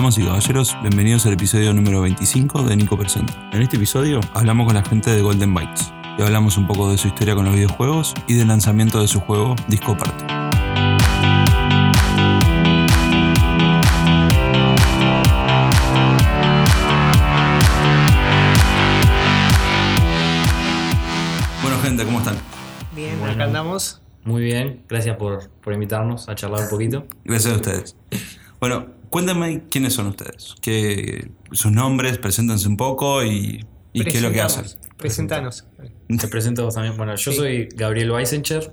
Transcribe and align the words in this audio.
Damas 0.00 0.16
y 0.16 0.24
caballeros, 0.24 0.74
bienvenidos 0.80 1.26
al 1.26 1.34
episodio 1.34 1.74
número 1.74 2.00
25 2.00 2.62
de 2.62 2.74
Nico 2.74 2.96
Presenta. 2.96 3.34
En 3.52 3.60
este 3.60 3.76
episodio 3.76 4.20
hablamos 4.32 4.64
con 4.64 4.74
la 4.74 4.82
gente 4.82 5.10
de 5.10 5.20
Golden 5.20 5.52
Bytes 5.52 5.92
y 6.16 6.22
hablamos 6.22 6.56
un 6.56 6.66
poco 6.66 6.90
de 6.90 6.96
su 6.96 7.08
historia 7.08 7.34
con 7.34 7.44
los 7.44 7.54
videojuegos 7.54 8.14
y 8.26 8.32
del 8.32 8.48
lanzamiento 8.48 8.98
de 9.02 9.08
su 9.08 9.20
juego 9.20 9.56
Disco 9.68 9.94
Party. 9.98 10.24
Bueno 21.62 21.78
gente, 21.82 22.04
¿cómo 22.06 22.20
están? 22.20 22.36
Bien, 22.96 23.18
Bueno. 23.18 23.34
acá 23.34 23.44
andamos. 23.44 24.00
Muy 24.24 24.42
bien, 24.42 24.82
gracias 24.88 25.18
por, 25.18 25.50
por 25.62 25.74
invitarnos 25.74 26.26
a 26.30 26.34
charlar 26.34 26.62
un 26.62 26.70
poquito. 26.70 27.06
Gracias 27.24 27.52
a 27.52 27.56
ustedes. 27.56 27.96
Bueno, 28.60 28.86
cuéntame 29.10 29.64
quiénes 29.70 29.92
son 29.94 30.06
ustedes, 30.06 30.54
que 30.62 31.30
sus 31.52 31.70
nombres, 31.72 32.18
preséntense 32.18 32.66
un 32.68 32.76
poco 32.76 33.22
y, 33.24 33.64
y 33.92 34.04
qué 34.04 34.10
es 34.18 34.22
lo 34.22 34.30
que 34.32 34.40
hacen. 34.40 34.64
Presentanos. 34.96 35.66
Te 36.08 36.28
presento 36.28 36.64
vos 36.64 36.74
también. 36.74 36.96
Bueno, 36.96 37.14
yo 37.16 37.30
Sí. 37.32 37.36
soy 37.38 37.68
Gabriel 37.74 38.10
Weisencher, 38.10 38.72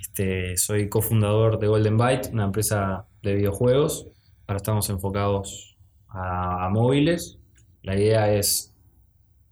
este, 0.00 0.56
soy 0.56 0.88
cofundador 0.88 1.58
de 1.58 1.66
Golden 1.66 1.96
Byte, 1.96 2.30
una 2.32 2.44
empresa 2.44 3.06
de 3.22 3.34
videojuegos. 3.34 4.06
Ahora 4.46 4.56
estamos 4.58 4.88
enfocados 4.90 5.76
a, 6.08 6.66
a 6.66 6.68
móviles. 6.70 7.38
La 7.82 7.96
idea 7.96 8.32
es 8.32 8.74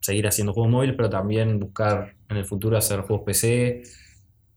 seguir 0.00 0.26
haciendo 0.26 0.52
juegos 0.52 0.70
móviles, 0.72 0.96
pero 0.96 1.08
también 1.10 1.58
buscar 1.60 2.14
en 2.28 2.36
el 2.36 2.44
futuro 2.44 2.76
hacer 2.76 3.00
juegos 3.02 3.24
PC 3.24 3.82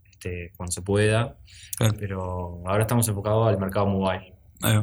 este, 0.10 0.52
cuando 0.58 0.72
se 0.72 0.82
pueda. 0.82 1.38
Claro. 1.78 1.94
Pero 2.00 2.62
ahora 2.66 2.82
estamos 2.82 3.08
enfocados 3.08 3.48
al 3.48 3.60
mercado 3.60 3.86
mobile. 3.88 4.34
Ahí 4.62 4.80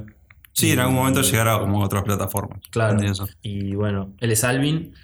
Sí, 0.52 0.70
en 0.70 0.80
algún 0.80 0.96
momento 0.96 1.22
llegará 1.22 1.58
como 1.58 1.82
a 1.82 1.86
otras 1.86 2.02
plataformas. 2.02 2.60
Claro. 2.70 2.98
Y 3.42 3.74
bueno, 3.74 4.12
él 4.20 4.32
es 4.32 4.44
Alvin, 4.44 4.94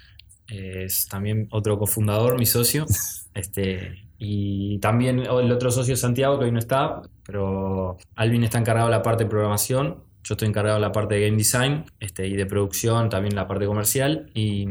es 0.47 1.07
también 1.07 1.47
otro 1.51 1.77
cofundador, 1.77 2.37
mi 2.37 2.45
socio. 2.45 2.85
Este, 3.35 4.09
y 4.17 4.79
también 4.79 5.19
el 5.19 5.51
otro 5.51 5.71
socio 5.71 5.93
es 5.93 6.01
Santiago, 6.01 6.39
que 6.39 6.45
hoy 6.45 6.51
no 6.51 6.59
está, 6.59 7.03
pero 7.23 7.95
Alvin 8.15 8.43
está 8.43 8.57
encargado 8.57 8.87
de 8.89 8.95
la 8.97 9.03
parte 9.03 9.23
de 9.23 9.29
programación, 9.29 10.03
yo 10.23 10.33
estoy 10.33 10.49
encargado 10.49 10.75
de 10.75 10.81
la 10.81 10.91
parte 10.91 11.15
de 11.15 11.25
game 11.25 11.37
design 11.37 11.85
este, 11.99 12.27
y 12.27 12.35
de 12.35 12.45
producción, 12.45 13.09
también 13.09 13.35
la 13.35 13.47
parte 13.47 13.65
comercial. 13.65 14.29
Y, 14.33 14.67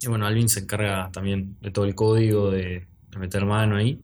y 0.00 0.06
bueno, 0.08 0.26
Alvin 0.26 0.48
se 0.48 0.60
encarga 0.60 1.10
también 1.12 1.56
de 1.60 1.70
todo 1.70 1.84
el 1.84 1.94
código, 1.94 2.50
de, 2.50 2.88
de 3.10 3.18
meter 3.18 3.44
mano 3.44 3.76
ahí. 3.76 4.02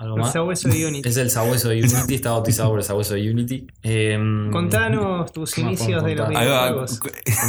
¿Algo 0.00 0.16
El 0.16 0.22
más? 0.22 0.32
sabueso 0.32 0.68
de 0.70 0.86
Unity. 0.86 1.08
Es 1.08 1.16
el 1.18 1.30
sabueso 1.30 1.68
de 1.68 1.80
Unity, 1.84 2.14
está 2.14 2.30
bautizado 2.30 2.70
por 2.70 2.78
el 2.78 2.84
sabueso 2.84 3.14
de 3.14 3.30
Unity. 3.30 3.66
Em, 3.82 4.50
Contanos 4.50 5.30
tus 5.30 5.52
¿qué 5.54 5.62
más 5.62 5.72
inicios 5.74 6.02
de 6.02 6.14
los 6.14 6.26
podemos 6.26 6.42
Ahí 6.42 6.48
va. 6.48 6.62
videojuegos. 6.70 7.00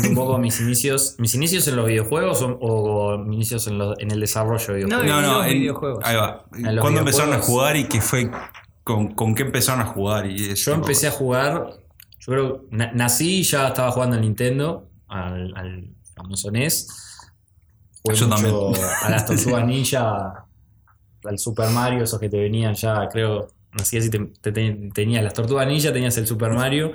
Un 0.09 0.15
poco 0.15 0.37
mis 0.37 0.59
inicios, 0.59 1.15
mis 1.17 1.33
inicios 1.35 1.67
en 1.69 1.75
los 1.77 1.85
videojuegos 1.87 2.41
o, 2.41 2.47
o 2.59 3.17
mis 3.19 3.35
inicios 3.37 3.67
en, 3.67 3.77
los- 3.77 3.97
en 3.99 4.11
el 4.11 4.19
desarrollo 4.19 4.73
de 4.73 4.81
No, 4.81 4.99
videojuegos. 5.01 5.21
No, 5.21 5.21
no, 5.21 5.37
los 5.39 5.47
en- 5.47 5.53
videojuegos. 5.59 6.03
ahí 6.05 6.15
va. 6.17 6.45
En 6.55 6.75
los 6.75 6.81
¿Cuándo 6.83 6.99
empezaron 6.99 7.33
a 7.33 7.39
jugar 7.39 7.77
y 7.77 7.85
qué 7.85 8.01
fue? 8.01 8.29
Con, 8.83 9.13
con 9.15 9.33
qué 9.33 9.43
empezaron 9.43 9.81
a 9.81 9.85
jugar? 9.85 10.25
Y 10.25 10.37
yo 10.49 10.53
tipo 10.55 10.71
empecé 10.75 11.07
a 11.07 11.11
jugar, 11.11 11.67
yo 12.19 12.25
creo, 12.33 12.65
na- 12.71 12.91
nací 12.93 13.39
y 13.39 13.43
ya 13.43 13.69
estaba 13.69 13.91
jugando 13.91 14.17
al 14.17 14.21
Nintendo, 14.23 14.89
al, 15.07 15.53
al 15.55 15.87
famoso 16.15 16.51
NES. 16.51 16.87
Jugué 18.03 18.15
Yo 18.17 18.27
mucho 18.27 18.41
también. 18.43 18.85
A 19.03 19.09
las 19.09 19.25
Tortugas 19.25 19.65
Ninja, 19.65 20.45
al 21.23 21.37
Super 21.39 21.69
Mario, 21.69 22.03
esos 22.03 22.19
que 22.19 22.29
te 22.29 22.37
venían 22.39 22.73
ya, 22.75 23.07
creo, 23.09 23.47
nací 23.77 23.97
así, 23.97 24.09
te, 24.09 24.19
te- 24.41 24.51
te- 24.51 24.89
tenías 24.93 25.23
las 25.23 25.33
Tortugas 25.33 25.67
Ninja, 25.67 25.93
tenías 25.93 26.17
el 26.17 26.27
Super 26.27 26.51
Mario, 26.51 26.93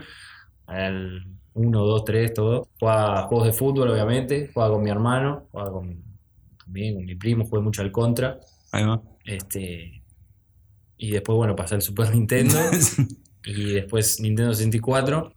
el 0.68 1.26
1, 1.54 1.80
2, 1.84 2.04
3, 2.04 2.34
todo. 2.34 2.68
Jugaba 2.78 3.22
juegos 3.24 3.46
de 3.46 3.52
fútbol, 3.52 3.90
obviamente, 3.90 4.50
jugaba 4.52 4.74
con 4.74 4.82
mi 4.84 4.90
hermano, 4.90 5.46
jugaba 5.50 5.72
con, 5.72 6.02
también 6.64 6.94
con 6.96 7.04
mi 7.04 7.14
primo, 7.14 7.44
jugué 7.46 7.62
mucho 7.62 7.82
al 7.82 7.92
Contra. 7.92 8.38
Ahí 8.72 8.84
va. 8.84 9.00
Este, 9.24 10.02
y 10.98 11.10
después, 11.10 11.36
bueno, 11.36 11.54
pasé 11.56 11.74
al 11.76 11.82
Super 11.82 12.14
Nintendo. 12.14 12.54
y 13.44 13.72
después 13.74 14.20
Nintendo 14.20 14.52
64. 14.52 15.32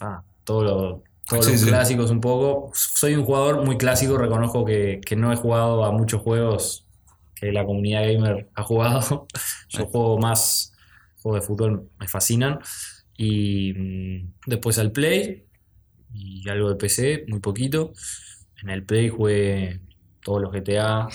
Ah, 0.00 0.22
todo 0.44 0.62
lo- 0.64 1.02
todos 1.28 1.46
Sí, 1.46 1.52
los 1.52 1.60
sí. 1.62 1.66
clásicos 1.68 2.10
un 2.10 2.20
poco. 2.20 2.70
Soy 2.74 3.14
un 3.14 3.24
jugador 3.24 3.64
muy 3.64 3.78
clásico, 3.78 4.18
reconozco 4.18 4.64
que, 4.64 5.00
que 5.04 5.16
no 5.16 5.32
he 5.32 5.36
jugado 5.36 5.84
a 5.84 5.90
muchos 5.90 6.20
juegos 6.20 6.83
que 7.44 7.52
la 7.52 7.64
comunidad 7.64 8.02
gamer 8.02 8.48
ha 8.54 8.62
jugado. 8.62 9.26
Yo 9.68 9.86
juego 9.86 10.18
más 10.18 10.72
juegos 11.20 11.40
de 11.40 11.46
fútbol, 11.46 11.90
me 11.98 12.08
fascinan. 12.08 12.58
Y 13.16 13.72
mm, 13.74 14.32
después 14.46 14.78
al 14.78 14.92
Play 14.92 15.44
y 16.12 16.48
algo 16.48 16.70
de 16.70 16.76
PC, 16.76 17.24
muy 17.28 17.40
poquito. 17.40 17.92
En 18.62 18.70
el 18.70 18.84
Play 18.84 19.08
jugué 19.08 19.80
todos 20.22 20.40
los 20.40 20.52
GTA, 20.52 21.08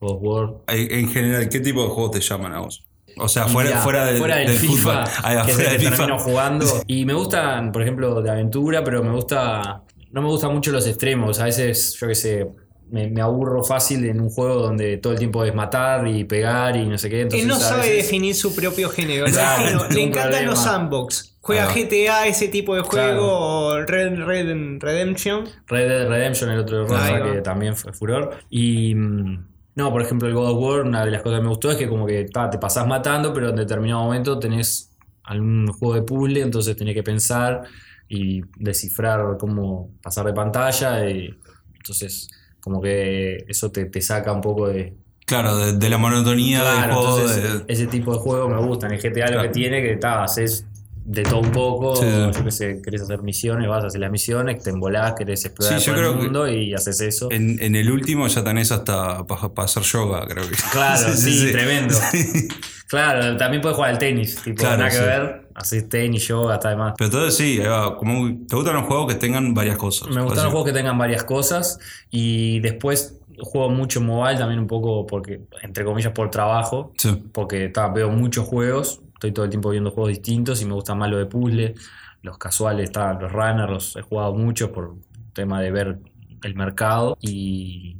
War, 0.00 0.50
Ahí, 0.66 0.86
En 0.90 1.08
general, 1.08 1.48
¿qué 1.48 1.60
tipo 1.60 1.82
de 1.82 1.88
juegos 1.88 2.10
te 2.12 2.20
llaman 2.20 2.52
a 2.52 2.60
vos? 2.60 2.84
O 3.16 3.28
sea, 3.28 3.46
fuera, 3.46 3.78
fuera, 3.78 4.06
del, 4.06 4.18
fuera 4.18 4.36
del 4.36 4.48
del 4.48 4.58
FIFA, 4.58 5.06
fútbol. 5.06 5.46
Que 5.46 5.52
fuera 5.52 5.72
el 5.72 5.80
del 5.80 5.92
FIFA. 5.92 6.18
jugando. 6.18 6.66
Y 6.86 7.04
me 7.04 7.14
gustan, 7.14 7.72
por 7.72 7.82
ejemplo, 7.82 8.20
de 8.20 8.30
aventura, 8.30 8.82
pero 8.84 9.02
me 9.02 9.12
gusta. 9.12 9.82
No 10.10 10.22
me 10.22 10.28
gustan 10.28 10.52
mucho 10.52 10.72
los 10.72 10.86
extremos. 10.86 11.40
A 11.40 11.44
veces, 11.44 11.96
yo 11.98 12.06
qué 12.06 12.14
sé, 12.14 12.46
me, 12.90 13.08
me 13.08 13.20
aburro 13.20 13.62
fácil 13.64 14.04
en 14.04 14.20
un 14.20 14.30
juego 14.30 14.56
donde 14.62 14.96
todo 14.98 15.12
el 15.12 15.18
tiempo 15.18 15.44
es 15.44 15.54
matar 15.54 16.06
y 16.06 16.24
pegar 16.24 16.76
y 16.76 16.86
no 16.86 16.96
sé 16.98 17.08
qué. 17.10 17.22
Entonces, 17.22 17.42
Él 17.42 17.48
no 17.48 17.56
sabe 17.56 17.82
veces- 17.88 17.96
definir 18.04 18.34
su 18.34 18.54
propio 18.54 18.88
género. 18.90 19.26
Claro, 19.32 19.88
le 19.90 20.02
encantan 20.02 20.30
problema. 20.30 20.50
los 20.50 20.58
sandbox. 20.62 21.36
Juega 21.40 21.66
GTA, 21.74 22.26
ese 22.26 22.48
tipo 22.48 22.74
de 22.74 22.80
juego, 22.82 23.70
Claro. 23.72 23.86
Red, 23.86 24.24
Red 24.24 24.78
Redemption. 24.80 25.44
Red 25.66 25.88
Dead 25.88 26.08
Redemption, 26.08 26.50
el 26.50 26.60
otro 26.60 26.78
de 26.78 26.88
Rosa, 26.88 27.22
que 27.22 27.40
también 27.42 27.76
fue 27.76 27.92
furor. 27.92 28.38
Y. 28.50 28.94
mm, 28.94 29.46
No, 29.76 29.90
por 29.90 30.00
ejemplo, 30.02 30.28
el 30.28 30.34
God 30.34 30.50
of 30.52 30.58
War, 30.62 30.82
una 30.82 31.04
de 31.04 31.10
las 31.10 31.20
cosas 31.20 31.38
que 31.40 31.42
me 31.42 31.48
gustó 31.50 31.70
es 31.72 31.76
que 31.76 31.88
como 31.88 32.06
que 32.06 32.24
ta, 32.26 32.48
te 32.48 32.58
pasás 32.58 32.86
matando, 32.86 33.32
pero 33.34 33.50
en 33.50 33.56
determinado 33.56 34.04
momento 34.04 34.38
tenés 34.38 34.94
algún 35.24 35.66
juego 35.72 35.94
de 35.94 36.02
puzzle, 36.02 36.40
entonces 36.42 36.76
tenés 36.76 36.94
que 36.94 37.02
pensar 37.02 37.62
y 38.08 38.40
descifrar 38.56 39.36
cómo 39.38 39.90
pasar 40.02 40.26
de 40.26 40.32
pantalla. 40.32 41.08
Y, 41.10 41.34
entonces, 41.76 42.28
como 42.64 42.80
que 42.80 43.44
eso 43.46 43.70
te, 43.70 43.84
te 43.84 44.00
saca 44.00 44.32
un 44.32 44.40
poco 44.40 44.68
de. 44.68 44.94
Claro, 45.26 45.56
de, 45.56 45.72
de 45.74 45.88
la 45.90 45.98
monotonía 45.98 46.62
del 46.64 46.74
Claro, 46.76 46.94
juego. 46.96 47.18
entonces 47.20 47.42
de- 47.66 47.72
ese 47.72 47.86
tipo 47.86 48.12
de 48.14 48.18
juegos 48.18 48.50
me 48.50 48.66
gustan. 48.66 48.92
El 48.92 49.00
GTA 49.00 49.30
lo 49.30 49.42
que 49.42 49.48
tiene 49.50 49.82
que 49.82 49.96
ta, 49.96 50.22
haces 50.24 50.66
de 51.04 51.22
todo 51.22 51.40
un 51.40 51.50
poco. 51.52 51.96
Sí. 51.96 52.06
Yo 52.06 52.44
qué 52.44 52.50
sé, 52.50 52.80
querés 52.82 53.02
hacer 53.02 53.22
misiones, 53.22 53.68
vas 53.68 53.84
a 53.84 53.86
hacer 53.88 54.00
las 54.00 54.10
misiones, 54.10 54.62
te 54.62 54.70
embolás, 54.70 55.12
querés 55.14 55.44
explorar 55.44 55.78
Sí, 55.80 55.86
yo 55.86 55.94
por 55.94 56.04
el 56.04 56.10
que- 56.12 56.16
mundo 56.22 56.48
y 56.48 56.72
haces 56.74 57.00
eso. 57.02 57.30
en, 57.30 57.62
en 57.62 57.74
el 57.76 57.90
último 57.90 58.26
ya 58.28 58.42
tenés 58.42 58.72
hasta 58.72 59.24
para 59.26 59.48
hacer 59.64 59.82
yoga, 59.82 60.26
creo 60.26 60.48
que. 60.48 60.56
Claro, 60.72 61.12
sí, 61.16 61.48
tremendo. 61.52 61.94
Claro, 62.88 63.36
también 63.36 63.62
puedes 63.62 63.76
jugar 63.76 63.92
al 63.92 63.98
tenis, 63.98 64.40
tipo, 64.42 64.58
Claro, 64.62 64.76
nada 64.78 64.90
que 64.90 64.98
ver, 65.00 65.48
haces 65.54 65.88
tenis, 65.88 66.26
yoga, 66.28 66.54
está 66.54 66.70
de 66.70 66.76
más. 66.76 66.94
Pero 66.98 67.06
entonces 67.06 67.36
sí, 67.36 67.60
como, 67.98 68.28
¿te 68.46 68.54
gustan 68.56 68.74
los 68.74 68.84
juegos 68.84 69.12
que 69.12 69.18
tengan 69.18 69.54
varias 69.54 69.76
cosas? 69.78 70.08
Me 70.08 70.20
gustan 70.22 70.44
los 70.44 70.52
juegos 70.52 70.66
que 70.66 70.72
tengan 70.76 70.98
varias 70.98 71.24
cosas 71.24 71.78
y 72.10 72.60
después 72.60 73.18
juego 73.40 73.70
mucho 73.70 74.00
mobile 74.00 74.38
también 74.38 74.60
un 74.60 74.66
poco 74.66 75.06
porque, 75.06 75.40
entre 75.62 75.84
comillas, 75.84 76.12
por 76.12 76.30
trabajo, 76.30 76.92
Sí. 76.98 77.24
porque 77.32 77.68
ta, 77.68 77.88
veo 77.88 78.10
muchos 78.10 78.46
juegos, 78.46 79.00
estoy 79.14 79.32
todo 79.32 79.44
el 79.44 79.50
tiempo 79.50 79.70
viendo 79.70 79.90
juegos 79.90 80.10
distintos 80.10 80.60
y 80.62 80.66
me 80.66 80.74
gusta 80.74 80.94
más 80.94 81.10
lo 81.10 81.16
de 81.18 81.26
puzzle, 81.26 81.74
los 82.22 82.38
casuales, 82.38 82.92
ta, 82.92 83.14
los 83.14 83.32
runners, 83.32 83.70
los 83.70 83.96
he 83.96 84.02
jugado 84.02 84.34
mucho 84.34 84.70
por 84.72 84.94
tema 85.32 85.60
de 85.60 85.70
ver 85.70 85.98
el 86.42 86.54
mercado 86.54 87.16
y 87.20 87.96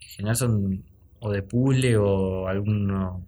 en 0.00 0.08
general 0.08 0.36
son 0.36 0.84
o 1.20 1.30
de 1.30 1.42
puzzle 1.42 1.96
o 1.96 2.48
alguno 2.48 3.24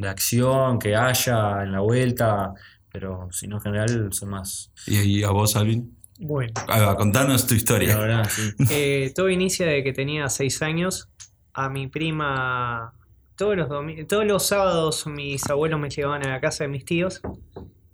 de 0.00 0.08
acción 0.08 0.78
que 0.78 0.94
haya 0.96 1.62
en 1.62 1.72
la 1.72 1.80
vuelta, 1.80 2.52
pero 2.92 3.28
si 3.30 3.46
no 3.48 3.56
en 3.56 3.62
general 3.62 4.12
son 4.12 4.30
más... 4.30 4.72
¿Y, 4.86 5.20
y 5.20 5.22
a 5.24 5.30
vos, 5.30 5.56
Alvin? 5.56 5.96
Bueno, 6.18 6.52
va, 6.68 6.96
contanos 6.96 7.46
tu 7.46 7.54
La 7.54 7.58
historia. 7.58 7.96
verdad, 7.98 8.28
sí. 8.30 8.50
eh, 8.70 9.12
todo 9.14 9.28
inicia 9.28 9.66
de 9.66 9.82
que 9.84 9.92
tenía 9.92 10.28
6 10.28 10.62
años. 10.62 11.08
A 11.52 11.68
mi 11.68 11.88
prima, 11.88 12.92
todos 13.36 13.56
los, 13.56 13.68
domi- 13.68 14.06
todos 14.06 14.24
los 14.26 14.46
sábados, 14.46 15.06
mis 15.06 15.48
abuelos 15.50 15.78
me 15.80 15.90
llevaban 15.90 16.26
a 16.26 16.30
la 16.30 16.40
casa 16.40 16.64
de 16.64 16.68
mis 16.68 16.84
tíos. 16.84 17.20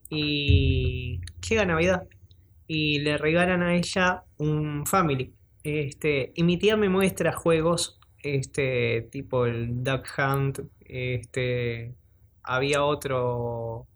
Y 0.08 1.20
llega 1.48 1.64
Navidad 1.64 2.04
y 2.66 2.98
le 3.00 3.18
regalan 3.18 3.62
a 3.62 3.74
ella 3.74 4.24
un 4.38 4.84
Family. 4.86 5.34
Este, 5.64 6.32
y 6.34 6.42
mi 6.42 6.58
tía 6.58 6.76
me 6.76 6.88
muestra 6.88 7.32
juegos, 7.32 7.98
este, 8.22 9.08
tipo 9.10 9.46
el 9.46 9.82
Duck 9.82 10.06
Hunt, 10.18 10.60
este, 10.80 11.94
había 12.42 12.84
otro, 12.84 13.86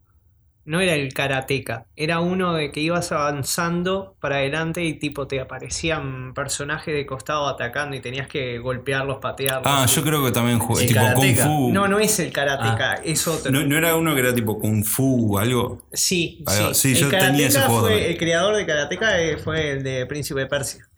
no 0.64 0.80
era 0.80 0.94
el 0.94 1.12
karateka, 1.14 1.86
era 1.94 2.20
uno 2.20 2.54
de 2.54 2.72
que 2.72 2.80
ibas 2.80 3.12
avanzando 3.12 4.16
para 4.20 4.36
adelante 4.36 4.84
y 4.84 4.94
tipo 4.94 5.26
te 5.26 5.40
aparecían 5.40 6.34
personajes 6.34 6.92
de 6.94 7.06
costado 7.06 7.46
atacando 7.48 7.96
y 7.96 8.00
tenías 8.00 8.26
que 8.26 8.58
golpearlos, 8.58 9.18
patearlos. 9.18 9.64
Ah, 9.64 9.86
yo 9.86 10.02
creo 10.02 10.24
que 10.24 10.32
también 10.32 10.58
jugué. 10.58 10.82
El 10.82 10.88
Tipo 10.88 11.00
Kung 11.00 11.14
karateka. 11.14 11.44
Fu. 11.44 11.72
No, 11.72 11.86
no 11.86 11.98
es 12.00 12.18
el 12.18 12.32
karateka, 12.32 12.94
es 13.04 13.28
otro. 13.28 13.52
¿No, 13.52 13.64
no 13.64 13.76
era 13.76 13.96
uno 13.96 14.14
que 14.14 14.20
era 14.20 14.34
tipo 14.34 14.58
Kung 14.58 14.84
Fu 14.84 15.36
o 15.36 15.38
algo? 15.38 15.86
Sí, 15.92 16.44
va. 16.46 16.74
sí. 16.74 16.94
Sí, 16.94 17.00
yo 17.00 17.06
el 17.06 17.18
tenía 17.18 17.46
ese 17.46 17.60
juego 17.60 17.82
fue, 17.82 18.10
el 18.10 18.18
creador 18.18 18.56
de 18.56 18.66
Karateka 18.66 19.20
eh, 19.20 19.36
fue 19.38 19.72
el 19.72 19.82
de 19.82 20.06
Príncipe 20.06 20.40
de 20.40 20.46
Persia. 20.46 20.88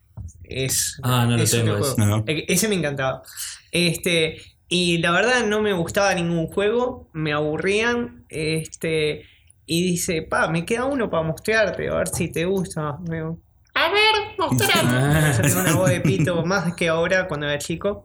Es, 0.48 0.98
Ah, 1.02 1.26
no 1.26 1.36
lo 1.36 1.42
es 1.42 1.50
tengo 1.50 1.76
ese. 1.76 1.94
No. 2.04 2.24
E- 2.26 2.44
Ese 2.48 2.68
me 2.68 2.74
encantaba. 2.76 3.22
Este, 3.70 4.40
y 4.68 4.98
la 4.98 5.10
verdad 5.12 5.46
no 5.46 5.60
me 5.62 5.72
gustaba 5.72 6.14
ningún 6.14 6.46
juego, 6.48 7.08
me 7.12 7.32
aburrían. 7.32 8.24
Este, 8.28 9.24
y 9.66 9.82
dice, 9.82 10.22
pa, 10.22 10.48
me 10.48 10.64
queda 10.64 10.84
uno 10.86 11.10
para 11.10 11.22
mostrarte, 11.22 11.88
a 11.88 11.94
ver 11.96 12.08
si 12.08 12.30
te 12.32 12.44
gusta. 12.46 12.98
Me 13.08 13.16
digo, 13.16 13.38
a 13.74 13.90
ver, 13.90 14.14
mostrame. 14.38 15.32
Yo 15.36 15.42
tengo 15.42 15.60
una 15.60 15.74
voz 15.76 15.90
de 15.90 16.00
pito 16.00 16.44
más 16.44 16.74
que 16.74 16.88
ahora 16.88 17.28
cuando 17.28 17.46
era 17.46 17.58
chico. 17.58 18.04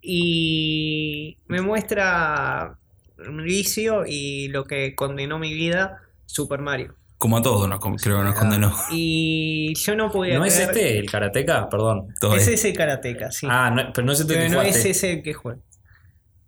Y 0.00 1.38
me 1.46 1.62
muestra 1.62 2.76
un 3.18 3.42
vicio 3.44 4.04
y 4.06 4.48
lo 4.48 4.64
que 4.64 4.94
condenó 4.94 5.38
mi 5.38 5.54
vida, 5.54 6.00
Super 6.26 6.60
Mario. 6.60 6.96
Como 7.22 7.36
a 7.36 7.42
todos, 7.42 7.68
nos 7.68 7.78
creo 8.02 8.18
que 8.18 8.24
nos 8.24 8.34
condenó. 8.34 8.72
Y 8.90 9.74
yo 9.76 9.94
no 9.94 10.10
podía 10.10 10.40
¿No 10.40 10.44
es 10.44 10.58
este 10.58 10.98
el 10.98 11.08
karateka? 11.08 11.68
Perdón. 11.68 12.08
Todo 12.20 12.34
Es 12.34 12.46
bien. 12.46 12.54
ese 12.58 12.72
Karateka, 12.72 13.30
sí. 13.30 13.46
Ah, 13.48 13.70
no, 13.70 13.92
pero 13.94 14.04
no 14.04 14.10
es 14.12 14.18
este 14.18 14.34
Pero 14.34 14.42
que 14.46 14.52
no 14.52 14.58
jugaste. 14.58 14.80
es 14.80 14.96
ese 14.96 15.12
el 15.12 15.22
que 15.22 15.32
jugué. 15.32 15.54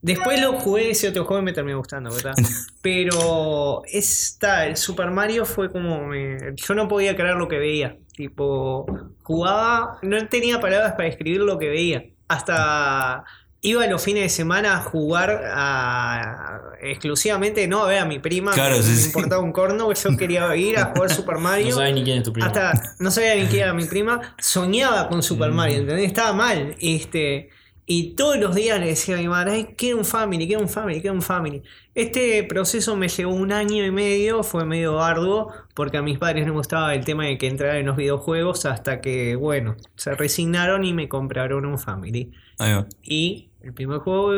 Después 0.03 0.41
lo 0.41 0.55
jugué 0.55 0.91
ese 0.91 1.09
otro 1.11 1.25
juego 1.26 1.43
y 1.43 1.44
me 1.44 1.53
terminó 1.53 1.79
gustando, 1.79 2.11
¿verdad? 2.12 2.35
Pero 2.82 3.82
esta, 3.87 4.67
el 4.67 4.76
Super 4.76 5.12
Mario 5.12 5.44
fue 5.44 5.71
como. 5.71 6.09
me- 6.09 6.38
yo 6.56 6.75
no 6.75 6.88
podía 6.88 7.15
creer 7.15 7.37
lo 7.37 7.47
que 7.47 7.59
veía. 7.61 7.97
Tipo, 8.17 8.85
jugaba. 9.23 9.99
No 10.03 10.26
tenía 10.26 10.59
palabras 10.59 10.94
para 10.94 11.05
describir 11.05 11.41
lo 11.43 11.56
que 11.56 11.69
veía. 11.69 12.05
Hasta. 12.26 13.23
Iba 13.66 13.87
los 13.87 14.02
fines 14.05 14.25
de 14.25 14.28
semana 14.28 14.75
a 14.76 14.82
jugar 14.82 15.43
a- 15.52 16.61
exclusivamente, 16.82 17.66
no 17.66 17.82
a 17.84 17.88
ver 17.88 17.99
a 18.00 18.05
mi 18.05 18.19
prima, 18.19 18.52
Claro, 18.52 18.76
que 18.76 18.82
sí, 18.82 18.90
me 18.90 18.96
sí. 18.96 19.06
importaba 19.06 19.43
un 19.43 19.52
corno, 19.52 19.90
yo 19.93 20.16
quería 20.19 20.55
ir 20.55 20.78
a 20.78 20.87
jugar 20.94 21.11
Super 21.14 21.38
Mario. 21.38 21.70
No 21.70 21.76
sabes 21.76 21.94
ni 21.94 22.05
quién 22.05 22.19
es 22.19 22.25
tu 22.25 22.32
primo. 22.32 22.46
Hasta 22.46 22.72
no 22.99 23.11
sabía 23.11 23.34
ni 23.37 23.46
quién 23.46 23.62
era 23.62 23.72
mi 23.72 23.87
prima, 23.87 24.34
soñaba 24.38 25.08
con 25.08 25.22
Super 25.22 25.50
Mm. 25.50 25.55
Mario, 25.55 25.76
¿entendés? 25.78 26.06
Estaba 26.06 26.34
mal. 26.34 26.76
Este, 26.78 27.49
y 27.87 28.14
todos 28.16 28.37
los 28.38 28.55
días 28.55 28.78
le 28.81 28.87
decía 28.88 29.14
a 29.16 29.19
mi 29.19 29.28
madre, 29.28 29.52
ay, 29.52 29.75
quiero 29.78 29.96
un 29.99 30.05
family, 30.05 30.46
quiero 30.46 30.61
un 30.62 30.69
family, 30.69 31.00
quiero 31.00 31.14
un 31.14 31.22
family. 31.22 31.62
Este 31.94 32.43
proceso 32.44 32.96
me 32.96 33.08
llevó 33.08 33.32
un 33.34 33.50
año 33.52 33.82
y 33.84 33.90
medio, 33.90 34.43
fue 34.43 34.66
medio 34.66 35.00
arduo, 35.02 35.52
porque 35.75 35.96
a 35.96 36.02
mis 36.02 36.19
padres 36.19 36.46
no 36.46 36.52
gustaba 36.52 36.94
el 36.94 37.05
tema 37.05 37.25
de 37.25 37.38
que 37.38 37.46
entrara 37.46 37.78
en 37.78 37.87
los 37.87 37.96
videojuegos, 37.96 38.66
hasta 38.66 39.00
que, 39.00 39.37
bueno, 39.37 39.76
se 39.96 40.14
resignaron 40.14 40.84
y 40.84 40.93
me 40.93 41.08
compraron 41.08 41.64
un 41.64 41.78
family. 41.78 42.31
Ahí 42.58 42.75
va. 42.75 42.87
Y 43.02 43.50
el 43.64 43.72
primer 43.72 43.99
juego 43.99 44.31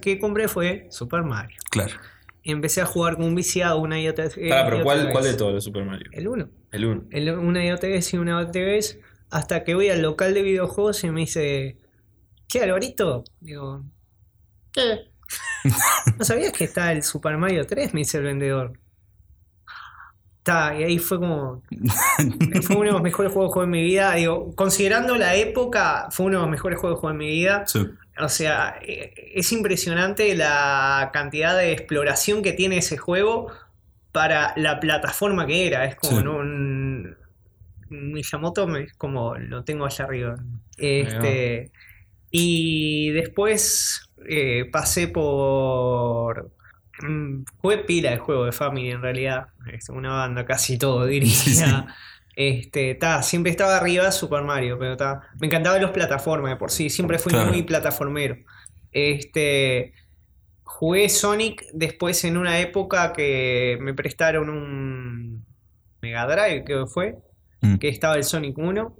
que 0.00 0.18
compré 0.18 0.48
fue 0.48 0.86
Super 0.90 1.22
Mario. 1.22 1.56
Claro. 1.70 1.94
Y 2.42 2.52
empecé 2.52 2.80
a 2.80 2.86
jugar 2.86 3.16
con 3.16 3.24
un 3.24 3.34
viciado 3.34 3.78
una 3.78 4.00
y 4.00 4.06
otra, 4.08 4.24
Pará, 4.28 4.36
y 4.36 4.48
pero 4.48 4.66
otra 4.66 4.82
¿cuál, 4.84 5.02
vez. 5.04 5.12
¿cuál 5.12 5.24
de 5.24 5.34
todos 5.34 5.52
los 5.54 5.64
Super 5.64 5.84
Mario? 5.84 6.08
El 6.12 6.28
1. 6.28 6.48
El 6.72 6.84
1. 6.84 7.02
El- 7.10 7.30
una 7.38 7.64
y 7.64 7.70
otra 7.70 7.88
vez 7.88 8.12
y 8.14 8.18
una 8.18 8.40
y 8.40 8.44
otra 8.44 8.62
vez 8.62 8.98
hasta 9.30 9.64
que 9.64 9.74
voy 9.74 9.88
al 9.88 10.02
local 10.02 10.32
de 10.34 10.42
videojuegos 10.42 11.02
y 11.02 11.10
me 11.10 11.20
dice, 11.22 11.76
¿qué 12.48 12.62
Alvarito? 12.62 13.24
Digo, 13.40 13.82
¿qué? 14.72 15.10
¿No 16.18 16.24
sabías 16.24 16.52
que 16.52 16.64
está 16.64 16.92
el 16.92 17.02
Super 17.02 17.36
Mario 17.36 17.66
3? 17.66 17.92
Me 17.94 18.00
dice 18.00 18.18
el 18.18 18.24
vendedor. 18.24 18.78
Está, 20.38 20.78
y 20.78 20.84
ahí 20.84 20.98
fue 21.00 21.18
como. 21.18 21.62
Fue 22.62 22.76
uno 22.76 22.84
de 22.84 22.92
los 22.92 23.02
mejores 23.02 23.32
juegos 23.32 23.50
que 23.50 23.54
jugué 23.54 23.64
en 23.64 23.70
mi 23.70 23.82
vida. 23.82 24.14
Digo, 24.14 24.54
considerando 24.54 25.16
la 25.16 25.34
época, 25.34 26.06
fue 26.12 26.26
uno 26.26 26.36
de 26.36 26.42
los 26.42 26.50
mejores 26.52 26.78
juegos 26.78 26.98
que 26.98 27.00
jugué 27.00 27.12
en 27.14 27.18
mi 27.18 27.26
vida. 27.26 27.66
Sí. 27.66 27.84
O 28.18 28.28
sea, 28.28 28.78
eh, 28.82 29.32
es 29.34 29.52
impresionante 29.52 30.34
la 30.34 31.10
cantidad 31.12 31.56
de 31.56 31.72
exploración 31.72 32.42
que 32.42 32.52
tiene 32.52 32.78
ese 32.78 32.96
juego 32.96 33.50
para 34.12 34.54
la 34.56 34.80
plataforma 34.80 35.46
que 35.46 35.66
era. 35.66 35.84
Es 35.84 35.96
como 35.96 36.18
Sí. 36.18 36.24
¿no? 36.24 36.36
un 36.38 37.16
Miyamoto 37.88 38.74
es 38.76 38.94
como 38.94 39.36
lo 39.36 39.64
tengo 39.64 39.86
allá 39.86 40.04
arriba. 40.04 40.36
Este, 40.76 41.70
y 42.30 43.10
después 43.10 44.10
eh, 44.28 44.68
pasé 44.70 45.08
por 45.08 46.50
mm, 47.02 47.44
jugué 47.58 47.78
pila 47.78 48.10
de 48.10 48.18
juego 48.18 48.46
de 48.46 48.52
Family 48.52 48.90
en 48.90 49.02
realidad. 49.02 49.48
Es 49.72 49.88
una 49.88 50.10
banda, 50.10 50.44
casi 50.44 50.78
todo 50.78 51.06
diría. 51.06 51.30
Sí, 51.30 51.54
sí. 51.54 51.64
Este, 52.36 52.94
ta, 52.94 53.22
siempre 53.22 53.50
estaba 53.50 53.76
arriba 53.78 54.12
Super 54.12 54.42
Mario, 54.42 54.78
pero 54.78 54.96
ta, 54.96 55.22
me 55.40 55.46
encantaban 55.46 55.80
los 55.82 55.90
plataformas 55.90 56.50
de 56.52 56.56
por 56.56 56.70
sí, 56.70 56.90
siempre 56.90 57.18
fui 57.18 57.32
Claro. 57.32 57.50
muy 57.50 57.62
plataformero. 57.62 58.36
Este, 58.92 59.94
jugué 60.62 61.08
Sonic 61.08 61.64
después 61.72 62.22
en 62.24 62.36
una 62.36 62.60
época 62.60 63.12
que 63.14 63.78
me 63.80 63.94
prestaron 63.94 64.50
un 64.50 65.46
Mega 66.02 66.26
Drive, 66.26 66.64
creo 66.64 66.84
que 66.84 66.90
fue, 66.92 67.14
Mm. 67.62 67.76
que 67.76 67.88
estaba 67.88 68.16
el 68.16 68.24
Sonic 68.24 68.58
1 68.58 68.96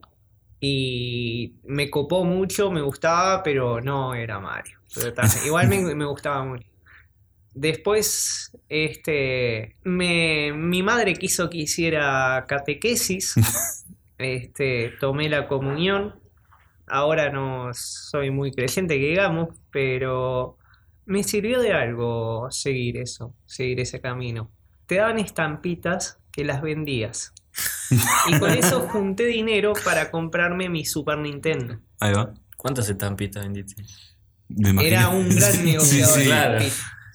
y 0.60 1.56
me 1.64 1.90
copó 1.90 2.24
mucho, 2.24 2.70
me 2.70 2.80
gustaba, 2.80 3.42
pero 3.42 3.82
no 3.82 4.14
era 4.14 4.40
Mario. 4.40 4.78
Pero 4.94 5.12
ta, 5.12 5.24
igual 5.44 5.68
me, 5.68 5.94
me 5.94 6.06
gustaba 6.06 6.42
mucho. 6.42 6.66
Después, 7.56 8.52
este, 8.68 9.76
me, 9.82 10.52
mi 10.52 10.82
madre 10.82 11.14
quiso 11.14 11.48
que 11.48 11.58
hiciera 11.58 12.44
catequesis. 12.46 13.34
Este, 14.18 14.94
tomé 14.98 15.28
la 15.28 15.46
comunión. 15.46 16.14
Ahora 16.86 17.30
no 17.30 17.68
soy 17.74 18.30
muy 18.30 18.50
creyente, 18.50 18.98
que 18.98 19.08
digamos, 19.08 19.50
pero 19.70 20.56
me 21.04 21.22
sirvió 21.22 21.60
de 21.60 21.74
algo 21.74 22.50
seguir 22.50 22.96
eso, 22.96 23.34
seguir 23.44 23.78
ese 23.80 24.00
camino. 24.00 24.50
Te 24.86 24.94
daban 24.94 25.18
estampitas 25.18 26.18
que 26.32 26.46
las 26.46 26.62
vendías. 26.62 27.34
Y 28.28 28.38
con 28.38 28.50
eso 28.56 28.88
junté 28.88 29.24
dinero 29.26 29.74
para 29.84 30.10
comprarme 30.10 30.70
mi 30.70 30.86
Super 30.86 31.18
Nintendo. 31.18 31.78
Ahí 32.00 32.14
va. 32.14 32.32
¿Cuántas 32.56 32.88
estampitas 32.88 33.42
vendiste? 33.42 33.82
Era 34.80 35.10
un 35.10 35.28
gran 35.28 35.52
Sí, 35.52 35.62
negociador. 35.62 36.18
sí. 36.20 36.24
claro. 36.24 36.58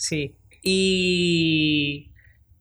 Sí. 0.01 0.36
Y 0.63 2.12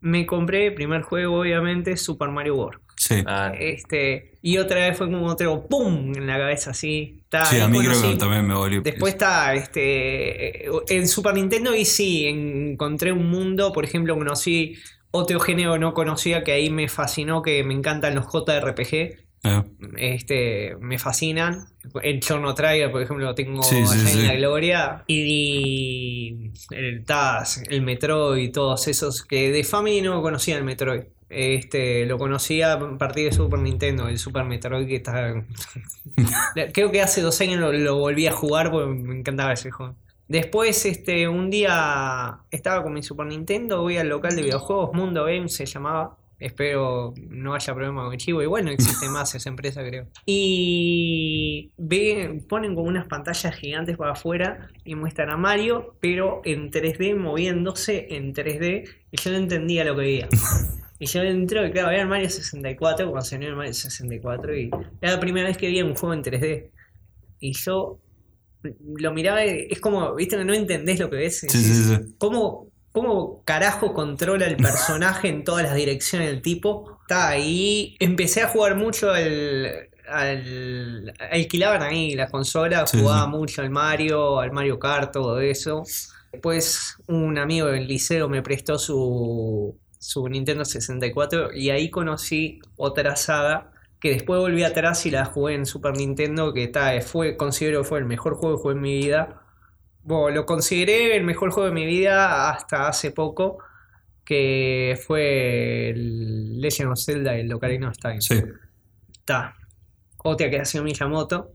me 0.00 0.26
compré 0.26 0.66
el 0.66 0.74
primer 0.74 1.02
juego, 1.02 1.40
obviamente, 1.40 1.96
Super 1.96 2.28
Mario 2.28 2.56
World. 2.56 2.80
Sí. 2.96 3.22
Ah, 3.26 3.52
Este, 3.58 4.32
y 4.42 4.58
otra 4.58 4.80
vez 4.88 4.98
fue 4.98 5.10
como 5.10 5.26
otro 5.26 5.66
¡pum! 5.66 6.12
en 6.14 6.26
la 6.26 6.36
cabeza 6.36 6.70
así. 6.72 7.24
Ta, 7.30 7.46
Sí, 7.46 7.58
a 7.58 7.66
mí 7.68 7.78
creo 7.78 8.00
que 8.00 8.16
también 8.16 8.46
me 8.46 8.54
volvió. 8.54 8.82
Después 8.82 9.14
está, 9.14 9.54
este, 9.54 10.66
en 10.66 11.08
Super 11.08 11.34
Nintendo 11.34 11.74
y 11.74 11.86
sí, 11.86 12.26
encontré 12.26 13.12
un 13.12 13.30
mundo, 13.30 13.72
por 13.72 13.84
ejemplo, 13.84 14.16
conocí 14.18 14.76
otro 15.10 15.40
género 15.40 15.72
que 15.72 15.78
no 15.78 15.94
conocía 15.94 16.44
que 16.44 16.52
ahí 16.52 16.70
me 16.70 16.88
fascinó, 16.88 17.42
que 17.42 17.64
me 17.64 17.72
encantan 17.74 18.14
los 18.14 18.26
JRPG, 18.26 19.29
Va. 19.46 19.64
este, 19.96 20.76
me 20.80 20.98
fascinan. 20.98 21.66
El 22.02 22.20
Chrono 22.20 22.54
Trigger, 22.54 22.90
por 22.90 23.02
ejemplo, 23.02 23.24
lo 23.24 23.34
tengo 23.34 23.62
Sí, 23.62 23.76
sí, 23.86 23.98
allá 23.98 24.06
sí. 24.08 24.20
en 24.20 24.26
la 24.26 24.34
gloria. 24.34 25.04
Y 25.06 26.50
el 26.70 27.04
TAS, 27.04 27.62
el 27.68 27.82
Metroid, 27.82 28.52
todos 28.52 28.86
esos, 28.88 29.24
que 29.24 29.50
de 29.50 29.64
Family 29.64 30.02
no 30.02 30.20
conocía 30.22 30.56
el 30.58 30.64
Metroid. 30.64 31.04
Este, 31.30 32.06
lo 32.06 32.18
conocía 32.18 32.72
a 32.74 32.98
partir 32.98 33.26
de 33.26 33.32
Super 33.32 33.60
Nintendo, 33.60 34.08
el 34.08 34.18
Super 34.18 34.44
Metroid 34.44 34.86
que 34.86 34.96
está... 34.96 35.32
Creo 36.74 36.90
que 36.90 37.00
hace 37.02 37.22
dos 37.22 37.40
años 37.40 37.60
lo, 37.60 37.72
lo 37.72 37.96
volví 37.96 38.26
a 38.26 38.32
jugar 38.32 38.70
porque 38.70 38.88
me 38.92 39.18
encantaba 39.18 39.52
ese 39.52 39.70
juego. 39.70 39.96
Después, 40.28 40.86
este, 40.86 41.28
un 41.28 41.50
día 41.50 42.38
estaba 42.50 42.82
con 42.82 42.92
mi 42.92 43.02
Super 43.02 43.26
Nintendo, 43.26 43.82
voy 43.82 43.96
al 43.96 44.08
local 44.08 44.36
de 44.36 44.42
videojuegos, 44.42 44.92
Mundo 44.94 45.24
Games 45.24 45.54
se 45.54 45.66
llamaba. 45.66 46.19
Espero 46.40 47.12
no 47.28 47.54
haya 47.54 47.74
problema 47.74 48.04
con 48.04 48.12
el 48.14 48.18
chivo. 48.18 48.42
Igual 48.42 48.64
no 48.64 48.70
existe 48.70 49.08
más 49.10 49.34
esa 49.34 49.48
empresa, 49.48 49.82
creo. 49.86 50.08
Y 50.26 51.70
ve, 51.76 52.42
ponen 52.48 52.74
como 52.74 52.88
unas 52.88 53.06
pantallas 53.06 53.54
gigantes 53.54 53.96
para 53.96 54.12
afuera 54.12 54.68
y 54.84 54.94
muestran 54.94 55.30
a 55.30 55.36
Mario, 55.36 55.96
pero 56.00 56.40
en 56.44 56.70
3D, 56.70 57.14
moviéndose 57.14 58.08
en 58.16 58.34
3D. 58.34 58.88
Y 59.12 59.20
yo 59.20 59.30
no 59.30 59.36
entendía 59.36 59.84
lo 59.84 59.94
que 59.94 60.00
veía. 60.00 60.28
Y 61.02 61.06
yo 61.06 61.22
entré, 61.22 61.66
y 61.66 61.72
claro, 61.72 61.90
el 61.90 62.06
Mario 62.06 62.28
64, 62.28 63.10
cuando 63.10 63.24
salió 63.24 63.48
el 63.48 63.56
Mario 63.56 63.72
64, 63.72 64.54
y 64.54 64.70
era 65.00 65.14
la 65.14 65.18
primera 65.18 65.48
vez 65.48 65.56
que 65.56 65.66
veía 65.66 65.82
un 65.82 65.94
juego 65.94 66.12
en 66.12 66.22
3D. 66.22 66.70
Y 67.38 67.54
yo 67.54 67.98
lo 68.98 69.10
miraba, 69.14 69.42
y 69.46 69.68
es 69.70 69.80
como, 69.80 70.14
viste, 70.14 70.44
no 70.44 70.52
entendés 70.52 71.00
lo 71.00 71.08
que 71.08 71.16
ves. 71.16 71.40
Sí, 71.40 71.48
sí, 71.48 71.84
sí. 71.84 72.14
¿Cómo, 72.18 72.66
¿Cómo 72.92 73.42
carajo 73.44 73.94
controla 73.94 74.46
el 74.46 74.58
personaje 74.58 75.28
en 75.28 75.44
todas 75.44 75.64
las 75.64 75.74
direcciones 75.74 76.28
del 76.28 76.42
tipo? 76.42 76.98
Está 77.02 77.28
ahí. 77.28 77.96
Empecé 78.00 78.42
a 78.42 78.48
jugar 78.48 78.76
mucho 78.76 79.10
al. 79.12 79.88
al- 80.08 81.14
alquilaban 81.30 81.82
ahí 81.82 82.14
la 82.14 82.28
consola, 82.28 82.86
Sí, 82.86 82.98
jugaba 82.98 83.24
sí. 83.24 83.30
mucho 83.30 83.62
al 83.62 83.70
Mario, 83.70 84.40
al 84.40 84.52
Mario 84.52 84.78
Kart, 84.78 85.12
todo 85.12 85.40
eso. 85.40 85.92
Después 86.32 86.96
un 87.06 87.38
amigo 87.38 87.66
del 87.68 87.86
liceo 87.86 88.28
me 88.28 88.42
prestó 88.42 88.78
su 88.78 89.78
su 89.98 90.26
Nintendo 90.28 90.64
64 90.64 91.52
y 91.52 91.68
ahí 91.70 91.90
conocí 91.90 92.58
otra 92.76 93.16
saga 93.16 93.70
que 94.00 94.10
después 94.10 94.40
volví 94.40 94.62
atrás 94.64 95.04
y 95.04 95.10
la 95.10 95.26
jugué 95.26 95.54
en 95.54 95.66
Super 95.66 95.94
Nintendo 95.96 96.54
que 96.54 96.64
está, 96.64 96.98
fue, 97.02 97.36
considero 97.36 97.82
que 97.82 97.88
fue 97.88 97.98
el 97.98 98.06
mejor 98.06 98.34
juego 98.36 98.56
que 98.56 98.62
jugué 98.62 98.74
en 98.76 98.80
mi 98.80 98.94
vida. 98.98 99.39
Bueno, 100.02 100.30
lo 100.30 100.46
consideré 100.46 101.16
el 101.16 101.24
mejor 101.24 101.50
juego 101.50 101.68
de 101.68 101.74
mi 101.74 101.86
vida 101.86 102.50
hasta 102.50 102.88
hace 102.88 103.10
poco, 103.10 103.58
que 104.24 104.98
fue 105.06 105.90
el 105.90 106.60
Legend 106.60 106.92
of 106.92 107.00
Zelda, 107.04 107.34
el 107.34 107.52
Ocarina 107.52 107.88
of 107.88 107.98
Time. 107.98 108.20
Sí. 108.20 108.42
Está. 109.12 109.56
Otra 110.22 110.50
que 110.50 110.60
ha 110.60 110.82
Miyamoto, 110.82 111.52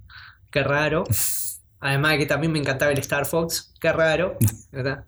qué 0.51 0.63
raro. 0.63 1.03
Además 1.79 2.13
de 2.13 2.17
que 2.19 2.25
también 2.25 2.51
me 2.51 2.59
encantaba 2.59 2.91
el 2.91 2.99
Star 2.99 3.25
Fox, 3.25 3.73
qué 3.79 3.91
raro, 3.91 4.37
¿verdad? 4.71 5.05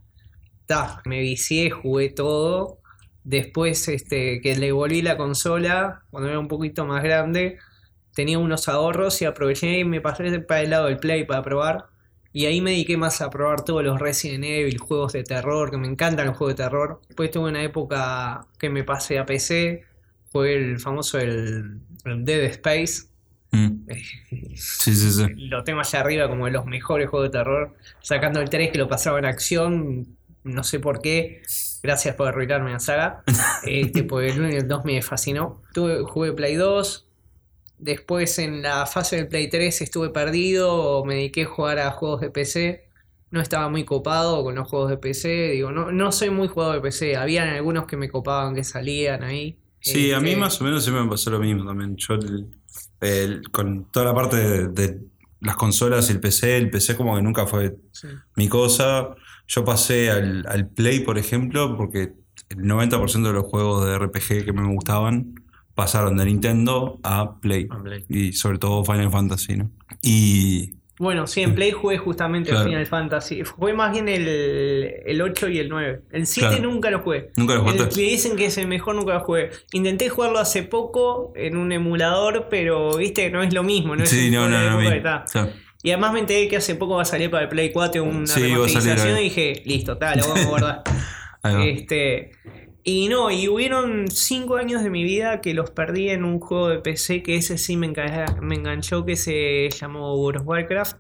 Está, 0.62 1.02
me 1.06 1.22
vicié, 1.22 1.70
jugué 1.70 2.10
todo. 2.10 2.80
Después 3.24 3.88
este, 3.88 4.42
que 4.42 4.56
le 4.56 4.72
volví 4.72 5.02
la 5.02 5.18
consola, 5.18 6.04
cuando 6.12 6.30
era 6.30 6.40
un 6.40 6.48
poquito 6.48 6.86
más 6.86 7.04
grande, 7.04 7.58
tenía 8.14 8.40
unos 8.40 8.68
ahorros 8.70 9.22
y 9.22 9.26
aproveché 9.26 9.80
y 9.80 9.84
me 9.84 10.02
pasé 10.02 10.40
para 10.40 10.62
el 10.62 10.70
lado 10.70 10.86
del 10.86 10.98
Play 10.98 11.26
para 11.26 11.42
probar. 11.42 11.88
Y 12.34 12.46
ahí 12.46 12.62
me 12.62 12.72
dediqué 12.72 12.98
más 12.98 13.22
a 13.22 13.30
probar 13.30 13.64
todos 13.64 13.84
los 13.84 14.00
Resident 14.00 14.44
Evil, 14.44 14.78
juegos 14.78 15.14
de 15.14 15.24
terror, 15.24 15.72
que 15.72 15.78
me 15.78 15.88
encantan 15.88 16.28
los 16.28 16.38
juegos 16.38 16.56
de 16.56 16.64
terror. 16.64 17.02
Después 17.08 17.32
tuve 17.32 17.50
una 17.50 17.64
época 17.64 18.48
que 18.60 18.70
me 18.70 18.84
pasé 18.84 19.20
a 19.20 19.26
PC, 19.26 19.84
jugué 20.32 20.56
el 20.56 20.80
famoso 20.80 21.20
el, 21.20 21.80
el 22.06 22.26
Dead 22.26 22.44
Space. 22.46 23.08
Mm. 23.52 23.88
Sí, 24.56 24.96
sí, 24.96 25.12
sí. 25.12 25.26
Lo 25.36 25.64
tengo 25.64 25.80
allá 25.80 26.00
arriba 26.00 26.28
como 26.28 26.46
de 26.46 26.52
los 26.52 26.66
mejores 26.66 27.10
juegos 27.10 27.32
de 27.32 27.38
terror. 27.38 27.76
Sacando 28.02 28.42
el 28.42 28.50
3 28.50 28.72
que 28.72 28.78
lo 28.80 28.88
pasaba 28.88 29.20
en 29.20 29.26
acción, 29.26 30.18
no 30.44 30.64
sé 30.64 30.80
por 30.80 31.02
qué. 31.02 31.44
Gracias 31.84 32.16
por 32.16 32.28
arruinarme 32.28 32.72
la 32.72 32.80
saga. 32.80 33.24
Este, 33.64 34.04
porque 34.04 34.30
el 34.30 34.40
1 34.40 34.50
y 34.50 34.56
el 34.56 34.68
2 34.68 34.86
me 34.86 35.02
fascinó. 35.02 35.62
Tuve, 35.74 36.02
jugué 36.04 36.34
Play 36.34 36.56
2. 36.56 37.07
Después 37.78 38.40
en 38.40 38.62
la 38.64 38.86
fase 38.88 39.18
del 39.18 39.28
Play 39.28 39.50
3 39.50 39.82
estuve 39.82 40.10
perdido. 40.10 41.04
Me 41.06 41.16
dediqué 41.16 41.44
a 41.44 41.46
jugar 41.48 41.80
a 41.80 41.92
juegos 41.92 42.22
de 42.22 42.32
PC. 42.32 42.90
No 43.32 43.42
estaba 43.42 43.70
muy 43.70 43.86
copado 43.86 44.44
con 44.44 44.56
los 44.56 44.68
juegos 44.70 44.90
de 44.90 44.98
PC. 44.98 45.52
Digo, 45.52 45.72
no, 45.72 45.92
no 45.92 46.12
soy 46.12 46.30
muy 46.32 46.48
jugador 46.48 46.76
de 46.76 46.82
PC. 46.82 47.16
Habían 47.18 47.50
algunos 47.50 47.86
que 47.88 47.98
me 47.98 48.10
copaban 48.10 48.56
que 48.56 48.64
salían 48.64 49.24
ahí. 49.24 49.60
Sí, 49.80 50.12
a 50.12 50.20
mí 50.20 50.32
Este, 50.32 50.36
más 50.36 50.60
o 50.62 50.64
menos 50.66 50.84
siempre 50.84 51.04
me 51.04 51.10
pasó 51.10 51.30
lo 51.32 51.40
mismo 51.40 51.66
también. 51.66 51.96
Yo, 51.98 52.16
el- 52.16 52.48
el- 53.00 53.52
con 53.52 53.90
toda 53.92 54.08
la 54.08 54.14
parte 54.14 54.36
de, 54.38 54.68
de 54.70 55.00
las 55.42 55.56
consolas 55.56 56.10
y 56.10 56.14
el 56.14 56.20
PC, 56.20 56.58
el 56.58 56.70
PC 56.70 56.96
como 56.98 57.16
que 57.16 57.22
nunca 57.22 57.48
fue 57.48 57.78
sí. 57.92 58.08
mi 58.36 58.50
cosa. 58.50 59.16
Yo 59.48 59.64
pasé 59.64 60.10
al, 60.12 60.46
al 60.48 60.70
Play, 60.70 61.02
por 61.02 61.18
ejemplo, 61.18 61.78
porque 61.78 62.14
el 62.50 62.58
90% 62.64 63.30
de 63.30 63.34
los 63.36 63.46
juegos 63.46 63.86
de 63.86 63.98
RPG 63.98 64.46
que 64.46 64.54
me 64.54 64.68
gustaban 64.74 65.36
pasaron 65.78 66.18
de 66.18 66.26
Nintendo 66.26 67.00
a 67.04 67.40
Play. 67.40 67.68
A 67.70 67.78
Play. 67.82 68.04
Y 68.10 68.34
sobre 68.34 68.58
todo 68.58 68.84
Final 68.84 69.12
Fantasy, 69.12 69.56
¿no? 69.58 69.70
Y 70.02 70.72
Bueno, 71.00 71.28
sí, 71.28 71.44
en 71.44 71.54
Play 71.54 71.72
jugué 71.72 72.00
justamente 72.00 72.50
Claro. 72.50 72.64
el 72.66 72.70
Final 72.72 72.86
Fantasy. 72.88 73.44
Jugué 73.44 73.74
más 73.74 73.92
bien 73.92 74.10
el, 74.10 74.28
el 75.06 75.22
8 75.22 75.50
y 75.50 75.60
el 75.60 75.70
9. 75.70 76.02
El 76.12 76.26
7 76.26 76.50
Claro. 76.58 76.64
nunca 76.72 76.90
lo 76.90 77.00
jugué. 77.02 77.30
nunca 77.38 77.54
lo 77.54 77.60
El 77.68 77.72
jugaste. 77.74 77.96
que 77.96 78.02
dicen 78.10 78.36
que 78.36 78.48
es 78.48 78.58
el 78.58 78.68
mejor 78.68 78.96
nunca 78.96 79.14
lo 79.14 79.20
jugué. 79.20 79.52
Intenté 79.72 80.10
jugarlo 80.10 80.40
hace 80.40 80.64
poco 80.64 81.32
en 81.36 81.56
un 81.56 81.72
emulador, 81.72 82.48
pero 82.50 82.98
viste 82.98 83.26
que 83.26 83.30
no 83.30 83.44
es 83.44 83.54
lo 83.54 83.62
mismo. 83.62 83.96
No 83.96 84.04
es 84.04 84.10
Sí, 84.10 84.32
no, 84.32 84.50
no, 84.50 84.82
no. 84.82 85.02
Claro. 85.32 85.52
Y 85.84 85.92
además 85.92 86.14
me 86.14 86.20
enteré 86.22 86.48
que 86.48 86.58
hace 86.58 86.74
poco 86.74 86.96
va 86.96 87.04
a 87.04 87.06
salir 87.06 87.30
para 87.30 87.44
el 87.44 87.50
Play 87.50 87.72
4 87.72 88.04
una 88.04 88.26
Sí, 88.26 88.42
remasterización 88.42 89.20
y 89.20 89.22
dije, 89.22 89.62
listo, 89.66 89.94
está, 89.94 90.16
lo 90.16 90.24
vamos 90.28 90.40
a 90.46 90.50
guardar. 90.50 90.84
Este, 91.62 92.32
y 92.90 93.10
no, 93.10 93.30
y 93.32 93.50
hubieron 93.50 94.08
5 94.10 94.56
años 94.56 94.82
de 94.82 94.90
mi 94.90 95.04
vida 95.04 95.42
que 95.42 95.54
los 95.54 95.72
perdí 95.72 96.10
en 96.10 96.24
un 96.24 96.40
juego 96.40 96.70
de 96.70 96.80
PC 96.80 97.22
que 97.22 97.36
ese 97.36 97.58
sí 97.58 97.76
me, 97.76 97.92
me 98.42 98.56
enganchó, 98.56 99.04
que 99.04 99.18
se 99.18 99.70
llamó 99.72 100.16
World 100.16 100.40
of 100.42 100.48
Warcraft. 100.48 100.98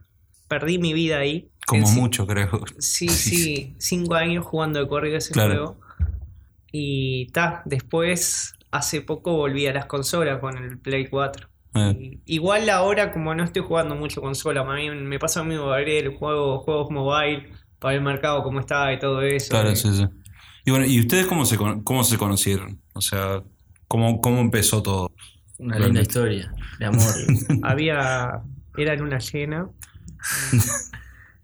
Perdí 0.50 0.80
mi 0.80 0.92
vida 0.94 1.20
ahí. 1.20 1.50
Como 1.66 1.88
mucho, 1.92 2.28
creo. 2.28 2.50
Sí, 2.80 3.08
sí, 3.08 3.76
5 3.80 4.16
años 4.16 4.46
jugando 4.46 4.80
de 4.82 4.88
corrido 4.90 5.18
ese 5.18 5.32
Claro. 5.32 5.54
juego. 5.54 5.80
Y 6.74 7.28
ta, 7.32 7.62
después, 7.66 8.54
hace 8.72 9.02
poco 9.02 9.34
volví 9.38 9.66
a 9.68 9.74
las 9.74 9.86
consolas 9.86 10.40
con 10.40 10.58
el 10.58 10.80
Play 10.80 11.08
4. 11.08 11.48
Eh, 11.76 11.96
Y- 12.26 12.36
Igual 12.36 12.70
ahora, 12.70 13.14
como 13.14 13.34
no 13.34 13.44
estoy 13.46 13.62
jugando 13.64 13.96
mucho 13.96 14.20
consola, 14.22 14.62
a 14.62 14.76
mí 14.76 14.90
me 14.90 15.20
pasa 15.20 15.40
lo 15.40 15.46
mismo, 15.46 15.72
abrir 15.72 16.04
el 16.06 16.18
juego, 16.18 16.60
juegos 16.60 16.92
mobile, 16.92 17.50
para 17.80 17.96
el 17.96 18.02
mercado 18.02 18.44
cómo 18.44 18.60
está 18.60 18.92
y 18.92 19.00
todo 19.00 19.22
eso. 19.22 19.52
claro, 19.52 19.72
Y- 19.72 19.76
sí, 19.78 19.90
sí. 19.96 20.06
Y 20.68 20.72
bueno, 20.72 20.86
¿y 20.86 21.00
ustedes 21.00 21.28
cómo 21.28 21.46
se, 21.46 21.58
cómo 21.58 22.04
se 22.04 22.18
conocieron? 22.18 22.82
O 22.94 23.00
sea, 23.00 23.42
¿cómo, 23.88 24.20
cómo 24.20 24.42
empezó 24.42 24.84
todo? 24.84 25.14
Una 25.60 25.78
Realmente. 25.78 25.86
linda 25.88 26.02
historia 26.02 26.54
de 26.78 26.86
amor. 26.86 27.14
Había. 27.64 28.42
Era 28.76 28.94
luna 28.98 29.18
llena. 29.20 29.70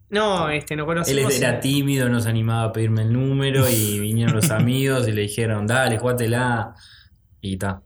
No, 0.10 0.50
este, 0.50 0.76
no 0.76 0.84
Él 0.84 0.88
conocimos. 0.88 1.36
era 1.36 1.62
tímido, 1.62 2.10
no 2.10 2.20
se 2.20 2.28
animaba 2.30 2.66
a 2.66 2.72
pedirme 2.74 3.04
el 3.04 3.14
número 3.14 3.66
y 3.70 3.98
vinieron 4.02 4.36
los 4.36 4.52
amigos 4.52 5.08
y 5.08 5.14
le 5.14 5.22
dijeron, 5.22 5.66
dale, 5.68 5.98
jugátela. 6.00 6.76
Y 7.40 7.56
ta. 7.56 7.82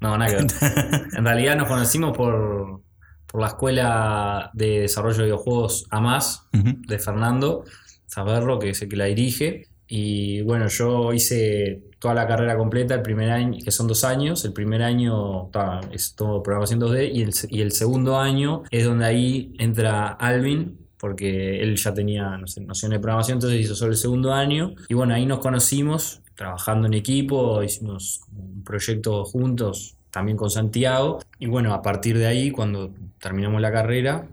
No, 0.00 0.16
nada 0.16 0.30
que 0.30 0.36
ver. 0.36 0.46
En 1.16 1.24
realidad 1.24 1.56
nos 1.56 1.66
conocimos 1.66 2.16
por, 2.16 2.80
por 3.26 3.40
la 3.40 3.48
escuela 3.48 4.50
de 4.54 4.82
desarrollo 4.82 5.18
de 5.18 5.24
videojuegos 5.24 5.86
AMAS 5.90 6.46
Ujú. 6.54 6.80
de 6.86 6.98
Fernando 7.00 7.64
Saberro, 8.06 8.60
que 8.60 8.70
es 8.70 8.80
el 8.82 8.88
que 8.88 8.96
la 8.96 9.06
dirige. 9.06 9.66
Y 9.88 10.42
bueno, 10.42 10.66
yo 10.68 11.12
hice 11.12 11.82
toda 11.98 12.14
la 12.14 12.26
carrera 12.26 12.56
completa, 12.56 12.94
el 12.94 13.02
primer 13.02 13.30
año, 13.30 13.58
que 13.64 13.70
son 13.70 13.86
dos 13.86 14.04
años. 14.04 14.44
El 14.44 14.52
primer 14.52 14.82
año 14.82 15.48
ta, 15.52 15.80
es 15.92 16.14
todo 16.14 16.42
programación 16.42 16.80
2D 16.80 17.10
y 17.12 17.22
el, 17.22 17.32
y 17.50 17.60
el 17.60 17.72
segundo 17.72 18.18
año 18.18 18.62
es 18.70 18.84
donde 18.84 19.04
ahí 19.04 19.54
entra 19.58 20.08
Alvin, 20.08 20.78
porque 20.98 21.60
él 21.60 21.76
ya 21.76 21.94
tenía 21.94 22.36
no 22.36 22.46
sé, 22.46 22.60
nociones 22.62 22.98
de 22.98 23.02
programación, 23.02 23.36
entonces 23.36 23.60
hizo 23.60 23.74
solo 23.74 23.92
el 23.92 23.98
segundo 23.98 24.32
año. 24.32 24.74
Y 24.88 24.94
bueno, 24.94 25.14
ahí 25.14 25.26
nos 25.26 25.38
conocimos 25.38 26.22
trabajando 26.34 26.86
en 26.86 26.94
equipo, 26.94 27.62
hicimos 27.62 28.22
un 28.36 28.62
proyecto 28.64 29.24
juntos, 29.24 29.96
también 30.10 30.36
con 30.36 30.50
Santiago. 30.50 31.20
Y 31.38 31.46
bueno, 31.46 31.74
a 31.74 31.82
partir 31.82 32.18
de 32.18 32.26
ahí, 32.26 32.50
cuando 32.50 32.90
terminamos 33.20 33.60
la 33.60 33.72
carrera, 33.72 34.26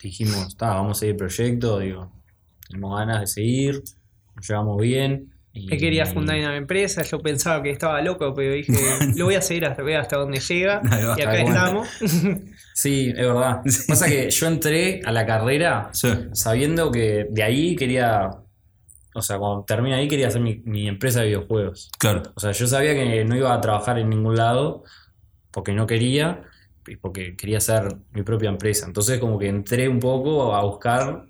dijimos, 0.00 0.56
"Ta, 0.56 0.74
vamos 0.74 0.98
a 0.98 1.00
seguir 1.00 1.12
el 1.12 1.18
proyecto, 1.18 1.78
digo, 1.78 2.10
tenemos 2.68 2.98
ganas 2.98 3.20
de 3.20 3.26
seguir, 3.26 3.82
nos 4.36 4.48
llevamos 4.48 4.80
bien. 4.80 5.30
Y, 5.52 5.72
Él 5.72 5.78
quería 5.78 6.04
fundar 6.04 6.36
una 6.36 6.56
empresa, 6.56 7.02
yo 7.02 7.20
pensaba 7.20 7.62
que 7.62 7.70
estaba 7.70 8.02
loco, 8.02 8.34
pero 8.34 8.54
dije, 8.54 8.72
lo 9.16 9.26
voy 9.26 9.36
a 9.36 9.42
seguir 9.42 9.66
hasta, 9.66 10.16
donde 10.16 10.40
llega. 10.40 10.82
Y 11.18 11.22
acá 11.22 11.36
estamos. 11.38 11.88
Sí, 12.74 13.10
es 13.10 13.24
verdad. 13.24 13.62
Pasa 13.86 14.08
que 14.08 14.28
yo 14.30 14.48
entré 14.48 15.00
a 15.04 15.12
la 15.12 15.24
carrera 15.24 15.90
Sí. 15.92 16.08
sabiendo 16.32 16.90
que 16.90 17.28
de 17.30 17.42
ahí 17.44 17.76
quería, 17.76 18.30
o 19.14 19.22
sea, 19.22 19.38
cuando 19.38 19.64
termine 19.64 19.94
ahí 19.94 20.08
quería 20.08 20.26
hacer 20.26 20.40
mi, 20.40 20.60
mi 20.64 20.88
empresa 20.88 21.20
de 21.20 21.26
videojuegos. 21.26 21.92
Claro. 22.00 22.22
O 22.34 22.40
sea, 22.40 22.50
yo 22.50 22.66
sabía 22.66 22.94
que 22.94 23.24
no 23.24 23.36
iba 23.36 23.54
a 23.54 23.60
trabajar 23.60 24.00
en 24.00 24.10
ningún 24.10 24.34
lado 24.34 24.82
porque 25.52 25.72
no 25.72 25.86
quería 25.86 26.42
y 26.86 26.96
porque 26.96 27.36
quería 27.36 27.58
hacer 27.58 27.96
mi 28.12 28.22
propia 28.22 28.50
empresa. 28.50 28.86
Entonces 28.86 29.18
como 29.18 29.38
que 29.38 29.48
entré 29.48 29.88
un 29.88 30.00
poco 30.00 30.54
a 30.54 30.64
buscar 30.64 31.26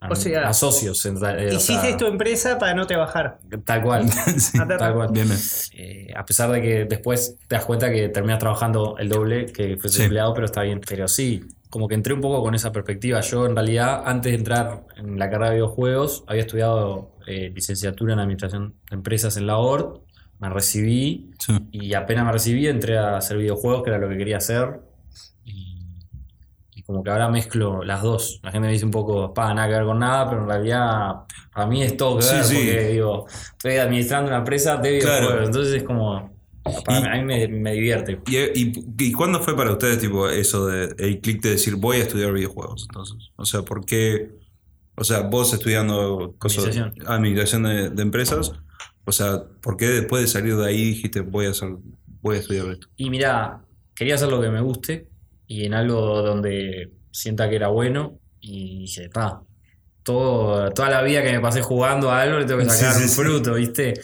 a, 0.00 0.10
O 0.10 0.14
sea, 0.16 0.48
a 0.48 0.52
socios. 0.54 1.04
en 1.06 1.16
eh, 1.16 1.48
o 1.50 1.54
Hiciste 1.54 1.88
sea, 1.88 1.96
tu 1.96 2.06
empresa 2.06 2.58
para 2.58 2.74
no 2.74 2.86
trabajar. 2.86 3.38
Tal 3.64 3.82
cual. 3.82 4.06
Sí, 4.38 4.56
Tal 4.58 4.94
cual. 4.94 5.08
Bien, 5.12 5.26
bien. 5.28 5.40
Eh, 5.74 6.12
a 6.16 6.24
pesar 6.24 6.50
de 6.52 6.62
que 6.62 6.84
después 6.84 7.36
te 7.48 7.56
das 7.56 7.64
cuenta 7.64 7.90
que 7.90 8.08
terminas 8.08 8.38
trabajando 8.38 8.96
el 8.98 9.08
doble 9.08 9.46
que 9.46 9.76
fuese 9.76 9.98
Sí. 9.98 10.02
empleado, 10.04 10.32
pero 10.34 10.46
está 10.46 10.62
bien. 10.62 10.80
Pero 10.88 11.08
sí, 11.08 11.42
como 11.70 11.88
que 11.88 11.94
entré 11.96 12.14
un 12.14 12.20
poco 12.20 12.42
con 12.42 12.54
esa 12.54 12.70
perspectiva. 12.72 13.20
Yo 13.20 13.44
en 13.46 13.54
realidad, 13.56 14.02
antes 14.06 14.32
de 14.32 14.38
entrar 14.38 14.84
en 14.96 15.18
la 15.18 15.28
carrera 15.28 15.50
de 15.50 15.56
videojuegos, 15.56 16.24
había 16.26 16.42
estudiado 16.42 17.10
eh, 17.26 17.50
licenciatura 17.54 18.14
en 18.14 18.20
Administración 18.20 18.74
de 18.88 18.94
Empresas 18.96 19.36
en 19.36 19.46
la 19.46 19.58
ORT, 19.58 20.00
me 20.38 20.48
recibí 20.48 21.30
Sí. 21.40 21.58
y 21.72 21.94
apenas 21.94 22.24
me 22.24 22.30
recibí 22.32 22.68
entré 22.68 22.96
a 22.96 23.16
hacer 23.16 23.36
videojuegos, 23.36 23.82
que 23.82 23.90
era 23.90 23.98
lo 23.98 24.08
que 24.08 24.16
quería 24.16 24.36
hacer. 24.38 24.80
Como 26.88 27.04
que 27.04 27.10
ahora 27.10 27.28
mezclo 27.28 27.84
las 27.84 28.00
dos. 28.02 28.40
La 28.42 28.50
gente 28.50 28.66
me 28.66 28.72
dice 28.72 28.86
un 28.86 28.90
poco, 28.90 29.34
pa, 29.34 29.52
nada 29.52 29.68
que 29.68 29.74
ver 29.74 29.84
con 29.84 29.98
nada, 29.98 30.26
pero 30.30 30.40
en 30.44 30.48
realidad 30.48 31.16
para 31.52 31.66
mí 31.66 31.82
es 31.82 31.94
todo 31.98 32.18
que 32.18 32.24
ver, 32.24 32.44
sí. 32.44 32.54
porque 32.54 32.88
digo, 32.92 33.26
estoy 33.28 33.76
administrando 33.76 34.28
una 34.30 34.38
empresa 34.38 34.78
de 34.78 34.92
videojuegos, 34.92 35.26
Claro. 35.28 35.44
entonces 35.44 35.74
es 35.74 35.82
como, 35.82 36.32
para 36.86 36.98
Y- 36.98 37.02
mí, 37.02 37.08
a 37.08 37.12
mí 37.16 37.24
me, 37.24 37.48
me 37.48 37.72
divierte. 37.74 38.18
¿Y, 38.26 38.36
y, 38.38 38.72
y 39.00 39.12
cuándo 39.12 39.38
fue 39.40 39.54
para 39.54 39.70
ustedes 39.72 39.98
tipo 39.98 40.30
eso 40.30 40.64
de 40.66 40.94
el 40.96 41.20
clic 41.20 41.42
de 41.42 41.50
decir 41.50 41.76
voy 41.76 41.98
a 41.98 42.04
estudiar 42.04 42.32
videojuegos? 42.32 42.86
Entonces, 42.88 43.32
o 43.36 43.44
sea, 43.44 43.60
¿por 43.60 43.84
qué? 43.84 44.30
O 44.96 45.04
sea, 45.04 45.20
vos 45.20 45.52
estudiando 45.52 46.36
cosas- 46.38 46.64
Administración. 46.68 47.06
administración 47.12 47.62
de, 47.64 47.90
de 47.90 48.02
empresas, 48.02 48.52
o 49.04 49.12
sea, 49.12 49.42
¿por 49.60 49.76
qué 49.76 49.88
después 49.88 50.22
de 50.22 50.28
salir 50.28 50.56
de 50.56 50.66
ahí 50.66 50.84
dijiste 50.86 51.20
voy 51.20 51.44
a 51.44 51.50
hacer, 51.50 51.68
voy 52.22 52.36
a 52.36 52.38
estudiar 52.40 52.66
esto? 52.68 52.86
Y 52.96 53.10
mira, 53.10 53.60
quería 53.94 54.14
hacer 54.14 54.28
lo 54.30 54.40
que 54.40 54.48
me 54.48 54.62
guste 54.62 55.07
y 55.48 55.64
en 55.64 55.74
algo 55.74 56.22
donde 56.22 56.92
sienta 57.10 57.48
que 57.48 57.56
era 57.56 57.68
bueno 57.68 58.20
y 58.40 58.80
dije, 58.80 59.08
pa, 59.08 59.42
todo, 60.04 60.70
toda 60.70 60.90
la 60.90 61.02
vida 61.02 61.22
que 61.22 61.32
me 61.32 61.40
pasé 61.40 61.62
jugando 61.62 62.10
a 62.10 62.20
algo 62.20 62.38
le 62.38 62.44
tengo 62.44 62.60
que 62.60 62.66
sacar 62.70 62.94
sí, 62.94 63.04
un 63.04 63.08
fruto, 63.08 63.54
¿viste? 63.54 63.94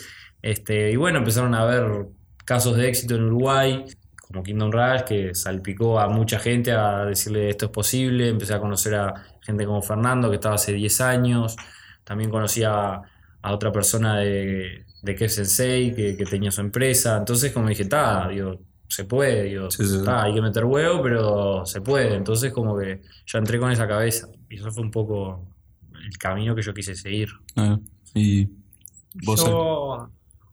Este, 0.43 0.91
y 0.91 0.97
bueno, 0.97 1.19
empezaron 1.19 1.55
a 1.55 1.61
haber 1.61 2.07
casos 2.45 2.77
de 2.77 2.89
éxito 2.89 3.15
en 3.15 3.25
Uruguay, 3.25 3.85
como 4.27 4.43
Kingdom 4.43 4.73
Rush, 4.73 5.03
que 5.03 5.35
salpicó 5.35 6.01
a 6.01 6.09
mucha 6.09 6.39
gente 6.39 6.73
a 6.73 7.05
decirle 7.05 7.51
esto 7.51 7.67
es 7.67 7.71
posible. 7.71 8.29
Empecé 8.29 8.55
a 8.55 8.61
conocer 8.61 8.95
a 8.95 9.15
gente 9.43 9.67
como 9.67 9.83
Fernando, 9.83 10.31
que 10.31 10.37
estaba 10.37 10.57
hace 10.57 10.73
10 10.73 11.01
años. 11.03 11.57
También 12.05 12.31
conocí 12.31 12.63
a, 12.65 13.01
a 13.43 13.53
otra 13.53 13.71
persona 13.71 14.19
de, 14.19 14.85
de 15.03 15.15
Kev 15.15 15.31
Sensei, 15.31 15.95
que, 15.95 16.17
que 16.17 16.25
tenía 16.25 16.51
su 16.51 16.63
empresa. 16.63 17.17
Entonces, 17.17 17.53
como 17.53 17.69
dije, 17.69 17.83
está, 17.85 18.29
digo, 18.29 18.61
se 18.95 19.05
puede, 19.05 19.43
digo, 19.45 19.71
Sí, 19.71 19.85
sí, 19.85 19.99
sí. 19.99 20.05
"Ta, 20.05 20.23
hay 20.23 20.35
que 20.35 20.41
meter 20.43 20.65
huevo, 20.65 21.03
pero 21.03 21.67
se 21.67 21.81
puede. 21.81 22.15
Entonces, 22.15 22.53
como 22.53 22.79
que 22.79 23.01
ya 23.27 23.39
entré 23.41 23.59
con 23.59 23.71
esa 23.73 23.89
cabeza. 23.89 24.29
Y 24.49 24.57
eso 24.57 24.71
fue 24.71 24.83
un 24.85 24.91
poco 24.91 25.49
el 26.05 26.17
camino 26.19 26.55
que 26.55 26.63
yo 26.63 26.73
quise 26.73 26.95
seguir. 26.95 27.31
Ah, 27.57 27.79
y 28.15 28.47
vos? 29.25 29.45
Yo, 29.45 30.11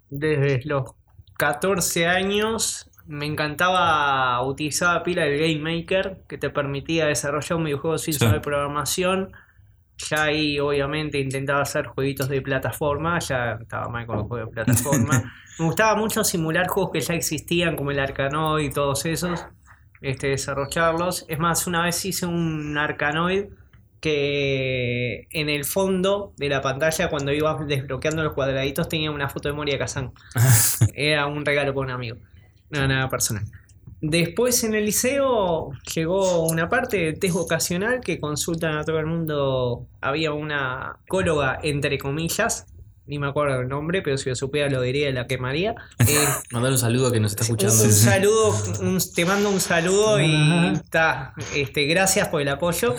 desde 0.10 0.62
los 0.66 0.92
14 1.38 2.08
años, 2.08 2.90
me 3.06 3.26
encantaba 3.26 4.42
utilizar 4.44 4.96
la 4.96 5.04
pila 5.04 5.24
del 5.26 5.40
Game 5.40 5.60
Maker, 5.78 6.24
que 6.28 6.38
te 6.38 6.50
permitía 6.50 7.06
desarrollar 7.08 7.58
un 7.58 7.66
videojuego 7.66 7.98
sin 7.98 8.14
Sí. 8.14 8.20
saber 8.20 8.42
programación. 8.42 9.32
Ya 10.10 10.24
ahí, 10.24 10.60
obviamente, 10.60 11.20
intentaba 11.20 11.62
hacer 11.62 11.88
jueguitos 11.88 12.30
de 12.30 12.42
plataforma, 12.42 13.20
ya 13.20 13.58
estaba 13.62 13.88
mal 13.90 14.06
con 14.06 14.18
los 14.18 14.28
juegos 14.28 14.50
de 14.50 14.54
plataforma. 14.54 15.34
me 15.60 15.66
gustaba 15.66 15.96
mucho 15.96 16.24
simular 16.24 16.68
juegos 16.68 16.92
que 16.92 17.02
ya 17.02 17.14
existían, 17.14 17.76
como 17.76 17.92
el 17.92 18.00
Arkanoid 18.00 18.66
y 18.66 18.70
todos 18.72 19.06
esos, 19.06 19.46
este, 20.02 20.28
desarrollarlos. 20.28 21.26
Es 21.28 21.40
más, 21.40 21.68
una 21.68 21.84
vez 21.84 22.04
hice 22.06 22.26
un 22.26 22.78
Arkanoid 22.78 23.46
que 24.02 25.28
en 25.30 25.50
el 25.50 25.64
fondo 25.64 26.34
de 26.38 26.50
la 26.50 26.62
pantalla, 26.62 27.10
cuando 27.10 27.32
ibas 27.32 27.68
desbloqueando 27.68 28.24
los 28.24 28.34
cuadraditos, 28.34 28.90
tenía 28.90 29.12
una 29.12 29.30
foto 29.30 29.48
de 29.48 29.54
Moria 29.54 29.78
Kazan. 29.78 30.12
Era 30.96 31.28
un 31.28 31.46
regalo 31.46 31.74
por 31.74 31.86
un 31.86 31.92
amigo. 31.92 32.18
No, 32.72 32.88
nada 32.88 33.08
personal. 33.10 33.46
Después 34.02 34.64
en 34.64 34.74
el 34.74 34.86
liceo 34.86 35.70
llegó 35.94 36.48
una 36.48 36.70
parte 36.70 36.98
de 36.98 37.14
test 37.14 37.36
vocacional 37.36 38.02
que 38.02 38.20
consultan 38.20 38.78
a 38.78 38.84
todo 38.84 39.00
el 39.00 39.06
mundo. 39.06 39.86
Había 40.02 40.34
una 40.34 40.98
psicóloga, 41.04 41.60
entre 41.62 42.00
comillas, 42.00 42.66
ni 43.06 43.20
me 43.20 43.28
acuerdo 43.28 43.62
el 43.62 43.68
nombre, 43.68 44.02
pero 44.02 44.18
si 44.18 44.30
lo 44.30 44.36
supiera 44.36 44.70
lo 44.70 44.82
diría 44.82 45.12
la 45.12 45.28
quemaría. 45.28 45.76
Eh, 46.00 46.28
Mandar 46.52 46.72
un 46.72 46.78
saludo 46.80 47.12
que 47.12 47.20
nos 47.20 47.34
está 47.34 47.44
escuchando. 47.44 47.84
un 47.84 47.92
saludo, 47.92 48.56
un- 48.82 49.00
te 49.14 49.24
mando 49.24 49.50
un 49.52 49.60
saludo 49.62 50.20
y 50.20 50.74
ta, 50.90 51.34
este, 51.56 51.86
gracias 51.86 52.28
por 52.30 52.42
el 52.42 52.50
apoyo. 52.50 52.96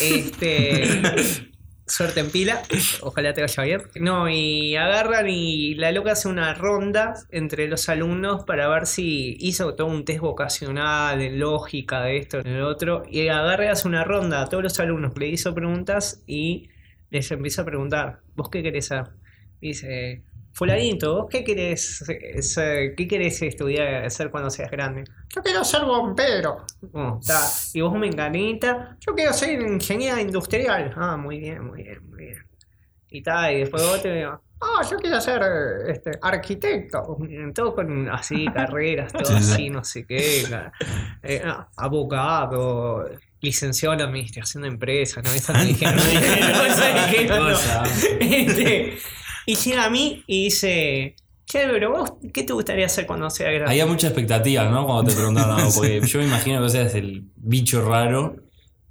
Este, 0.00 1.02
suerte 1.88 2.20
en 2.20 2.30
pila, 2.30 2.62
ojalá 3.00 3.32
te 3.32 3.40
vaya 3.40 3.62
bien. 3.62 3.82
No, 4.00 4.28
y 4.28 4.76
agarran 4.76 5.28
y 5.28 5.74
la 5.74 5.92
loca 5.92 6.12
hace 6.12 6.28
una 6.28 6.54
ronda 6.54 7.14
entre 7.30 7.68
los 7.68 7.88
alumnos 7.88 8.44
para 8.44 8.68
ver 8.68 8.86
si 8.86 9.36
hizo 9.40 9.74
todo 9.74 9.88
un 9.88 10.04
test 10.04 10.20
vocacional 10.20 11.18
de 11.18 11.30
lógica 11.30 12.02
de 12.02 12.18
esto, 12.18 12.42
de 12.42 12.50
lo 12.50 12.68
otro. 12.68 13.02
Y 13.10 13.28
agarra 13.28 13.66
y 13.66 13.68
hace 13.68 13.88
una 13.88 14.04
ronda 14.04 14.42
a 14.42 14.48
todos 14.48 14.62
los 14.62 14.78
alumnos, 14.80 15.16
le 15.18 15.28
hizo 15.28 15.54
preguntas 15.54 16.22
y 16.26 16.68
les 17.10 17.30
empieza 17.30 17.62
a 17.62 17.64
preguntar, 17.64 18.20
¿vos 18.34 18.50
qué 18.50 18.62
querés 18.62 18.86
ser? 18.86 19.06
Dice, 19.60 20.22
Fulanito, 20.52 21.14
¿vos 21.22 21.26
qué 21.30 21.44
querés 21.44 22.04
ser, 22.40 22.94
qué 22.96 23.06
querés 23.08 23.40
estudiar 23.42 24.10
ser 24.10 24.30
cuando 24.30 24.50
seas 24.50 24.70
grande? 24.70 25.04
Yo 25.34 25.42
quiero 25.42 25.62
ser 25.64 25.84
bombero. 25.84 26.64
Oh. 26.92 27.20
Y 27.74 27.80
vos 27.80 27.94
menganita, 27.96 28.96
yo 29.00 29.14
quiero 29.14 29.32
ser 29.32 29.60
ingeniera 29.60 30.20
industrial. 30.20 30.92
Ah, 30.96 31.16
muy 31.16 31.38
bien, 31.38 31.64
muy 31.64 31.84
bien, 31.84 32.10
muy 32.10 32.24
bien. 32.26 32.38
Y 33.10 33.22
tal, 33.22 33.54
y 33.54 33.60
después 33.60 33.82
vos 33.82 34.02
te 34.02 34.12
digo, 34.14 34.42
ah, 34.60 34.82
yo 34.90 34.96
quiero 34.98 35.20
ser 35.20 35.42
este, 35.86 36.10
arquitecto. 36.20 37.16
Todo 37.54 37.74
con 37.74 38.08
así, 38.10 38.46
carreras, 38.54 39.12
todo 39.12 39.24
Sí, 39.26 39.42
sí. 39.42 39.52
así, 39.52 39.70
no 39.70 39.84
sé 39.84 40.04
qué. 40.06 40.44
eh, 41.22 41.42
ah, 41.44 41.68
abogado, 41.76 43.08
licenciado 43.40 43.94
en 43.94 44.02
administración 44.02 44.62
de 44.64 44.68
empresas, 44.70 45.22
¿no? 45.24 45.30
Eso 45.30 45.52
no 45.52 45.64
dijeron, 45.64 45.96
no 45.96 47.34
no. 47.38 47.48
Cosa. 47.50 47.82
Este, 48.20 48.98
y 49.48 49.54
llega 49.54 49.86
a 49.86 49.88
mí 49.88 50.22
y 50.26 50.44
dice, 50.44 51.16
che, 51.46 51.66
pero 51.68 51.90
vos, 51.90 52.12
¿qué 52.34 52.42
te 52.42 52.52
gustaría 52.52 52.84
hacer 52.84 53.06
cuando 53.06 53.30
sea 53.30 53.50
grande? 53.50 53.70
Había 53.70 53.86
mucha 53.86 54.08
expectativa, 54.08 54.64
¿no? 54.68 54.84
Cuando 54.84 55.10
te 55.10 55.16
preguntaban 55.16 55.58
algo, 55.58 55.72
porque 55.74 56.02
yo 56.06 56.18
me 56.18 56.26
imagino 56.26 56.62
que 56.62 56.68
seas 56.68 56.94
el 56.94 57.24
bicho 57.34 57.80
raro, 57.88 58.36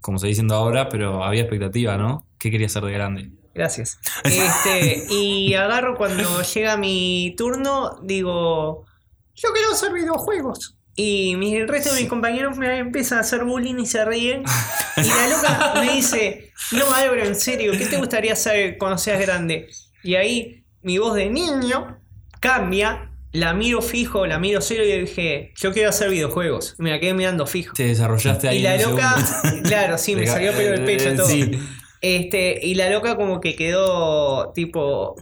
como 0.02 0.17
se 0.17 0.26
diciendo 0.26 0.56
ahora, 0.56 0.89
pero 0.89 1.24
había 1.24 1.41
expectativa, 1.41 1.96
¿no? 1.96 2.26
¿Qué 2.39 2.50
querías 2.50 2.72
ser 2.72 2.84
de 2.86 2.91
grande? 2.91 3.32
Gracias. 3.54 4.00
Este, 4.24 5.06
y 5.12 5.54
agarro 5.54 5.96
cuando 5.96 6.41
llega 6.41 6.76
mi 6.76 7.36
turno, 7.38 8.00
digo, 8.02 8.88
yo 9.36 9.50
quiero 9.54 9.74
hacer 9.74 9.93
videojuegos. 9.93 10.76
Y 10.96 11.36
mi, 11.36 11.56
el 11.56 11.67
resto 11.67 11.93
de 11.93 12.02
mis 12.02 12.10
compañeros 12.10 12.58
me 12.58 12.80
empiezan 12.80 13.20
a 13.20 13.22
hacer 13.22 13.43
bullying 13.43 13.78
y 13.78 13.86
se 13.86 14.04
ríen. 14.04 14.43
Y 14.98 15.08
la 15.08 15.28
loca 15.28 15.74
me 15.76 15.93
dice, 15.93 16.52
no, 16.72 16.91
Álvaro, 16.91 17.24
en 17.24 17.36
serio, 17.36 17.74
¿qué 17.78 17.86
te 17.86 17.98
gustaría 17.98 18.34
hacer 18.34 18.80
cuando 18.80 18.98
seas 18.98 19.20
grande? 19.22 19.67
Y 20.08 20.15
ahí 20.15 20.63
mi 20.84 20.98
voz 21.00 21.15
de 21.15 21.30
niño 21.30 22.00
cambia, 22.39 23.12
la 23.34 23.54
miro 23.54 23.82
fijo, 23.82 24.26
la 24.26 24.39
miro 24.39 24.62
serio 24.62 24.86
y 24.86 25.02
dije, 25.02 25.52
yo 25.58 25.74
quiero 25.74 25.89
hacer 25.89 26.10
videojuegos. 26.10 26.76
Y 26.80 26.84
me 26.84 26.91
la 26.91 27.00
quedé 27.02 27.13
mirando 27.13 27.46
fijo. 27.46 27.74
Te 27.74 27.88
desarrollaste 27.88 28.48
ahí. 28.48 28.60
Y 28.60 28.62
la 28.62 28.78
loca, 28.78 29.15
segundo. 29.22 29.63
claro, 29.70 29.98
sí, 29.98 30.15
me 30.15 30.26
salió 30.26 30.54
pelo 30.54 30.72
del 30.72 30.86
pecho 30.86 31.10
eh, 31.10 31.15
todo. 31.17 31.28
Sí. 31.28 31.52
Este, 32.00 32.58
y 32.65 32.76
la 32.76 32.89
loca 32.89 33.17
como 33.17 33.41
que 33.41 33.58
quedó 33.58 34.54
tipo. 34.54 35.15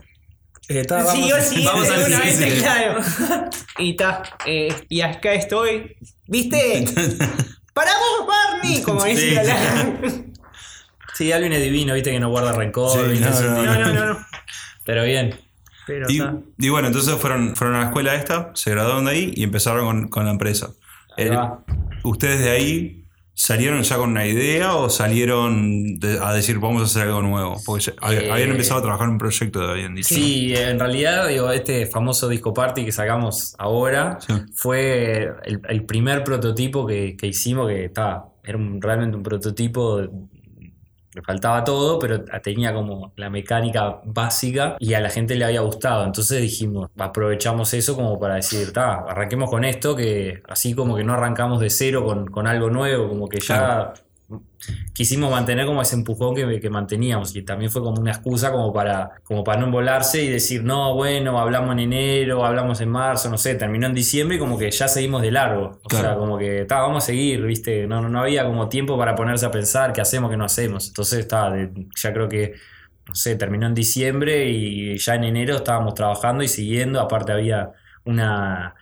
Está, 0.68 1.04
Siguió 1.12 1.34
vamos- 1.34 1.48
siguiendo 1.48 1.72
vamos 1.72 1.90
al 1.90 2.04
una 2.06 2.18
vez, 2.20 2.54
claro. 2.62 3.00
Y 3.78 3.96
ta, 3.96 4.22
eh, 4.46 4.68
y 4.88 5.00
acá 5.00 5.32
estoy. 5.34 5.96
¿Viste? 6.28 6.84
¡Para 7.74 7.90
vos, 7.90 8.28
Barney! 8.28 8.82
Como 8.82 9.00
Sí. 9.00 9.14
decía 9.14 9.42
la. 9.42 9.96
Sí, 11.14 11.32
Alvin 11.32 11.52
es 11.54 11.62
divino, 11.62 11.94
viste 11.94 12.10
que 12.12 12.20
no 12.20 12.28
guarda 12.30 12.52
rencor. 12.52 13.10
Sí, 13.12 13.20
no. 13.20 13.30
No, 13.30 13.64
no, 13.64 13.92
no, 13.92 14.06
no. 14.06 14.26
Pero 14.86 15.04
bien. 15.04 15.34
Pero 15.86 16.06
Y, 16.58 16.68
bueno, 16.70 16.88
entonces 16.88 17.14
fueron, 17.16 17.54
fueron 17.54 17.76
a 17.76 17.80
la 17.80 17.84
escuela 17.86 18.14
esta, 18.14 18.50
se 18.54 18.70
graduaron 18.70 19.04
de 19.04 19.10
ahí 19.12 19.32
y 19.36 19.44
empezaron 19.44 19.84
con, 19.84 20.08
con 20.08 20.24
la 20.24 20.30
empresa. 20.32 20.70
El- 21.16 21.32
va. 21.36 21.62
¿Ustedes 22.02 22.40
de 22.40 22.50
ahí 22.50 23.02
salieron 23.34 23.82
ya 23.82 23.96
con 23.96 24.10
una 24.10 24.26
idea 24.26 24.74
o 24.74 24.88
salieron 24.90 25.98
de- 26.00 26.18
a 26.20 26.32
decir 26.32 26.58
vamos 26.58 26.82
a 26.82 26.84
hacer 26.86 27.02
algo 27.02 27.22
nuevo? 27.22 27.60
Porque 27.64 27.90
Eh, 27.90 28.30
habían 28.32 28.50
empezado 28.50 28.80
a 28.80 28.82
trabajar 28.82 29.08
un 29.08 29.18
proyecto, 29.18 29.60
habían 29.62 29.94
dicho. 29.94 30.14
Sí, 30.14 30.54
en 30.56 30.78
realidad, 30.80 31.28
digo, 31.28 31.50
este 31.52 31.86
famoso 31.86 32.28
disco 32.28 32.52
party 32.54 32.84
que 32.84 32.92
sacamos 32.92 33.54
ahora 33.58 34.18
Sí. 34.26 34.32
fue 34.54 35.30
el, 35.44 35.60
el 35.68 35.84
primer 35.84 36.24
prototipo 36.24 36.86
que, 36.86 37.16
que 37.16 37.26
hicimos, 37.28 37.68
que 37.68 37.84
estaba, 37.84 38.28
era 38.44 38.56
un- 38.58 38.80
realmente 38.82 39.16
un 39.16 39.22
prototipo, 39.22 40.02
le 41.16 41.22
faltaba 41.22 41.64
todo, 41.64 41.98
pero 41.98 42.22
tenía 42.42 42.74
como 42.74 43.12
la 43.16 43.30
mecánica 43.30 44.00
básica 44.04 44.76
y 44.78 44.92
a 44.92 45.00
la 45.00 45.08
gente 45.08 45.34
le 45.34 45.46
había 45.46 45.62
gustado. 45.62 46.04
Entonces 46.04 46.42
dijimos, 46.42 46.90
aprovechamos 46.98 47.72
eso 47.72 47.96
como 47.96 48.20
para 48.20 48.34
decir, 48.34 48.72
"Ta, 48.74 48.96
arranquemos 49.08 49.48
con 49.48 49.64
esto, 49.64 49.96
que 49.96 50.42
así 50.46 50.74
como 50.74 50.94
que 50.94 51.04
no 51.04 51.14
arrancamos 51.14 51.58
de 51.60 51.70
cero 51.70 52.04
con, 52.04 52.26
con 52.26 52.46
algo 52.46 52.68
nuevo, 52.68 53.08
como 53.08 53.28
que 53.28 53.40
ya 53.40 53.94
quisimos 54.92 55.30
mantener 55.30 55.66
como 55.66 55.82
ese 55.82 55.94
empujón 55.94 56.34
que, 56.34 56.60
que 56.60 56.70
manteníamos 56.70 57.34
y 57.36 57.42
también 57.42 57.70
fue 57.70 57.82
como 57.82 58.00
una 58.00 58.10
excusa 58.12 58.50
como 58.50 58.72
para, 58.72 59.20
como 59.22 59.44
para 59.44 59.60
no 59.60 59.66
embolarse 59.66 60.22
y 60.24 60.28
decir, 60.28 60.64
no, 60.64 60.94
bueno, 60.94 61.38
hablamos 61.38 61.72
en 61.74 61.78
enero, 61.80 62.44
hablamos 62.44 62.80
en 62.80 62.88
marzo, 62.88 63.30
no 63.30 63.38
sé, 63.38 63.54
terminó 63.54 63.86
en 63.86 63.94
diciembre 63.94 64.36
y 64.36 64.40
como 64.40 64.58
que 64.58 64.70
ya 64.70 64.88
seguimos 64.88 65.22
de 65.22 65.30
largo. 65.30 65.80
O 65.84 65.88
Claro. 65.88 66.08
sea, 66.08 66.16
como 66.16 66.38
que 66.38 66.64
ta, 66.64 66.80
vamos 66.80 67.04
a 67.04 67.06
seguir, 67.06 67.42
¿viste? 67.42 67.86
No, 67.86 68.00
no, 68.02 68.08
no 68.08 68.20
había 68.20 68.44
como 68.44 68.68
tiempo 68.68 68.98
para 68.98 69.14
ponerse 69.14 69.46
a 69.46 69.50
pensar 69.50 69.92
qué 69.92 70.00
hacemos, 70.00 70.30
qué 70.30 70.36
no 70.36 70.44
hacemos. 70.44 70.88
Entonces, 70.88 71.20
está 71.20 71.52
ya 71.96 72.12
creo 72.12 72.28
que, 72.28 72.54
no 73.08 73.14
sé, 73.14 73.36
terminó 73.36 73.66
en 73.66 73.74
diciembre 73.74 74.48
y 74.48 74.98
ya 74.98 75.14
en 75.14 75.24
enero 75.24 75.56
estábamos 75.56 75.94
trabajando 75.94 76.42
y 76.42 76.48
siguiendo. 76.48 77.00
Aparte 77.00 77.32
había 77.32 77.70
una, 78.04 78.74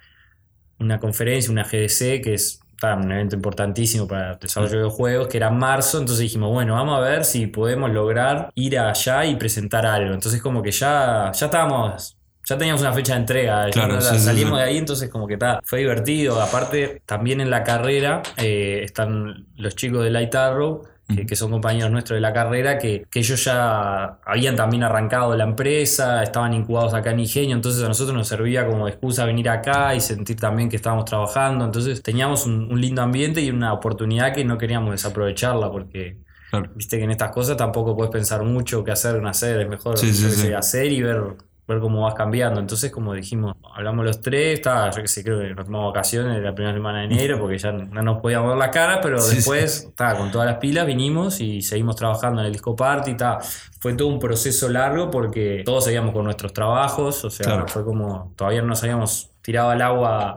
una 0.78 0.98
conferencia, 1.00 1.50
una 1.52 1.64
GDC, 1.64 2.22
que 2.22 2.34
es 2.34 2.60
un 2.82 3.10
evento 3.12 3.36
importantísimo 3.36 4.06
para 4.06 4.32
el 4.32 4.38
desarrollo 4.38 4.70
de 4.72 4.76
videojuegos, 4.78 5.28
que 5.28 5.36
era 5.38 5.50
marzo, 5.50 5.98
entonces 5.98 6.22
dijimos, 6.22 6.50
bueno, 6.52 6.74
vamos 6.74 6.96
a 6.96 7.00
ver 7.00 7.24
si 7.24 7.46
podemos 7.46 7.90
lograr 7.90 8.50
ir 8.54 8.78
allá 8.78 9.24
y 9.24 9.36
presentar 9.36 9.86
algo. 9.86 10.12
Entonces 10.14 10.40
como 10.42 10.62
que 10.62 10.70
ya, 10.70 11.32
ya 11.34 11.46
estábamos... 11.46 12.16
Ya 12.46 12.58
teníamos 12.58 12.82
una 12.82 12.92
fecha 12.92 13.14
de 13.14 13.20
entrega, 13.20 13.64
ya 13.68 13.70
Claro, 13.72 13.94
no- 13.94 14.00
sí, 14.02 14.18
salimos 14.18 14.58
sí. 14.58 14.62
de 14.64 14.70
ahí, 14.70 14.76
entonces 14.76 15.08
como 15.08 15.26
que 15.26 15.38
ta, 15.38 15.60
fue 15.64 15.78
divertido. 15.78 16.42
Aparte, 16.42 17.00
también 17.06 17.40
en 17.40 17.48
la 17.48 17.64
carrera 17.64 18.22
eh, 18.36 18.82
están 18.84 19.46
los 19.56 19.74
chicos 19.76 20.04
de 20.04 20.10
Light 20.10 20.34
Arrow, 20.34 20.82
que, 21.08 21.26
que 21.26 21.36
son 21.36 21.50
compañeros 21.50 21.90
nuestros 21.90 22.16
de 22.16 22.20
la 22.20 22.32
carrera, 22.32 22.78
que, 22.78 23.04
que 23.10 23.18
ellos 23.20 23.44
ya 23.44 24.18
habían 24.24 24.56
también 24.56 24.82
arrancado 24.84 25.36
la 25.36 25.44
empresa, 25.44 26.22
estaban 26.22 26.54
incubados 26.54 26.94
acá 26.94 27.10
en 27.10 27.20
Ingenio, 27.20 27.54
entonces 27.56 27.82
a 27.82 27.88
nosotros 27.88 28.16
nos 28.16 28.26
servía 28.28 28.66
como 28.66 28.88
excusa 28.88 29.24
venir 29.26 29.48
acá 29.48 29.94
y 29.94 30.00
sentir 30.00 30.36
también 30.36 30.68
que 30.68 30.76
estábamos 30.76 31.04
trabajando, 31.04 31.64
entonces 31.64 32.02
teníamos 32.02 32.46
un, 32.46 32.70
un 32.72 32.80
lindo 32.80 33.02
ambiente 33.02 33.40
y 33.40 33.50
una 33.50 33.72
oportunidad 33.72 34.32
que 34.34 34.44
no 34.44 34.56
queríamos 34.58 34.92
desaprovecharla 34.92 35.70
porque... 35.70 36.18
Claro. 36.50 36.70
Viste 36.76 36.98
que 36.98 37.02
en 37.04 37.10
estas 37.10 37.32
cosas 37.32 37.56
tampoco 37.56 37.96
puedes 37.96 38.12
pensar 38.12 38.44
mucho 38.44 38.84
qué 38.84 38.92
hacer 38.92 39.16
o 39.16 39.20
no 39.20 39.28
hacer, 39.28 39.60
es 39.60 39.68
mejor 39.68 39.98
Sí, 39.98 40.12
sí, 40.12 40.30
sí. 40.30 40.52
hacer 40.52 40.92
y 40.92 41.02
ver 41.02 41.20
ver 41.66 41.80
cómo 41.80 42.02
vas 42.02 42.14
cambiando. 42.14 42.60
Entonces, 42.60 42.90
como 42.90 43.14
dijimos, 43.14 43.54
hablamos 43.74 44.04
los 44.04 44.20
tres, 44.20 44.54
estaba, 44.58 44.90
yo 44.90 45.00
que 45.02 45.08
sé, 45.08 45.24
creo 45.24 45.40
que 45.40 45.54
nos 45.54 45.64
tomamos 45.64 45.92
vacaciones 45.92 46.42
la 46.42 46.54
primera 46.54 46.74
semana 46.74 46.98
de 47.00 47.04
enero 47.06 47.38
porque 47.38 47.56
ya 47.58 47.72
no 47.72 48.02
nos 48.02 48.20
podíamos 48.20 48.48
ver 48.50 48.58
la 48.58 48.70
cara, 48.70 49.00
pero 49.00 49.18
Sí, 49.20 49.36
después, 49.36 49.84
estaba 49.84 50.18
con 50.18 50.30
todas 50.30 50.46
las 50.46 50.56
pilas, 50.58 50.86
vinimos 50.86 51.40
y 51.40 51.62
seguimos 51.62 51.96
trabajando 51.96 52.40
en 52.40 52.46
el 52.46 52.52
disco 52.52 52.76
party, 52.76 53.12
está 53.12 53.38
fue 53.80 53.92
todo 53.94 54.08
un 54.08 54.18
proceso 54.18 54.68
largo 54.68 55.10
porque 55.10 55.62
todos 55.64 55.84
seguíamos 55.84 56.12
con 56.12 56.24
nuestros 56.24 56.52
trabajos, 56.52 57.24
o 57.24 57.30
sea, 57.30 57.46
Claro. 57.46 57.68
fue 57.68 57.84
como, 57.84 58.32
todavía 58.36 58.60
no 58.62 58.68
nos 58.68 58.82
habíamos 58.82 59.30
tirado 59.42 59.70
al 59.70 59.82
agua 59.82 60.36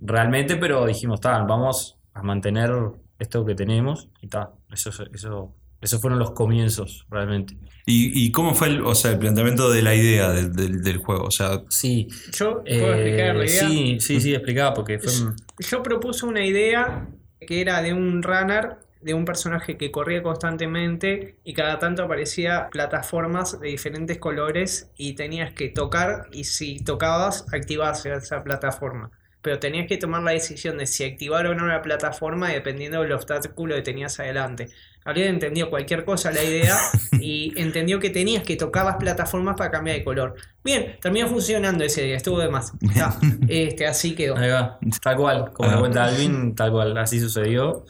realmente, 0.00 0.56
pero 0.56 0.84
dijimos, 0.86 1.16
está, 1.16 1.38
vamos 1.44 1.98
a 2.12 2.22
mantener 2.22 2.70
esto 3.18 3.44
que 3.44 3.54
tenemos 3.54 4.08
y 4.20 4.26
está, 4.26 4.50
eso, 4.72 4.90
eso, 5.12 5.54
esos 5.80 6.00
fueron 6.00 6.18
los 6.18 6.30
comienzos 6.32 7.06
realmente. 7.10 7.56
¿Y, 7.86 8.26
y 8.26 8.32
cómo 8.32 8.54
fue 8.54 8.68
el, 8.68 8.80
o 8.82 8.94
sea, 8.94 9.12
el 9.12 9.18
planteamiento 9.18 9.70
de 9.70 9.82
la 9.82 9.94
idea 9.94 10.30
del, 10.30 10.52
del- 10.54 10.82
del 10.82 10.96
juego? 10.98 11.24
O 11.24 11.30
sea, 11.30 11.62
Sí, 11.68 12.08
Yo 12.32 12.62
puedo 12.62 12.94
eh, 12.94 12.94
explicar 12.94 13.36
la 13.36 13.44
idea. 13.44 13.68
sí, 13.68 14.00
sí, 14.00 14.20
sí, 14.20 14.34
explicaba 14.34 14.72
porque 14.74 14.98
fue... 14.98 15.12
Yo 15.58 15.82
propuse 15.82 16.24
una 16.26 16.44
idea 16.44 17.08
que 17.46 17.60
era 17.60 17.82
de 17.82 17.92
un 17.92 18.22
runner, 18.22 18.76
de 19.02 19.12
un 19.12 19.26
personaje 19.26 19.76
que 19.76 19.90
corría 19.90 20.22
constantemente 20.22 21.36
y 21.44 21.52
cada 21.52 21.78
tanto 21.78 22.02
aparecía 22.04 22.70
plataformas 22.70 23.60
de 23.60 23.68
diferentes 23.68 24.16
colores 24.18 24.90
y 24.96 25.12
tenías 25.14 25.52
que 25.52 25.68
tocar 25.68 26.28
y 26.32 26.44
si 26.44 26.78
tocabas 26.82 27.44
activabas 27.52 28.06
esa 28.06 28.42
plataforma. 28.42 29.10
Pero 29.42 29.58
tenías 29.58 29.86
que 29.88 29.98
tomar 29.98 30.22
la 30.22 30.30
decisión 30.30 30.78
de 30.78 30.86
si 30.86 31.04
activar 31.04 31.46
o 31.46 31.54
no 31.54 31.66
la 31.66 31.82
plataforma 31.82 32.48
dependiendo 32.48 33.02
del 33.02 33.12
obstáculo 33.12 33.74
que 33.74 33.82
tenías 33.82 34.18
adelante. 34.18 34.70
Alguien 35.04 35.28
entendió 35.28 35.68
cualquier 35.68 36.04
cosa 36.04 36.32
la 36.32 36.42
idea 36.42 36.76
y 37.20 37.52
entendió 37.60 38.00
que 38.00 38.10
tenías 38.10 38.42
que 38.42 38.56
tocar 38.56 38.86
las 38.86 38.96
plataformas 38.96 39.56
para 39.56 39.70
cambiar 39.70 39.98
de 39.98 40.04
color. 40.04 40.34
Bien, 40.62 40.96
terminó 41.00 41.28
funcionando 41.28 41.84
ese 41.84 42.02
día, 42.02 42.16
estuvo 42.16 42.38
de 42.40 42.48
más. 42.48 42.72
Está, 42.80 43.16
este, 43.48 43.86
así 43.86 44.14
quedó. 44.14 44.36
Ahí 44.36 44.50
va, 44.50 44.78
tal 45.02 45.16
cual, 45.16 45.52
como 45.52 45.68
Ah. 45.68 45.74
lo 45.74 45.80
cuenta 45.80 46.04
Alvin, 46.04 46.54
tal 46.54 46.70
cual, 46.70 46.96
así 46.96 47.20
sucedió. 47.20 47.84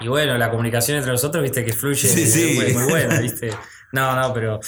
Y 0.00 0.08
bueno, 0.08 0.36
la 0.38 0.50
comunicación 0.50 0.98
entre 0.98 1.12
nosotros, 1.12 1.42
viste, 1.42 1.64
que 1.64 1.72
fluye 1.72 2.06
Sí, 2.08 2.26
sí. 2.26 2.52
muy, 2.56 2.72
muy 2.74 2.90
buena, 2.90 3.18
viste. 3.20 3.50
No, 3.92 4.14
no, 4.14 4.32
pero 4.32 4.60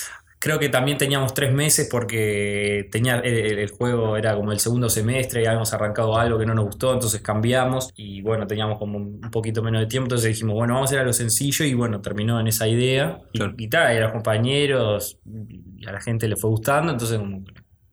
creo 0.43 0.59
que 0.59 0.69
también 0.69 0.99
teníamos 0.99 1.35
tres 1.35 1.53
meses 1.55 1.87
porque 1.89 2.89
tenía, 2.91 3.21
el, 3.21 3.59
el- 3.61 3.71
juego 3.71 4.17
era 4.17 4.35
como 4.35 4.51
el 4.51 4.59
segundo 4.59 4.91
semestre 4.91 5.41
y 5.43 5.47
habíamos 5.47 5.73
arrancado 5.73 6.19
algo 6.19 6.37
que 6.37 6.45
no 6.47 6.53
nos 6.53 6.65
gustó, 6.65 6.93
entonces 6.93 7.21
cambiamos 7.23 7.93
y 7.95 8.23
bueno, 8.23 8.45
teníamos 8.49 8.77
como 8.79 8.99
un 8.99 9.21
poquito 9.31 9.63
menos 9.63 9.81
de 9.81 9.87
tiempo, 9.87 10.07
entonces 10.07 10.31
dijimos, 10.31 10.55
bueno, 10.57 10.75
vamos 10.75 10.91
a 10.91 10.95
ir 10.95 11.01
a 11.01 11.05
lo 11.05 11.13
sencillo 11.13 11.65
y 11.65 11.75
bueno, 11.75 12.01
terminó 12.01 12.41
en 12.41 12.49
esa 12.49 12.67
idea. 12.67 13.21
Y, 13.33 13.39
Claro. 13.39 13.55
y 13.57 13.69
tal, 13.69 13.95
y 13.95 13.99
a 13.99 14.01
los 14.01 14.13
compañeros 14.13 15.19
y 15.25 15.87
a 15.87 15.93
la 15.93 16.01
gente 16.01 16.27
le 16.27 16.35
fue 16.37 16.51
gustando, 16.51 16.91
entonces 16.91 17.19
como 17.19 17.45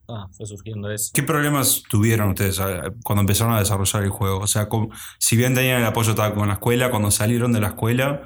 ah, 0.07 0.27
fue 0.35 0.47
surgiendo 0.47 0.89
eso. 0.91 1.11
¿qué 1.13 1.21
problemas 1.21 1.83
tuvieron 1.87 2.29
ustedes 2.29 2.59
eh, 2.59 2.81
cuando 3.03 3.21
empezaron 3.21 3.53
a 3.53 3.59
desarrollar 3.59 4.03
el 4.03 4.09
juego? 4.09 4.39
O 4.39 4.47
sea, 4.47 4.67
si 5.19 5.37
bien 5.37 5.53
tenían 5.53 5.81
el 5.81 5.85
apoyo 5.85 6.15
con 6.33 6.47
la 6.47 6.55
escuela, 6.55 6.89
cuando 6.89 7.11
salieron 7.11 7.53
de 7.53 7.61
la 7.61 7.67
escuela, 7.67 8.23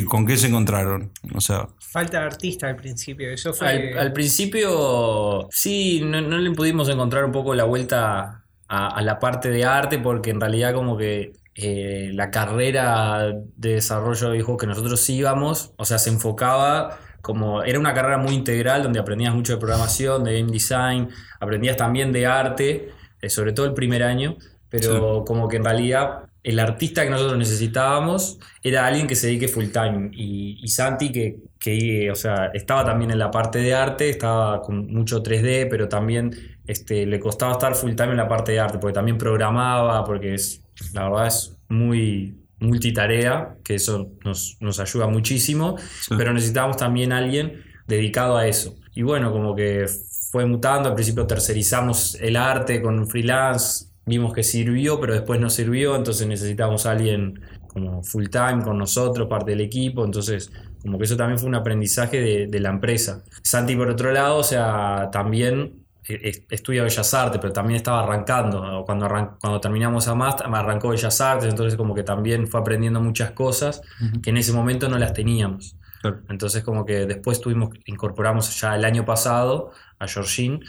¿qué- 0.00 0.04
¿con 0.04 0.26
qué 0.26 0.36
se 0.36 0.48
encontraron? 0.48 1.12
O 1.34 1.40
sea, 1.40 1.68
Falta 1.78 2.20
de 2.20 2.26
artista 2.26 2.68
al 2.68 2.76
principio, 2.76 3.30
eso 3.30 3.52
fue... 3.52 3.68
Al, 3.92 3.98
al 3.98 4.12
principio, 4.12 5.48
sí, 5.50 6.00
no, 6.04 6.20
no 6.20 6.38
le 6.38 6.50
pudimos 6.52 6.88
encontrar 6.88 7.24
un 7.24 7.32
poco 7.32 7.54
la 7.54 7.64
vuelta 7.64 8.44
a, 8.68 8.88
a 8.88 9.02
la 9.02 9.18
parte 9.18 9.50
de 9.50 9.64
arte, 9.64 9.98
porque 9.98 10.30
en 10.30 10.40
realidad, 10.40 10.74
como 10.74 10.96
que 10.96 11.32
eh, 11.54 12.10
la 12.14 12.30
carrera 12.30 13.32
de 13.56 13.74
desarrollo 13.74 14.26
de 14.26 14.32
videojuegos 14.32 14.60
que 14.60 14.66
nosotros 14.66 15.08
íbamos, 15.08 15.72
o 15.76 15.84
sea, 15.84 15.98
se 15.98 16.10
enfocaba 16.10 16.98
como. 17.22 17.62
Era 17.62 17.78
una 17.78 17.94
carrera 17.94 18.18
muy 18.18 18.34
integral 18.34 18.82
donde 18.82 18.98
aprendías 18.98 19.34
mucho 19.34 19.52
de 19.54 19.58
programación, 19.60 20.24
de 20.24 20.40
game 20.40 20.50
design, 20.52 21.08
aprendías 21.40 21.76
también 21.76 22.10
de 22.12 22.26
arte, 22.26 22.88
eh, 23.20 23.30
sobre 23.30 23.52
todo 23.52 23.66
el 23.66 23.74
primer 23.74 24.02
año, 24.02 24.36
pero 24.68 25.24
como 25.24 25.46
que 25.48 25.56
en 25.58 25.64
realidad 25.64 26.24
el 26.44 26.60
artista 26.60 27.02
que 27.04 27.10
nosotros 27.10 27.38
necesitábamos 27.38 28.38
era 28.62 28.86
alguien 28.86 29.06
que 29.08 29.16
se 29.16 29.26
dedique 29.28 29.48
full 29.48 29.66
time. 29.72 30.10
Y, 30.12 30.60
y 30.62 30.68
Santi, 30.68 31.10
que, 31.10 31.38
que, 31.58 32.10
o 32.10 32.14
sea, 32.14 32.46
estaba 32.54 32.84
también 32.84 33.10
en 33.10 33.18
la 33.18 33.30
parte 33.30 33.58
de 33.58 33.74
arte, 33.74 34.10
estaba 34.10 34.60
con 34.62 34.86
mucho 34.92 35.22
3D, 35.22 35.68
pero 35.70 35.88
también 35.88 36.32
este, 36.66 37.06
le 37.06 37.18
costaba 37.20 37.52
estar 37.52 37.74
full 37.74 37.94
time 37.94 38.12
en 38.12 38.18
la 38.18 38.28
parte 38.28 38.52
de 38.52 38.60
arte, 38.60 38.78
porque 38.78 38.94
también 38.94 39.18
programaba, 39.18 40.04
porque 40.04 40.34
es, 40.34 40.62
la 40.92 41.08
verdad 41.08 41.26
es 41.28 41.56
muy 41.68 42.40
multitarea, 42.58 43.56
que 43.64 43.74
eso 43.76 44.12
nos, 44.24 44.56
nos 44.60 44.80
ayuda 44.80 45.06
muchísimo, 45.08 45.76
Sí. 46.00 46.14
pero 46.16 46.32
necesitábamos 46.32 46.76
también 46.76 47.12
alguien 47.12 47.62
dedicado 47.86 48.36
a 48.36 48.46
eso. 48.46 48.76
Y 48.94 49.02
bueno, 49.02 49.32
como 49.32 49.54
que 49.56 49.86
fue 50.30 50.46
mutando, 50.46 50.88
al 50.88 50.94
principio 50.94 51.26
tercerizamos 51.26 52.16
el 52.16 52.36
arte 52.36 52.82
con 52.82 52.98
un 52.98 53.06
freelance, 53.08 53.86
vimos 54.06 54.32
que 54.32 54.42
sirvió, 54.42 55.00
pero 55.00 55.14
después 55.14 55.40
no 55.40 55.50
sirvió, 55.50 55.96
entonces 55.96 56.26
necesitamos 56.26 56.86
a 56.86 56.92
alguien 56.92 57.40
como 57.68 58.02
full 58.02 58.26
time 58.28 58.62
con 58.62 58.78
nosotros, 58.78 59.28
parte 59.28 59.50
del 59.52 59.60
equipo, 59.60 60.04
entonces 60.04 60.52
como 60.82 60.98
que 60.98 61.04
eso 61.04 61.16
también 61.16 61.38
fue 61.38 61.48
un 61.48 61.54
aprendizaje 61.54 62.20
de, 62.20 62.46
de 62.46 62.60
la 62.60 62.68
empresa. 62.70 63.24
Santi 63.42 63.74
por 63.74 63.88
otro 63.88 64.12
lado, 64.12 64.36
o 64.36 64.42
sea, 64.44 65.08
también 65.10 65.86
eh, 66.06 66.44
estudia 66.50 66.82
Bellas 66.82 67.14
Artes, 67.14 67.40
pero 67.40 67.52
también 67.52 67.76
estaba 67.76 68.02
arrancando, 68.02 68.84
cuando, 68.84 69.06
arran- 69.06 69.38
cuando 69.40 69.60
terminamos 69.60 70.06
a 70.06 70.14
más, 70.14 70.36
arrancó 70.42 70.90
Bellas 70.90 71.20
Artes, 71.20 71.48
entonces 71.48 71.76
como 71.76 71.94
que 71.94 72.02
también 72.02 72.46
fue 72.46 72.60
aprendiendo 72.60 73.00
muchas 73.00 73.30
cosas 73.32 73.80
que 74.22 74.30
en 74.30 74.36
ese 74.36 74.52
momento 74.52 74.88
no 74.88 74.98
las 74.98 75.14
teníamos. 75.14 75.76
Claro. 76.02 76.20
Entonces 76.28 76.62
como 76.62 76.84
que 76.84 77.06
después 77.06 77.40
tuvimos, 77.40 77.70
incorporamos 77.86 78.60
ya 78.60 78.76
el 78.76 78.84
año 78.84 79.06
pasado 79.06 79.70
a 79.98 80.06
Georgine, 80.06 80.60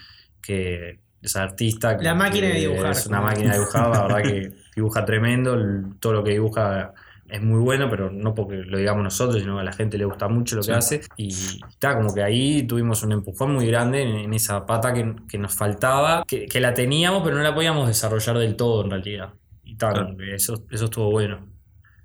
que 0.42 1.02
es 1.26 1.36
artista. 1.36 1.94
La 1.94 2.12
que- 2.12 2.14
máquina 2.14 2.48
de 2.48 2.54
dibujar, 2.56 2.92
Es 2.92 3.08
una 3.08 3.22
máquina 3.22 3.52
de 3.54 3.60
dibujar, 3.60 3.90
la 3.90 4.02
verdad 4.04 4.22
que 4.24 4.52
dibuja 4.76 5.06
tremendo, 5.06 5.54
el- 5.54 5.84
todo 6.00 6.14
lo 6.14 6.24
que 6.24 6.32
dibuja 6.32 6.94
es 7.28 7.42
muy 7.42 7.60
bueno, 7.60 7.90
pero 7.90 8.12
no 8.12 8.36
porque 8.36 8.58
lo 8.58 8.78
digamos 8.78 9.04
nosotros, 9.04 9.42
sino 9.42 9.56
que 9.56 9.62
a 9.62 9.64
la 9.64 9.74
gente 9.74 9.98
le 9.98 10.06
gusta 10.06 10.28
mucho 10.28 10.56
lo 10.58 10.62
Sí. 10.64 10.70
que 10.72 10.78
hace. 10.78 11.02
Y 11.18 11.30
está, 11.70 11.96
como 11.96 12.14
que 12.14 12.22
ahí 12.22 12.64
tuvimos 12.68 13.02
un 13.04 13.14
empujón 13.14 13.52
muy 13.54 13.66
grande 13.66 14.04
en, 14.04 14.16
en 14.16 14.34
esa 14.36 14.66
pata 14.68 14.94
que, 14.94 15.16
que 15.28 15.38
nos 15.40 15.56
faltaba, 15.56 16.24
que, 16.28 16.46
que 16.46 16.60
la 16.60 16.74
teníamos, 16.76 17.24
pero 17.24 17.36
no 17.36 17.42
la 17.44 17.54
podíamos 17.56 17.88
desarrollar 17.88 18.38
del 18.38 18.56
todo 18.56 18.84
en 18.84 18.92
realidad. 18.92 19.30
Y 19.64 19.72
está, 19.72 19.92
Claro. 19.94 20.16
eso, 20.34 20.64
eso 20.70 20.86
estuvo 20.86 21.10
bueno. 21.10 21.48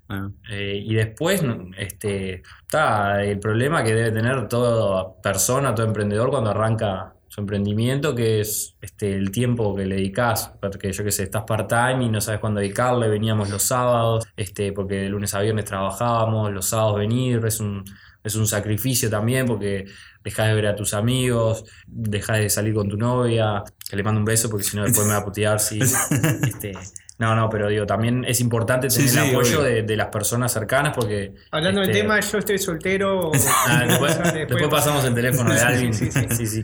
eh, 0.09 0.27
Eh, 0.49 0.83
y 0.83 0.93
después, 0.95 1.41
este, 1.77 2.41
está 2.63 3.23
el 3.23 3.37
problema 3.39 3.83
que 3.83 3.93
debe 3.93 4.11
tener 4.11 4.47
toda 4.49 5.21
persona, 5.21 5.73
todo 5.75 5.85
emprendedor 5.85 6.31
cuando 6.31 6.49
arranca 6.49 7.13
su 7.31 7.39
emprendimiento, 7.39 8.13
que 8.13 8.41
es 8.41 8.75
este, 8.81 9.15
el 9.15 9.31
tiempo 9.31 9.73
que 9.73 9.85
le 9.85 9.95
dedicas, 9.95 10.51
porque 10.59 10.91
yo 10.91 11.01
que 11.05 11.13
sé, 11.13 11.23
estás 11.23 11.43
part-time 11.43 12.03
y 12.03 12.09
no 12.09 12.19
sabes 12.19 12.41
cuándo 12.41 12.59
dedicarle, 12.59 13.07
veníamos 13.07 13.49
los 13.49 13.63
sábados, 13.63 14.27
este, 14.35 14.73
porque 14.73 14.95
de 14.95 15.09
lunes 15.09 15.33
a 15.33 15.39
viernes 15.39 15.63
trabajábamos, 15.63 16.51
los 16.51 16.65
sábados 16.65 16.97
venir, 16.97 17.41
es 17.45 17.61
un, 17.61 17.85
es 18.21 18.35
un 18.35 18.45
sacrificio 18.47 19.09
también, 19.09 19.45
porque 19.45 19.85
dejas 20.25 20.49
de 20.49 20.55
ver 20.55 20.67
a 20.67 20.75
tus 20.75 20.93
amigos, 20.93 21.63
dejas 21.87 22.39
de 22.39 22.49
salir 22.49 22.73
con 22.73 22.89
tu 22.89 22.97
novia, 22.97 23.63
que 23.89 23.95
le 23.95 24.03
mando 24.03 24.19
un 24.19 24.25
beso 24.25 24.49
porque 24.49 24.65
si 24.65 24.75
no 24.75 24.83
después 24.83 25.07
me 25.07 25.13
va 25.13 25.19
a 25.19 25.23
putear, 25.23 25.61
sí. 25.61 25.79
Este, 26.43 26.73
no, 27.21 27.35
no, 27.35 27.51
pero 27.51 27.69
digo, 27.69 27.85
también 27.85 28.25
es 28.27 28.41
importante 28.41 28.89
Sí, 28.89 29.05
tener 29.05 29.25
el 29.25 29.35
apoyo 29.35 29.61
de, 29.61 29.83
de 29.83 29.95
las 29.95 30.07
personas 30.07 30.51
cercanas 30.51 30.91
porque... 30.95 31.35
Hablando 31.51 31.81
del 31.81 31.91
este, 31.91 32.01
tema, 32.01 32.19
yo 32.19 32.39
estoy 32.39 32.57
soltero. 32.57 33.31
Ah, 33.67 33.85
después, 33.87 34.67
pasamos 34.71 35.05
el 35.05 35.13
teléfono 35.13 35.53
de 35.53 35.59
alguien. 35.61 35.93
sí, 35.93 36.11
sí. 36.11 36.25
Sí, 36.31 36.47
sí. 36.47 36.63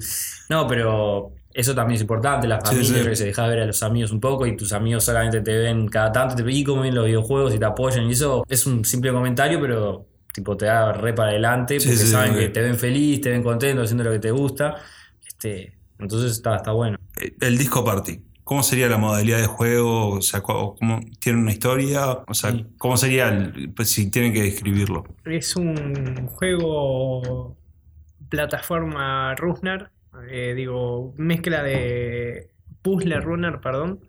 No, 0.49 0.65
pero 0.65 1.31
eso 1.53 1.75
también 1.75 1.97
es 1.97 2.01
importante, 2.01 2.47
la 2.47 2.59
Sí, 2.61 2.75
familia, 2.75 3.07
que 3.07 3.15
se 3.15 3.25
deja 3.25 3.45
ver 3.45 3.59
a 3.59 3.65
los 3.67 3.83
amigos 3.83 4.11
un 4.11 4.19
poco 4.19 4.47
y 4.47 4.57
tus 4.57 4.73
amigos 4.73 5.03
solamente 5.03 5.41
te 5.41 5.55
ven 5.59 5.87
cada 5.89 6.11
tanto, 6.11 6.33
te 6.33 6.41
ven 6.41 6.63
como 6.63 6.81
ven 6.81 6.95
los 6.95 7.05
videojuegos 7.05 7.53
y 7.53 7.59
te 7.59 7.65
apoyan 7.65 8.05
y 8.09 8.13
eso 8.13 8.43
es 8.49 8.65
un 8.65 8.83
simple 8.83 9.11
comentario, 9.11 9.61
pero 9.61 10.07
tipo 10.33 10.57
te 10.57 10.65
da 10.65 10.91
re 10.91 11.13
para 11.13 11.29
adelante 11.29 11.75
porque 11.77 11.97
sí, 11.97 12.07
saben 12.07 12.33
que 12.33 12.49
te 12.49 12.61
ven 12.63 12.77
feliz, 12.77 13.21
te 13.21 13.29
ven 13.29 13.43
contento 13.43 13.83
haciendo 13.83 14.03
lo 14.05 14.11
que 14.11 14.19
te 14.19 14.31
gusta. 14.31 14.75
Este, 15.23 15.77
entonces 15.99 16.31
está, 16.31 16.55
está 16.55 16.71
bueno. 16.71 16.97
El 17.39 17.59
disco 17.59 17.85
party. 17.85 18.26
¿Cómo 18.47 18.63
sería 18.63 18.87
la 18.87 18.97
modalidad 18.97 19.39
de 19.39 19.45
juego? 19.45 20.11
O 20.11 20.21
sea, 20.21 20.41
¿cómo, 20.41 20.77
¿tiene 21.19 21.39
una 21.39 21.51
historia? 21.51 22.19
O 22.25 22.33
sea. 22.33 22.55
¿cómo 22.77 22.95
sería 22.95 23.27
el- 23.27 23.73
pues, 23.75 23.91
si 23.91 24.09
tienen 24.09 24.31
que 24.31 24.41
describirlo? 24.41 25.03
Es 25.25 25.57
un 25.57 26.27
juego 26.27 27.57
plataforma 28.29 29.35
runner, 29.35 29.89
eh, 30.31 30.53
digo, 30.55 31.13
mezcla 31.17 31.61
de 31.61 32.49
puzzle 32.81 33.19
runner, 33.19 33.59
perdón. 33.59 33.99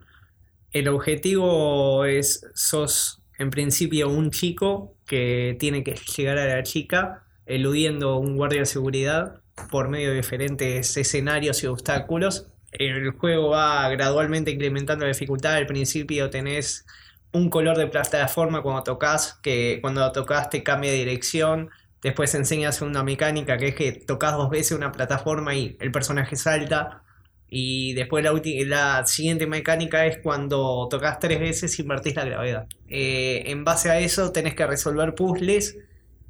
El 0.70 0.86
objetivo 0.86 2.04
es, 2.04 2.46
sos 2.54 3.20
en 3.40 3.50
principio 3.50 4.08
un 4.08 4.30
chico 4.30 4.94
que 5.04 5.56
tiene 5.58 5.82
que 5.82 5.96
llegar 6.16 6.38
a 6.38 6.46
la 6.46 6.62
chica 6.62 7.24
eludiendo 7.44 8.18
un 8.18 8.36
guardia 8.36 8.60
de 8.60 8.66
seguridad 8.66 9.42
por 9.72 9.88
medio 9.88 10.10
de 10.10 10.16
diferentes 10.16 10.96
escenarios 10.96 11.64
y 11.64 11.66
obstáculos. 11.66 12.46
El 12.72 13.10
juego 13.12 13.50
va 13.50 13.88
gradualmente 13.88 14.50
incrementando 14.50 15.04
la 15.04 15.12
dificultad. 15.12 15.54
Al 15.54 15.66
principio 15.66 16.30
tenés 16.30 16.84
un 17.32 17.50
color 17.50 17.76
de 17.76 17.86
plataforma 17.86 18.62
cuando 18.62 18.82
tocas, 18.82 19.38
que 19.42 19.78
cuando 19.80 20.10
tocas 20.12 20.50
te 20.50 20.62
cambia 20.62 20.90
de 20.90 20.98
dirección. 20.98 21.70
Después 22.02 22.34
enseñas 22.34 22.80
una 22.80 23.02
mecánica 23.02 23.56
que 23.58 23.68
es 23.68 23.74
que 23.74 23.92
tocas 23.92 24.34
dos 24.34 24.50
veces 24.50 24.76
una 24.76 24.92
plataforma 24.92 25.54
y 25.54 25.76
el 25.80 25.90
personaje 25.90 26.36
salta. 26.36 27.02
Y 27.50 27.94
después 27.94 28.24
la, 28.24 29.06
siguiente 29.06 29.46
mecánica 29.46 30.04
es 30.06 30.18
cuando 30.18 30.86
tocas 30.90 31.18
tres 31.18 31.40
veces 31.40 31.78
invertís 31.78 32.14
la 32.16 32.24
gravedad. 32.24 32.66
Eh, 32.88 33.44
en 33.46 33.64
base 33.64 33.90
a 33.90 33.98
eso 33.98 34.32
tenés 34.32 34.54
que 34.54 34.66
resolver 34.66 35.14
puzzles 35.14 35.78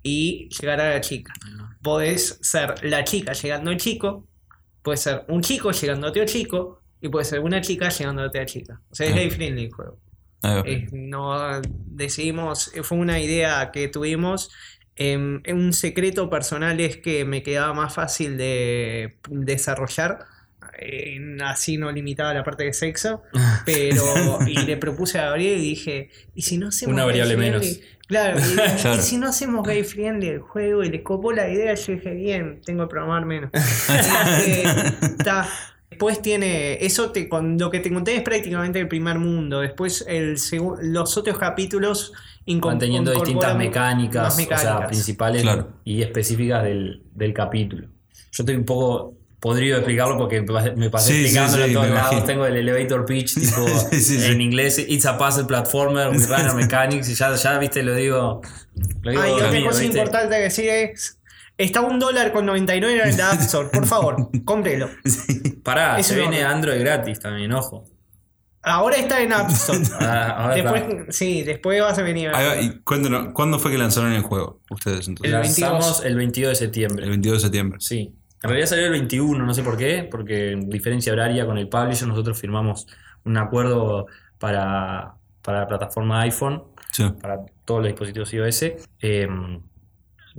y 0.03 0.49
llegar 0.49 0.81
a 0.81 0.91
la 0.91 1.01
chica. 1.01 1.33
Podés 1.83 2.39
ser 2.43 2.85
la 2.85 3.03
chica 3.03 3.33
llegando 3.33 3.71
al 3.71 3.79
chico, 3.79 4.28
puede 4.89 4.97
ser 4.97 5.25
un 5.29 5.43
chico 5.43 5.71
llegando 5.71 6.07
a 6.07 6.13
chico, 6.25 6.81
y 6.99 7.09
puede 7.11 7.27
ser 7.27 7.41
una 7.41 7.61
chica 7.61 7.91
llegando 7.91 8.23
a 8.23 8.31
chica. 8.47 8.81
O 8.91 8.95
sea, 8.95 9.07
es 9.07 9.13
Ah. 9.13 9.17
gay 9.17 9.31
friendly 9.31 9.65
el 9.67 9.73
juego. 9.73 9.99
Eh, 10.65 10.87
no 10.93 11.61
decidimos, 11.87 12.73
fue 12.83 12.97
una 12.99 13.21
idea 13.21 13.71
que 13.71 13.89
tuvimos. 13.89 14.51
em, 15.01 15.41
un 15.53 15.73
secreto 15.73 16.29
personal 16.29 16.81
es 16.81 16.97
que 16.97 17.25
me 17.25 17.43
quedaba 17.45 17.73
más 17.73 17.95
fácil 17.95 18.37
de 18.37 19.19
desarrollar. 19.29 20.27
Eh, 20.79 21.19
así 21.45 21.77
no 21.77 21.91
limitaba 21.93 22.33
la 22.35 22.45
parte 22.45 22.65
de 22.65 22.73
sexo. 22.73 23.23
Pero. 23.67 24.39
y 24.47 24.55
le 24.65 24.77
propuse 24.79 25.19
a 25.19 25.27
Gabriel 25.27 25.59
y 25.59 25.63
dije. 25.63 26.11
¿Y 26.35 26.43
si 26.43 26.59
no 26.59 26.69
hacemos 26.69 26.93
Una 26.95 27.03
gay 27.05 27.21
variable 27.21 27.37
friendly?" 27.37 27.67
menos. 27.69 27.81
Claro, 28.09 28.39
y, 28.39 28.43
Claro. 28.81 28.99
y 28.99 29.03
si 29.03 29.19
no 29.19 29.29
hacemos 29.29 29.67
gay 29.67 29.85
friendly 29.85 30.29
el 30.29 30.39
juego 30.41 30.83
y 30.83 30.89
le 30.89 31.03
copó 31.03 31.31
la 31.33 31.49
idea, 31.51 31.75
yo 31.75 31.93
dije, 31.93 32.15
bien, 32.15 32.61
tengo 32.65 32.85
que 32.85 32.91
programar 32.91 33.27
menos. 33.27 33.51
Después 35.91 36.21
tiene, 36.23 36.85
eso 36.85 37.11
te, 37.13 37.29
con 37.29 37.59
lo 37.59 37.71
que 37.71 37.81
te 37.81 37.91
conté 37.93 38.15
es 38.17 38.23
prácticamente 38.23 38.79
el 38.79 38.89
primer 38.89 39.19
mundo. 39.19 39.61
Después 39.61 40.05
el 40.07 40.37
los 40.83 41.17
otros 41.17 41.39
capítulos 41.39 42.13
incom- 42.47 42.67
Van 42.69 42.79
teniendo 42.79 43.11
distintas 43.13 43.57
mecánicas, 43.57 44.39
o 44.39 44.57
sea, 44.59 44.87
principales 44.87 45.43
Claro. 45.43 45.73
y 45.85 46.03
específicas 46.03 46.63
del, 46.65 47.03
del 47.15 47.33
capítulo. 47.33 47.89
Yo 48.33 48.43
estoy 48.43 48.55
un 48.57 48.65
poco 48.65 49.15
podrido 49.41 49.77
de 49.77 49.81
explicarlo 49.83 50.17
porque 50.19 50.41
me 50.43 50.91
pasé- 50.91 51.07
Sí, 51.09 51.13
sí, 51.13 51.21
explicándolo 51.23 51.65
sí, 51.65 51.71
a 51.71 51.75
todos 51.75 51.89
lados. 51.91 52.01
imagino. 52.13 52.25
Tengo 52.27 52.47
el 52.47 52.57
elevator 52.57 53.05
pitch 53.07 53.35
tipo 53.41 53.69
Sí, 53.91 54.01
sí, 54.01 54.19
sí. 54.21 54.27
en 54.33 54.41
inglés, 54.41 54.79
It's 54.79 55.07
a 55.07 55.17
puzzle 55.19 55.45
platformer 55.45 56.09
with 56.11 56.27
runner 56.29 56.55
mechanics. 56.57 57.09
Y 57.09 57.15
ya, 57.15 57.35
ya 57.35 57.59
viste, 57.59 57.83
lo 57.83 57.95
digo. 57.95 58.41
Lo 59.03 59.11
digo 59.11 59.23
Ah, 59.23 59.29
y 59.29 59.33
otra 59.33 59.47
cosa 59.49 59.81
¿viste? 59.81 59.85
importante 59.87 60.37
que 60.37 60.43
decir 60.43 60.69
es. 60.69 61.15
Está 61.57 61.81
un 61.81 61.99
dólar 61.99 62.33
con 62.33 62.47
99 62.47 63.03
en 63.11 63.17
la 63.17 63.33
App 63.33 63.41
Store. 63.41 63.69
Por 63.73 63.85
favor, 63.87 64.29
cómprelo. 64.45 64.91
Pará, 65.65 65.99
Eso 65.99 66.11
se 66.15 66.21
viene 66.21 66.45
Android 66.45 66.79
gratis 66.81 67.19
también, 67.19 67.53
ojo. 67.53 67.85
Ahora 68.63 68.97
está 68.97 69.21
en 69.23 69.33
App 69.33 69.51
Store. 69.51 69.81
Ah, 70.01 70.53
está. 70.57 70.73
Después, 70.73 71.17
sí, 71.17 71.43
después 71.43 71.81
vas 71.81 71.99
a 71.99 72.03
venir. 72.03 72.31
Ahí 72.35 72.47
va, 72.47 72.57
y 72.61 72.81
cuéntenos, 72.83 73.33
¿cuándo 73.33 73.59
fue 73.59 73.71
que 73.73 73.79
lanzaron 73.79 74.13
el 74.13 74.23
juego? 74.23 74.61
Ustedes 74.71 75.09
entonces. 75.09 75.33
El 75.35 75.41
Lanzamos 75.41 75.85
22. 76.03 76.05
el 76.05 76.17
22 76.17 76.51
de 76.51 76.55
septiembre. 76.57 77.05
El 77.05 77.11
22 77.11 77.39
de 77.39 77.43
septiembre. 77.43 77.79
Sí. 77.81 78.15
En 78.43 78.51
realidad 78.51 78.69
salió 78.69 78.87
el 78.87 78.93
21, 78.93 79.45
no 79.45 79.53
sé 79.55 79.63
por 79.63 79.77
qué, 79.77 80.07
porque 80.11 80.53
en 80.53 80.69
diferencia 80.71 81.13
horaria 81.13 81.45
con 81.47 81.59
el 81.59 81.69
publisher 81.69 82.07
nosotros 82.07 82.39
firmamos 82.41 82.87
un 83.25 83.37
acuerdo 83.37 84.07
para, 84.39 85.15
para 85.43 85.61
la 85.61 85.67
plataforma 85.67 86.21
iPhone, 86.23 86.63
Sí. 86.93 87.05
para 87.21 87.41
todos 87.65 87.81
los 87.83 87.89
dispositivos 87.89 88.33
iOS, 88.33 88.63
eh, 88.63 89.29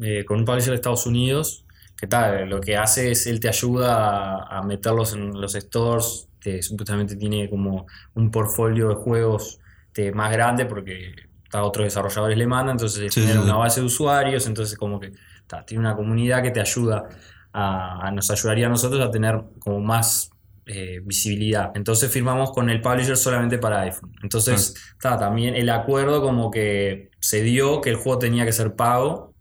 eh, 0.02 0.26
con 0.26 0.40
un 0.40 0.46
publisher 0.46 0.70
de 0.70 0.76
Estados 0.76 1.06
Unidos, 1.06 1.66
que 1.98 2.08
tal, 2.08 2.50
lo 2.50 2.60
que 2.62 2.78
hace 2.78 3.12
es 3.12 3.28
él 3.28 3.40
te 3.40 3.50
ayuda 3.50 4.36
a, 4.38 4.60
a 4.60 4.64
meterlos 4.64 5.14
en 5.14 5.40
los 5.40 5.54
stores, 5.54 6.28
que 6.40 6.62
supuestamente 6.64 7.16
tiene 7.18 7.50
como 7.50 7.86
un 8.14 8.32
portfolio 8.32 8.90
de 8.90 8.96
juegos 8.96 9.60
este, 9.88 10.12
más 10.14 10.32
grande 10.32 10.66
porque 10.66 11.14
ta, 11.52 11.64
otros 11.64 11.86
desarrolladores 11.86 12.38
le 12.38 12.48
mandan, 12.48 12.76
entonces 12.76 13.14
Sí, 13.14 13.28
sí. 13.28 13.38
una 13.38 13.56
base 13.56 13.82
de 13.82 13.86
usuarios, 13.88 14.48
entonces 14.48 14.78
como 14.78 15.00
que 15.00 15.12
ta, 15.48 15.66
tiene 15.66 15.82
una 15.82 15.96
comunidad 15.96 16.42
que 16.42 16.52
te 16.52 16.62
ayuda 16.62 17.10
a, 17.54 18.12
nos 18.14 18.30
ayudaría 18.32 18.68
a 18.68 18.70
nosotros 18.70 19.02
a 19.02 19.12
tener 19.12 19.42
como 19.60 19.80
más 19.80 20.32
eh, 20.66 21.00
visibilidad. 21.04 21.72
Entonces 21.76 22.12
firmamos 22.12 22.52
con 22.52 22.70
el 22.70 22.80
publisher 22.82 23.18
solamente 23.18 23.58
para 23.58 23.82
iPhone. 23.82 24.12
Entonces 24.22 24.76
ta, 25.02 25.18
también 25.18 25.56
el 25.56 25.70
acuerdo 25.70 26.22
como 26.22 26.52
que 26.52 27.10
se 27.20 27.42
dio 27.42 27.82
que 27.82 27.90
el 27.90 27.96
juego 27.96 28.20
tenía 28.20 28.46
que 28.46 28.52
ser 28.52 28.76
pago, 28.76 29.34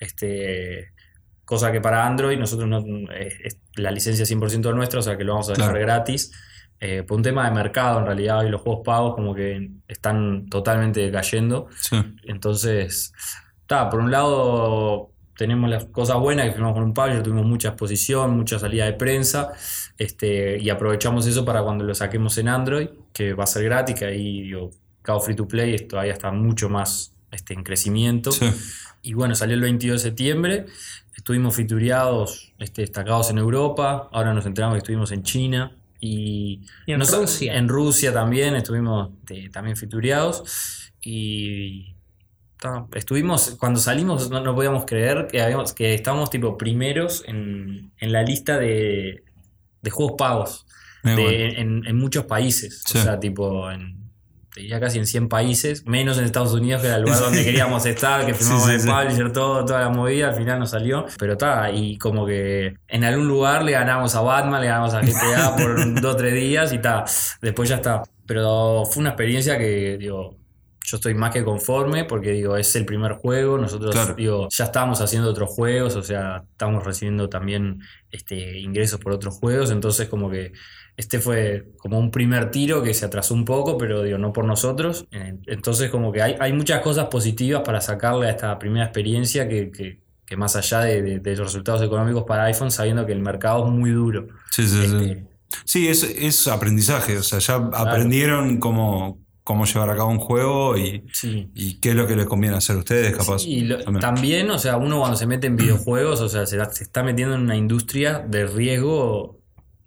este, 0.00 0.90
cosa 1.44 1.70
que 1.72 1.80
para 1.80 2.04
Android 2.06 2.38
nosotros 2.38 2.68
no, 2.68 2.78
es- 3.12 3.38
es- 3.44 3.58
la 3.76 3.90
licencia 3.90 4.24
es 4.24 4.28
100% 4.28 4.72
nuestra, 4.74 4.98
o 5.00 5.02
sea 5.02 5.16
que 5.16 5.24
lo 5.24 5.32
vamos 5.34 5.48
a 5.48 5.52
dejar 5.52 5.70
Claro. 5.70 5.86
gratis. 5.86 6.32
Eh, 6.80 7.04
por 7.04 7.16
un 7.16 7.22
tema 7.22 7.44
de 7.48 7.54
mercado 7.54 8.00
en 8.00 8.06
realidad 8.06 8.42
y 8.42 8.48
los 8.48 8.60
juegos 8.60 8.82
pagos 8.84 9.14
como 9.14 9.34
que 9.36 9.70
están 9.86 10.46
totalmente 10.48 11.12
cayendo. 11.12 11.68
Sí. 11.80 11.96
Entonces, 12.24 13.12
está, 13.60 13.88
por 13.88 14.00
un 14.00 14.10
lado 14.10 15.11
tenemos 15.36 15.70
las 15.70 15.86
cosas 15.86 16.18
buenas 16.18 16.46
que 16.46 16.52
firmamos 16.52 16.74
con 16.74 16.84
un 16.84 16.94
publisher, 16.94 17.22
tuvimos 17.22 17.46
mucha 17.46 17.68
exposición, 17.68 18.36
mucha 18.36 18.58
salida 18.58 18.84
de 18.84 18.92
prensa, 18.92 19.52
este, 19.98 20.58
y 20.60 20.70
aprovechamos 20.70 21.26
eso 21.26 21.44
para 21.44 21.62
cuando 21.62 21.84
lo 21.84 21.94
saquemos 21.94 22.36
en 22.38 22.48
Android, 22.48 22.88
que 23.12 23.32
va 23.34 23.44
a 23.44 23.46
ser 23.46 23.64
gratis, 23.64 23.94
que 23.94 24.04
ahí 24.04 24.42
digo, 24.42 24.70
cada 25.02 25.20
free 25.20 25.34
to 25.34 25.48
play 25.48 25.74
esto 25.74 25.88
todavía 25.88 26.12
está 26.12 26.30
mucho 26.30 26.68
más 26.68 27.12
este, 27.30 27.54
en 27.54 27.62
crecimiento. 27.64 28.30
Sí. 28.32 28.46
Y 29.02 29.14
bueno, 29.14 29.34
salió 29.34 29.54
el 29.56 29.62
22 29.62 30.02
de 30.02 30.08
septiembre, 30.10 30.66
estuvimos 31.16 31.56
fitureados, 31.56 32.52
este, 32.58 32.82
destacados 32.82 33.30
en 33.30 33.38
Europa, 33.38 34.08
ahora 34.12 34.32
nos 34.32 34.46
enteramos 34.46 34.74
que 34.74 34.78
estuvimos 34.78 35.10
en 35.12 35.22
China 35.24 35.76
y, 35.98 36.60
Y 36.86 36.92
en 36.92 36.98
no 36.98 37.04
Rusia. 37.04 37.54
en 37.54 37.68
Rusia 37.68 38.12
también 38.12 38.54
estuvimos 38.54 39.10
este, 39.20 39.48
también 39.48 39.76
fitureados 39.76 40.92
y 41.00 41.91
estuvimos, 42.94 43.56
cuando 43.58 43.80
salimos 43.80 44.30
no, 44.30 44.40
no 44.40 44.54
podíamos 44.54 44.84
creer 44.84 45.26
que, 45.30 45.42
habíamos, 45.42 45.72
que 45.72 45.94
estábamos 45.94 46.30
tipo 46.30 46.56
primeros 46.56 47.24
en, 47.26 47.92
en 47.98 48.12
la 48.12 48.22
lista 48.22 48.58
de, 48.58 49.24
de 49.80 49.90
juegos 49.90 50.14
pagos 50.18 50.66
Muy 51.02 51.14
de- 51.16 51.22
bueno. 51.22 51.38
en, 51.58 51.86
en 51.86 51.96
muchos 51.96 52.24
países, 52.26 52.82
Sí. 52.86 52.98
o 52.98 53.02
sea, 53.02 53.18
tipo 53.20 53.70
en 53.70 54.00
diría 54.54 54.78
casi 54.78 54.98
en 54.98 55.06
100 55.06 55.28
países, 55.30 55.86
menos 55.86 56.18
en 56.18 56.24
Estados 56.24 56.52
Unidos, 56.52 56.82
que 56.82 56.88
era 56.88 56.96
el 56.96 57.04
lugar 57.04 57.20
donde 57.20 57.42
queríamos 57.42 57.86
estar, 57.86 58.26
que 58.26 58.34
firmamos 58.34 58.68
Sí, 58.68 58.80
sí, 58.80 58.86
el 58.86 58.94
publisher, 58.94 59.32
todo, 59.32 59.64
toda 59.64 59.80
la 59.80 59.88
movida, 59.88 60.28
al 60.28 60.34
final 60.34 60.58
no 60.58 60.66
salió. 60.66 61.06
Pero 61.18 61.32
está, 61.32 61.70
y 61.70 61.96
como 61.96 62.26
que 62.26 62.74
en 62.86 63.04
algún 63.04 63.28
lugar 63.28 63.64
le 63.64 63.72
ganamos 63.72 64.14
a 64.14 64.20
Batman, 64.20 64.60
le 64.60 64.66
ganamos 64.66 64.92
a 64.92 65.00
GTA 65.00 65.56
por 65.56 65.94
dos 66.02 66.14
o 66.14 66.16
tres 66.18 66.34
días 66.34 66.70
y 66.70 66.76
está. 66.76 67.06
Después 67.40 67.70
ya 67.70 67.76
está. 67.76 68.02
Pero 68.26 68.84
fue 68.84 69.00
una 69.00 69.10
experiencia 69.10 69.56
que, 69.56 69.96
digo, 69.96 70.36
yo 70.84 70.96
estoy 70.96 71.14
más 71.14 71.32
que 71.32 71.44
conforme 71.44 72.04
porque 72.04 72.32
digo, 72.32 72.56
es 72.56 72.74
el 72.76 72.84
primer 72.84 73.12
juego, 73.12 73.58
nosotros 73.58 73.92
Claro. 73.94 74.14
digo, 74.14 74.48
ya 74.50 74.64
estábamos 74.64 75.00
haciendo 75.00 75.30
otros 75.30 75.50
juegos, 75.50 75.96
o 75.96 76.02
sea, 76.02 76.44
estamos 76.50 76.84
recibiendo 76.84 77.28
también 77.28 77.80
este, 78.10 78.58
ingresos 78.58 78.98
por 79.00 79.12
otros 79.12 79.34
juegos, 79.36 79.70
entonces 79.70 80.08
como 80.08 80.30
que 80.30 80.52
este 80.96 81.18
fue 81.20 81.68
como 81.78 81.98
un 81.98 82.10
primer 82.10 82.50
tiro 82.50 82.82
que 82.82 82.92
se 82.94 83.06
atrasó 83.06 83.32
un 83.34 83.44
poco, 83.46 83.78
pero 83.78 84.02
digo, 84.02 84.18
no 84.18 84.32
por 84.32 84.44
nosotros. 84.44 85.06
Eh, 85.10 85.36
Entonces 85.46 85.90
como 85.90 86.12
que 86.12 86.20
hay, 86.20 86.36
hay 86.38 86.52
muchas 86.52 86.82
cosas 86.82 87.06
positivas 87.06 87.62
para 87.64 87.80
sacarle 87.80 88.26
a 88.26 88.30
esta 88.30 88.58
primera 88.58 88.84
experiencia 88.84 89.48
que, 89.48 89.70
que- 89.70 90.02
que 90.26 90.36
más 90.36 90.54
allá 90.56 90.80
de, 90.80 91.02
de- 91.02 91.18
de 91.20 91.30
los 91.36 91.46
resultados 91.48 91.82
económicos 91.82 92.24
para 92.24 92.44
iPhone, 92.44 92.70
sabiendo 92.70 93.04
que 93.06 93.12
el 93.12 93.20
mercado 93.20 93.66
es 93.66 93.72
muy 93.72 93.90
duro. 93.90 94.26
Sí, 94.50 94.66
sí, 94.66 94.86
sí. 94.86 94.94
Este, 94.96 95.26
Sí, 95.66 95.88
es, 95.88 96.02
es 96.04 96.48
aprendizaje. 96.48 97.18
O 97.18 97.22
sea, 97.22 97.38
ya 97.38 97.56
aprendieron 97.74 98.58
cómo, 98.58 99.18
cómo 99.44 99.64
llevar 99.64 99.90
a 99.90 99.96
cabo 99.96 100.10
un 100.10 100.18
juego 100.18 100.76
y, 100.78 101.04
sí. 101.12 101.50
y 101.54 101.80
qué 101.80 101.90
es 101.90 101.94
lo 101.96 102.06
que 102.06 102.14
les 102.16 102.26
conviene 102.26 102.56
hacer 102.56 102.76
a 102.76 102.78
ustedes, 102.80 103.16
capaz. 103.16 103.40
Sí, 103.40 103.54
y 103.54 103.60
lo- 103.64 103.78
también. 103.82 104.00
también, 104.00 104.50
o 104.50 104.58
sea, 104.58 104.76
uno 104.76 104.98
cuando 105.00 105.16
se 105.16 105.26
mete 105.26 105.46
en 105.48 105.56
videojuegos, 105.56 106.20
o 106.20 106.28
sea, 106.28 106.46
se, 106.46 106.56
la- 106.56 106.70
se 106.72 106.84
está 106.84 107.02
metiendo 107.02 107.34
en 107.34 107.42
una 107.42 107.56
industria 107.56 108.20
de 108.20 108.46
riesgo 108.46 109.40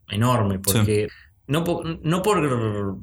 enorme, 0.09 0.59
porque 0.59 1.07
no, 1.47 1.63
po- 1.63 1.83
no 2.03 2.21
por, 2.21 2.97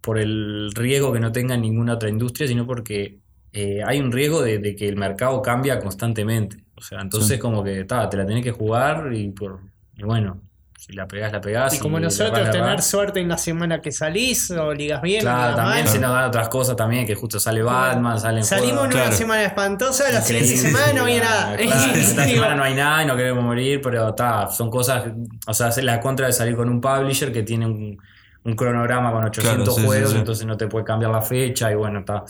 por 0.00 0.18
el 0.18 0.70
riesgo 0.74 1.12
que 1.12 1.20
no 1.20 1.30
tenga 1.32 1.56
ninguna 1.56 1.94
otra 1.94 2.08
industria, 2.08 2.48
sino 2.48 2.66
porque 2.66 3.20
eh, 3.52 3.80
hay 3.86 4.00
un 4.00 4.10
riesgo 4.12 4.42
de, 4.42 4.58
de 4.58 4.74
que 4.76 4.88
el 4.88 4.96
mercado 4.96 5.42
cambia 5.42 5.78
constantemente. 5.78 6.64
O 6.74 6.80
sea, 6.80 7.00
entonces 7.00 7.38
como 7.38 7.62
que 7.64 7.84
ta, 7.84 8.08
te 8.08 8.16
la 8.16 8.24
tenés 8.26 8.44
que 8.44 8.52
jugar 8.52 9.12
y, 9.12 9.30
por, 9.30 9.60
y 9.96 10.04
bueno, 10.04 10.40
si 10.80 10.92
la 10.92 11.08
pegás, 11.08 11.32
la 11.32 11.40
pegás. 11.40 11.74
Y 11.74 11.78
como 11.80 11.98
nosotros, 11.98 12.38
la 12.38 12.50
tener 12.52 12.82
suerte 12.82 13.18
en 13.18 13.28
la 13.28 13.36
semana 13.36 13.80
que 13.80 13.90
salís, 13.90 14.48
o 14.52 14.72
ligas 14.72 15.02
bien, 15.02 15.22
Claro, 15.22 15.50
ligas 15.50 15.56
también 15.56 15.84
mal. 15.84 15.92
se 15.92 15.98
nos 15.98 16.12
dan 16.12 16.24
otras 16.28 16.48
cosas 16.48 16.76
también, 16.76 17.04
que 17.04 17.16
justo 17.16 17.40
sale 17.40 17.62
Batman, 17.62 18.20
salen 18.20 18.44
Salimos 18.44 18.84
en 18.84 18.86
una 18.86 18.90
Claro. 19.02 19.12
semana 19.16 19.44
espantosa, 19.44 20.04
la 20.12 20.20
siguiente 20.22 20.56
semana 20.56 20.92
no 20.92 21.02
había 21.02 21.20
nada. 21.24 21.56
Claro, 21.56 21.92
esta 21.94 22.24
semana 22.28 22.54
no 22.54 22.62
hay 22.62 22.74
nada 22.74 23.02
y 23.02 23.06
no 23.06 23.16
queremos 23.16 23.42
morir, 23.42 23.80
pero 23.82 24.08
está, 24.10 24.48
son 24.50 24.70
cosas, 24.70 25.02
o 25.48 25.52
sea, 25.52 25.68
es 25.68 25.82
la 25.82 25.98
contra 26.00 26.26
de 26.28 26.32
salir 26.32 26.54
con 26.54 26.68
un 26.68 26.80
publisher 26.80 27.32
que 27.32 27.42
tiene 27.42 27.66
un, 27.66 27.98
un 28.44 28.54
cronograma 28.54 29.10
con 29.10 29.24
800 29.24 29.56
Claro, 29.64 29.72
sí, 29.74 29.80
sí, 29.80 29.86
juegos, 29.86 30.12
sí. 30.12 30.18
entonces 30.18 30.46
no 30.46 30.56
te 30.56 30.68
puede 30.68 30.84
cambiar 30.84 31.10
la 31.10 31.22
fecha 31.22 31.72
y 31.72 31.74
bueno, 31.74 31.98
está. 31.98 32.22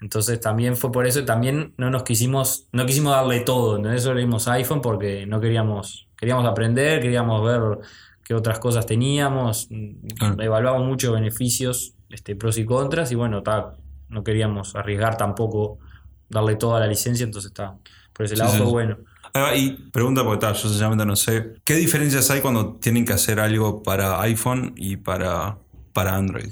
Entonces 0.00 0.40
también 0.40 0.76
fue 0.76 0.92
por 0.92 1.06
eso 1.06 1.20
y 1.20 1.24
también 1.24 1.72
no 1.78 1.90
nos 1.90 2.02
quisimos, 2.04 2.66
no 2.72 2.84
quisimos 2.86 3.12
darle 3.14 3.40
todo, 3.40 3.76
entonces 3.78 4.02
eso 4.02 4.14
le 4.14 4.20
dimos 4.20 4.46
iPhone 4.46 4.80
porque 4.80 5.26
no 5.26 5.40
queríamos, 5.40 6.07
queríamos 6.18 6.44
aprender, 6.46 7.00
queríamos 7.00 7.42
ver 7.44 7.78
qué 8.22 8.34
otras 8.34 8.58
cosas 8.58 8.84
teníamos, 8.84 9.68
Claro. 10.18 10.42
evaluamos 10.42 10.86
muchos 10.86 11.14
beneficios, 11.14 11.94
este, 12.10 12.36
pros 12.36 12.58
y 12.58 12.64
contras 12.66 13.10
y 13.12 13.14
bueno, 13.14 13.38
está, 13.38 13.72
no 14.08 14.22
queríamos 14.24 14.74
arriesgar 14.76 15.16
tampoco 15.16 15.78
darle 16.28 16.56
toda 16.56 16.80
la 16.80 16.86
licencia, 16.86 17.24
entonces 17.24 17.50
está, 17.50 17.78
por 18.12 18.26
ese 18.26 18.36
lado 18.36 18.50
sí, 18.50 18.58
fue 18.58 18.66
sí. 18.66 18.72
bueno. 18.72 18.98
Va, 19.36 19.54
y 19.54 19.70
pregunta 19.92 20.24
porque 20.24 20.40
tal, 20.40 20.54
yo 20.54 20.68
sinceramente 20.68 21.04
no 21.06 21.14
sé. 21.14 21.54
¿Qué 21.64 21.74
diferencias 21.74 22.30
hay 22.30 22.40
cuando 22.40 22.74
tienen 22.76 23.04
que 23.04 23.12
hacer 23.12 23.38
algo 23.40 23.82
para 23.82 24.20
iPhone 24.22 24.72
y 24.76 24.96
para, 24.96 25.58
para 25.98 26.16
Android? 26.16 26.48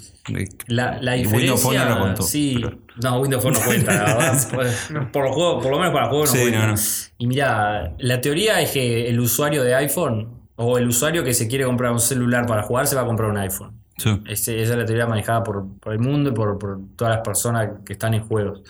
La, 0.69 0.99
la. 1.01 1.13
Windows 1.15 1.63
Phone 1.63 1.77
no 1.77 1.85
lo 1.89 1.99
contó, 2.01 2.23
sí. 2.23 2.59
pero- 2.61 2.79
No, 3.03 3.21
Windows 3.21 3.43
Phone 3.43 3.55
no 3.55 3.61
cuenta, 3.61 3.93
la 3.95 4.05
verdad. 4.17 4.51
Por, 4.51 5.11
por 5.13 5.25
los 5.25 5.35
juegos, 5.35 5.63
por 5.63 5.73
lo 5.73 5.79
menos 5.79 5.93
para 5.93 6.05
el 6.07 6.11
juego 6.11 6.25
no 6.27 6.31
Sí, 6.33 6.39
cuenta. 6.41 6.67
no, 6.67 6.73
no. 6.73 6.79
Y 7.19 7.27
mira, 7.27 7.95
la 7.99 8.21
teoría 8.21 8.61
es 8.61 8.71
que 8.73 9.09
el 9.09 9.21
usuario 9.21 9.63
de 9.63 9.75
iPhone 9.75 10.41
o 10.57 10.79
el 10.79 10.89
usuario 10.89 11.23
que 11.23 11.35
se 11.35 11.47
quiere 11.49 11.65
comprar 11.65 11.93
un 11.93 12.01
celular 12.01 12.47
para 12.47 12.63
jugar 12.63 12.87
se 12.87 12.97
va 12.97 13.03
a 13.03 13.07
comprar 13.07 13.31
un 13.31 13.37
iPhone. 13.39 13.73
Sí. 13.99 14.21
Esa 14.27 14.53
es 14.53 14.69
la 14.71 14.85
teoría 14.85 15.07
manejada 15.07 15.43
por, 15.43 15.79
por 15.79 15.93
el 15.93 15.99
mundo 16.01 16.31
y 16.31 16.33
por, 16.33 16.59
por 16.59 16.79
todas 16.97 17.15
las 17.17 17.23
personas 17.25 17.69
que 17.85 17.93
están 17.95 18.15
en 18.15 18.23
juegos. 18.23 18.63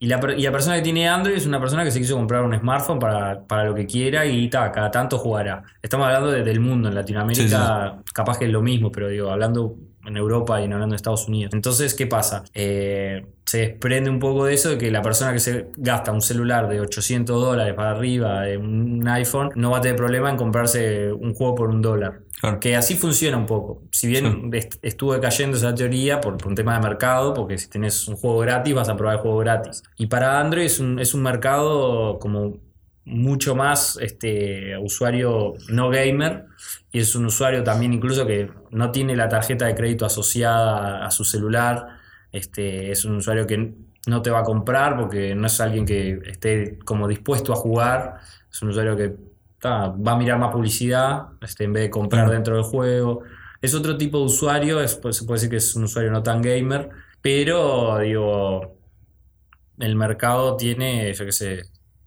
Y 0.00 0.06
la, 0.06 0.18
per- 0.18 0.36
y 0.36 0.42
la 0.42 0.50
persona 0.50 0.74
que 0.76 0.82
tiene 0.82 1.08
Android 1.08 1.36
es 1.36 1.46
una 1.46 1.60
persona 1.60 1.84
que 1.84 1.92
se 1.92 2.00
quiso 2.00 2.16
comprar 2.16 2.42
un 2.42 2.58
smartphone 2.58 2.98
para, 2.98 3.40
para 3.46 3.64
lo 3.64 3.74
que 3.74 3.86
quiera 3.86 4.26
y 4.26 4.48
ta, 4.50 4.72
cada 4.72 4.90
tanto 4.90 5.18
jugará. 5.18 5.62
Estamos 5.80 6.06
hablando 6.06 6.32
de- 6.32 6.42
del 6.42 6.58
mundo, 6.58 6.88
en 6.88 6.96
Latinoamérica 6.96 7.98
capaz 8.12 8.38
que 8.38 8.46
es 8.46 8.50
lo 8.50 8.62
mismo, 8.62 8.90
pero 8.90 9.08
digo, 9.08 9.30
hablando 9.30 9.76
en 10.06 10.16
Europa 10.16 10.60
y 10.62 10.68
no 10.68 10.74
hablando 10.76 10.94
de 10.94 10.96
Estados 10.96 11.28
Unidos. 11.28 11.52
Entonces, 11.54 11.94
¿qué 11.94 12.06
pasa? 12.06 12.44
Eh, 12.54 13.24
se 13.46 13.58
desprende 13.58 14.08
un 14.10 14.18
poco 14.18 14.44
de 14.46 14.54
eso 14.54 14.70
de 14.70 14.78
que 14.78 14.90
la 14.90 15.02
persona 15.02 15.32
que 15.32 15.38
se 15.40 15.66
gasta 15.76 16.10
un 16.12 16.22
celular 16.22 16.68
de 16.68 16.80
800 16.80 17.40
dólares 17.40 17.74
para 17.74 17.90
arriba, 17.90 18.42
de 18.42 18.56
un 18.56 19.06
iPhone, 19.08 19.50
no 19.56 19.70
va 19.70 19.78
a 19.78 19.80
tener 19.80 19.96
problema 19.96 20.30
en 20.30 20.36
comprarse 20.36 21.12
un 21.12 21.34
juego 21.34 21.54
por 21.54 21.68
un 21.70 21.82
dólar. 21.82 22.20
Claro. 22.40 22.58
Que 22.58 22.74
así 22.74 22.96
funciona 22.96 23.36
un 23.36 23.46
poco. 23.46 23.82
Si 23.92 24.08
bien 24.08 24.50
est- 24.52 24.74
estuvo 24.82 25.18
cayendo 25.20 25.56
esa 25.56 25.74
teoría 25.74 26.20
por, 26.20 26.36
por 26.38 26.48
un 26.48 26.54
tema 26.54 26.74
de 26.74 26.80
mercado, 26.88 27.34
porque 27.34 27.56
si 27.58 27.68
tenés 27.68 28.08
un 28.08 28.16
juego 28.16 28.38
gratis 28.38 28.74
vas 28.74 28.88
a 28.88 28.96
probar 28.96 29.16
el 29.16 29.20
juego 29.20 29.38
gratis. 29.38 29.82
Y 29.96 30.06
para 30.06 30.40
Android 30.40 30.64
es 30.64 30.80
un, 30.80 30.98
es 30.98 31.14
un 31.14 31.22
mercado 31.22 32.18
como 32.18 32.56
mucho 33.04 33.54
más 33.56 33.98
este, 34.00 34.76
usuario 34.78 35.54
no 35.68 35.90
gamer 35.90 36.46
y 36.92 37.00
es 37.00 37.14
un 37.16 37.26
usuario 37.26 37.64
también 37.64 37.92
incluso 37.92 38.26
que 38.26 38.50
no 38.70 38.92
tiene 38.92 39.16
la 39.16 39.28
tarjeta 39.28 39.66
de 39.66 39.74
crédito 39.74 40.06
asociada 40.06 41.04
a 41.06 41.10
su 41.10 41.24
celular. 41.24 41.86
Este, 42.30 42.90
es 42.90 43.04
un 43.04 43.16
usuario 43.16 43.46
que 43.46 43.74
no 44.06 44.22
te 44.22 44.30
va 44.30 44.40
a 44.40 44.42
comprar 44.44 44.96
porque 44.96 45.34
no 45.34 45.46
es 45.46 45.60
alguien 45.60 45.84
que 45.86 46.20
esté 46.26 46.78
como 46.84 47.08
dispuesto 47.08 47.52
a 47.52 47.56
jugar. 47.56 48.18
Es 48.50 48.62
un 48.62 48.68
usuario 48.70 48.96
que 48.96 49.14
ta, 49.58 49.88
va 49.88 50.12
a 50.12 50.16
mirar 50.16 50.38
más 50.38 50.52
publicidad 50.52 51.28
este, 51.40 51.64
en 51.64 51.72
vez 51.72 51.84
de 51.84 51.90
comprar 51.90 52.30
dentro 52.30 52.54
del 52.54 52.64
juego. 52.64 53.22
Es 53.60 53.74
otro 53.74 53.96
tipo 53.96 54.18
de 54.18 54.24
usuario, 54.24 54.80
es- 54.80 54.96
pues, 54.96 55.16
se 55.16 55.24
puede 55.24 55.36
decir 55.38 55.50
que 55.50 55.56
es 55.56 55.74
un 55.76 55.84
usuario 55.84 56.10
no 56.10 56.22
tan 56.22 56.42
gamer, 56.42 56.88
pero 57.20 57.98
digo, 57.98 58.76
el 59.78 59.96
mercado 59.96 60.56
tiene, 60.56 61.12
yo 61.14 61.24
qué 61.24 61.32
sé, 61.32 61.62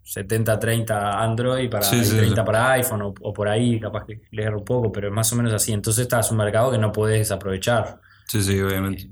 70-30 0.06 1.22
Android 1.22 1.68
para, 1.68 1.82
Sí, 1.82 1.96
y 1.96 2.04
sí, 2.04 2.16
30 2.16 2.42
sí. 2.42 2.46
para 2.46 2.72
iPhone 2.72 3.02
o, 3.02 3.14
o 3.20 3.32
por 3.32 3.48
ahí, 3.48 3.80
capaz 3.80 4.04
que 4.06 4.22
le 4.30 4.48
un 4.48 4.64
poco, 4.64 4.92
pero 4.92 5.08
es 5.08 5.12
más 5.14 5.32
o 5.32 5.36
menos 5.36 5.52
así. 5.52 5.72
Entonces 5.72 6.02
está, 6.02 6.20
es 6.20 6.30
un 6.30 6.36
mercado 6.38 6.70
que 6.70 6.78
no 6.78 6.92
puedes 6.92 7.18
desaprovechar. 7.18 8.00
Sí, 8.28 8.40
sí, 8.42 8.60
obviamente. 8.60 9.10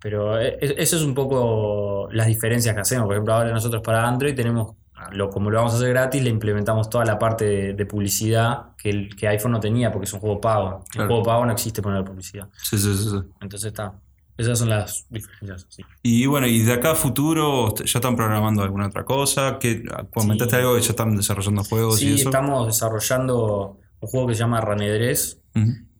Pero 0.00 0.38
e- 0.38 0.56
e- 0.60 0.74
eso 0.78 0.96
es 0.96 1.02
un 1.02 1.14
poco 1.14 2.08
las 2.12 2.26
diferencias 2.26 2.74
que 2.74 2.80
hacemos. 2.80 3.06
Por 3.06 3.14
ejemplo, 3.14 3.34
ahora 3.34 3.50
nosotros 3.50 3.82
para 3.82 4.06
Android 4.06 4.34
tenemos, 4.34 4.74
lo, 5.12 5.30
como 5.30 5.50
lo 5.50 5.58
vamos 5.58 5.72
a 5.74 5.76
hacer 5.76 5.88
gratis, 5.90 6.22
le 6.22 6.30
implementamos 6.30 6.88
toda 6.88 7.04
la 7.04 7.18
parte 7.18 7.44
de, 7.44 7.72
de 7.74 7.86
publicidad 7.86 8.74
que, 8.78 8.90
el, 8.90 9.16
que 9.16 9.26
iPhone 9.28 9.52
no 9.52 9.60
tenía 9.60 9.90
porque 9.90 10.04
es 10.04 10.12
un 10.12 10.20
juego 10.20 10.40
pago. 10.40 10.84
Claro. 10.90 11.08
juego 11.08 11.22
pago 11.24 11.46
no 11.46 11.52
existe 11.52 11.82
poner 11.82 12.04
publicidad. 12.04 12.48
Sí, 12.62 12.78
sí, 12.78 12.94
sí, 12.96 13.10
sí. 13.10 13.18
Entonces 13.40 13.68
está. 13.68 13.94
Esas 14.38 14.58
son 14.58 14.68
las 14.68 15.06
diferencias. 15.08 15.66
sí. 15.70 15.82
Y 16.02 16.26
bueno, 16.26 16.46
y 16.46 16.60
de 16.62 16.72
acá 16.74 16.90
a 16.92 16.94
futuro, 16.94 17.74
¿ya 17.74 17.98
están 17.98 18.16
programando 18.16 18.62
alguna 18.62 18.86
otra 18.88 19.04
cosa? 19.04 19.58
que 19.58 19.82
Comentaste 20.12 20.56
Sí. 20.56 20.60
algo 20.60 20.74
que 20.76 20.82
ya 20.82 20.90
están 20.90 21.16
desarrollando 21.16 21.64
juegos 21.64 22.02
y 22.02 22.06
Sí, 22.08 22.14
eso. 22.20 22.28
estamos 22.28 22.66
desarrollando 22.66 23.78
un 24.00 24.08
juego 24.08 24.26
que 24.26 24.34
se 24.34 24.40
llama 24.40 24.60
Ranedrés, 24.60 25.40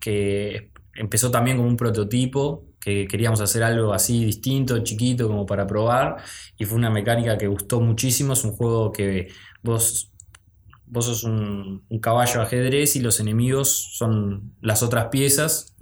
que 0.00 0.70
empezó 0.94 1.30
también 1.30 1.56
como 1.56 1.68
un 1.68 1.76
prototipo, 1.76 2.64
que 2.80 3.08
queríamos 3.08 3.40
hacer 3.40 3.62
algo 3.62 3.92
así 3.94 4.24
distinto, 4.24 4.78
chiquito, 4.80 5.26
como 5.26 5.44
para 5.46 5.66
probar, 5.66 6.16
y 6.58 6.64
fue 6.66 6.76
una 6.78 6.90
mecánica 6.90 7.36
que 7.38 7.46
gustó 7.48 7.80
muchísimo. 7.80 8.34
Es 8.34 8.44
un 8.44 8.52
juego 8.52 8.92
que 8.92 9.28
vos, 9.62 10.12
vos 10.86 11.06
sos 11.06 11.24
un, 11.24 11.84
un 11.88 11.98
caballo 12.00 12.42
ajedrez 12.42 12.94
y 12.96 13.00
los 13.00 13.18
enemigos 13.18 13.96
son 13.96 14.52
las 14.60 14.82
otras 14.82 15.06
piezas. 15.06 15.74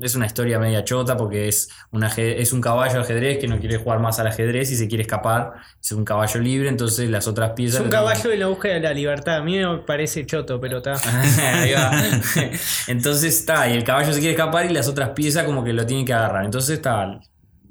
Es 0.00 0.14
una 0.14 0.26
historia 0.26 0.58
media 0.58 0.84
chota 0.84 1.16
porque 1.16 1.48
es 1.48 1.68
un, 1.90 2.02
es 2.04 2.52
un 2.52 2.60
caballo 2.60 2.94
de 2.94 3.00
ajedrez 3.00 3.38
que 3.38 3.48
no 3.48 3.58
quiere 3.60 3.76
jugar 3.78 4.00
más 4.00 4.18
al 4.18 4.26
ajedrez 4.26 4.70
y 4.70 4.76
se 4.76 4.88
quiere 4.88 5.02
escapar. 5.02 5.52
Es 5.80 5.92
un 5.92 6.04
caballo 6.04 6.40
libre, 6.40 6.68
entonces 6.68 7.08
las 7.10 7.26
otras 7.28 7.50
Es 7.50 7.54
piezas... 7.54 7.80
un 7.80 7.86
lo 7.86 7.90
tienen- 7.90 8.06
caballo 8.08 8.32
en 8.32 8.40
la 8.40 8.46
búsqueda 8.46 8.74
de 8.74 8.80
la 8.80 8.92
libertad. 8.94 9.36
A 9.36 9.42
mí 9.42 9.58
me 9.58 9.78
parece 9.78 10.26
choto, 10.26 10.60
pero 10.60 10.78
está. 10.78 10.94
Entonces 12.86 13.34
está, 13.38 13.68
y 13.68 13.74
el 13.76 13.84
caballo 13.84 14.12
se 14.12 14.18
quiere 14.20 14.32
escapar 14.34 14.70
y 14.70 14.74
las 14.74 14.88
otras 14.88 15.10
piezas 15.10 15.44
como 15.44 15.64
que 15.64 15.72
lo 15.72 15.86
tienen 15.86 16.04
que 16.06 16.12
agarrar. 16.12 16.44
Entonces 16.44 16.76
está, 16.76 17.20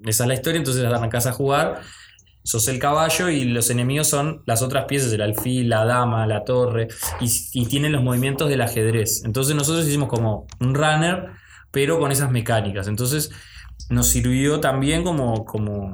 esa 0.05 0.23
es 0.23 0.27
la 0.27 0.33
historia, 0.33 0.57
entonces 0.59 0.83
arrancás 0.85 1.27
a 1.27 1.31
jugar, 1.31 1.81
sos 2.43 2.67
el 2.67 2.79
caballo 2.79 3.29
y 3.29 3.45
los 3.45 3.69
enemigos 3.69 4.07
son 4.07 4.41
las 4.45 4.61
otras 4.61 4.85
piezas, 4.85 5.11
el 5.13 5.21
alfil, 5.21 5.69
la 5.69 5.85
dama, 5.85 6.25
la 6.25 6.43
torre, 6.43 6.87
y, 7.19 7.29
y 7.53 7.65
tienen 7.67 7.91
los 7.91 8.03
movimientos 8.03 8.49
del 8.49 8.61
ajedrez. 8.61 9.23
Entonces 9.25 9.55
nosotros 9.55 9.87
hicimos 9.87 10.09
como 10.09 10.47
un 10.59 10.73
runner, 10.73 11.27
pero 11.71 11.99
con 11.99 12.11
esas 12.11 12.31
mecánicas. 12.31 12.87
Entonces 12.87 13.31
nos 13.89 14.07
sirvió 14.07 14.59
también 14.59 15.03
como, 15.03 15.45
como 15.45 15.93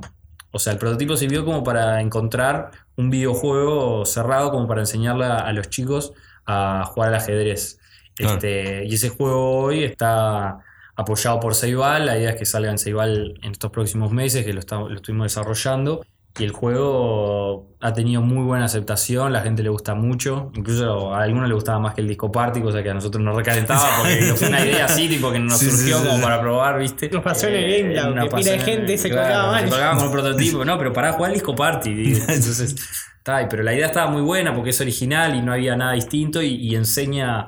o 0.52 0.60
sea, 0.60 0.74
el 0.74 0.80
prototipo 0.80 1.16
sirvió 1.18 1.46
como 1.46 1.64
para 1.64 2.02
encontrar 2.02 2.72
un 2.96 3.10
videojuego 3.10 4.06
cerrado 4.06 4.52
como 4.52 4.68
para 4.68 4.82
enseñarle 4.82 5.26
a, 5.26 5.52
los 5.54 5.70
chicos 5.70 6.14
a 6.46 6.84
jugar 6.86 7.10
al 7.10 7.16
ajedrez. 7.16 7.80
Claro. 8.16 8.34
Este, 8.36 8.86
y 8.86 8.94
ese 8.96 9.10
juego 9.10 9.60
hoy 9.60 9.84
está 9.84 10.58
apoyado 10.96 11.40
por 11.40 11.54
Ceibal. 11.54 12.06
La 12.08 12.18
idea 12.18 12.32
es 12.32 12.36
que 12.38 12.46
salga 12.46 12.72
en 12.72 12.78
Ceibal 12.80 13.36
en 13.44 13.52
estos 13.52 13.70
próximos 13.72 14.12
meses, 14.12 14.44
que 14.46 14.54
lo, 14.54 14.60
estamos- 14.60 14.90
lo 14.90 14.96
estuvimos 14.96 15.26
desarrollando. 15.26 16.04
Y 16.40 16.44
el 16.44 16.52
juego 16.52 17.76
ha 17.80 17.94
tenido 17.94 18.22
muy 18.22 18.44
buena 18.44 18.66
aceptación, 18.66 19.34
la 19.34 19.42
gente 19.42 19.64
le 19.64 19.70
gusta 19.70 19.96
mucho. 19.96 20.52
Incluso 20.56 21.14
a 21.14 21.24
algunos 21.24 21.48
le 21.48 21.56
gustaba 21.56 21.80
más 21.80 21.94
que 21.96 22.02
el 22.02 22.08
disco 22.08 22.32
party, 22.32 22.62
cosa 22.62 22.84
que 22.84 22.90
a 22.90 22.94
nosotros 22.94 23.24
nos 23.24 23.36
recalentaba, 23.36 23.88
porque 24.00 24.16
fue 24.36 24.48
una 24.50 24.66
idea 24.66 24.86
así, 24.86 25.08
tipo 25.10 25.32
que 25.32 25.40
nos 25.40 25.58
Sí, 25.58 25.66
sí, 25.72 25.78
surgió 25.78 25.98
sí, 26.00 26.04
como 26.06 26.18
sí. 26.18 26.24
para 26.24 26.40
probar, 26.42 26.80
¿viste? 26.80 27.10
Nos 27.10 27.24
pasó 27.24 27.48
en 27.48 27.56
el 27.56 27.82
Game 27.84 27.96
Lab, 27.96 28.12
una 28.12 28.24
que 28.24 28.30
pila 28.36 28.52
de 28.52 28.58
en- 28.58 28.62
gente 28.64 28.98
se 28.98 29.10
claro, 29.10 29.24
colgaba 29.28 29.52
mal. 29.52 29.64
Se 29.64 29.70
colgaba 29.70 29.96
con 29.98 30.06
un 30.06 30.12
prototipo, 30.12 30.66
no, 30.66 30.78
pero 30.78 30.94
para 30.94 31.14
jugar 31.14 31.32
el 31.32 31.36
disco 31.36 31.56
party. 31.56 31.90
Entonces, 32.28 32.76
está 33.18 33.48
pero 33.50 33.64
la 33.64 33.74
idea 33.74 33.88
estaba 33.88 34.10
muy 34.12 34.22
buena 34.22 34.54
porque 34.54 34.70
es 34.70 34.80
original 34.82 35.36
y 35.36 35.42
no 35.42 35.54
había 35.54 35.76
nada 35.76 35.94
distinto 35.94 36.42
y, 36.42 36.56
y 36.56 36.76
enseña 36.76 37.48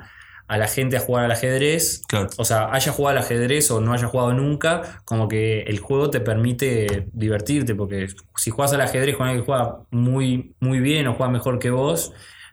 a 0.49 0.57
la 0.57 0.67
gente 0.67 0.97
a 0.97 0.99
jugar 0.99 1.25
al 1.25 1.31
ajedrez. 1.31 2.01
Claro. 2.07 2.27
O 2.37 2.43
sea, 2.43 2.73
haya 2.73 2.91
jugado 2.91 3.17
al 3.17 3.23
ajedrez 3.23 3.69
o 3.71 3.79
no 3.79 3.93
haya 3.93 4.07
jugado 4.07 4.33
nunca, 4.33 5.01
como 5.05 5.27
que 5.29 5.61
el 5.61 5.79
juego 5.79 6.09
te 6.09 6.19
permite 6.19 7.07
divertirte, 7.13 7.75
porque 7.75 8.07
si 8.35 8.49
juegas 8.51 8.73
al 8.73 8.81
ajedrez 8.81 9.15
con 9.15 9.27
alguien 9.27 9.43
que 9.43 9.45
juega 9.45 9.77
muy, 9.91 10.55
muy 10.59 10.79
bien 10.79 11.07
o 11.07 11.13
juega 11.13 11.31
mejor 11.31 11.59
que 11.59 11.69
vos, 11.69 12.11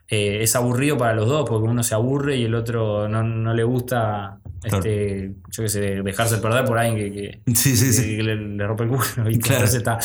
eh, 0.09 0.43
es 0.43 0.55
aburrido 0.55 0.95
para 0.97 1.13
los 1.15 1.27
dos, 1.27 1.49
porque 1.49 1.67
uno 1.67 1.83
se 1.83 1.95
aburre 1.95 2.37
y 2.37 2.45
el 2.45 2.55
otro 2.55 3.09
no, 3.09 3.23
no 3.23 3.53
le 3.53 3.63
gusta, 3.63 4.39
este, 4.63 5.33
yo 5.51 5.63
qué 5.63 5.67
sé, 5.69 5.81
dejarse 6.03 6.37
perder 6.37 6.63
por 6.65 6.77
alguien 6.77 7.11
que, 7.13 7.41
que- 7.45 7.55
Sí, 7.55 7.75
sí, 7.75 7.91
sí. 7.91 8.15
que 8.17 8.23
le, 8.23 8.35
le 8.35 8.67
rompe 8.67 8.83
el 8.83 8.89
culo. 8.89 9.01
¿viste? 9.25 9.47
Claro. 9.49 9.65
Entonces, 9.65 9.75
está, 9.75 9.99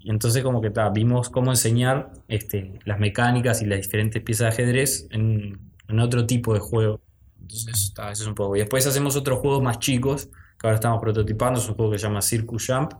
y 0.00 0.10
entonces 0.10 0.42
como 0.42 0.60
que 0.60 0.68
está, 0.68 0.88
vimos 0.88 1.30
cómo 1.30 1.52
enseñar 1.52 2.10
este, 2.26 2.80
las 2.84 2.98
mecánicas 2.98 3.62
y 3.62 3.66
las 3.66 3.80
diferentes 3.82 4.22
piezas 4.22 4.46
de 4.56 4.62
ajedrez 4.62 5.06
en, 5.10 5.58
en 5.88 6.00
otro 6.00 6.26
tipo 6.26 6.52
de 6.54 6.60
juego. 6.60 7.00
Entonces, 7.44 7.74
está, 7.74 8.10
eso 8.10 8.22
es 8.22 8.28
un 8.28 8.34
poco. 8.34 8.56
Y 8.56 8.60
después 8.60 8.86
hacemos 8.86 9.16
otros 9.16 9.38
juegos 9.38 9.62
más 9.62 9.78
chicos 9.78 10.28
que 10.58 10.66
ahora 10.66 10.76
estamos 10.76 11.00
prototipando. 11.00 11.60
Es 11.60 11.68
un 11.68 11.74
juego 11.74 11.92
que 11.92 11.98
se 11.98 12.06
llama 12.06 12.22
Circus 12.22 12.66
Jump. 12.66 12.92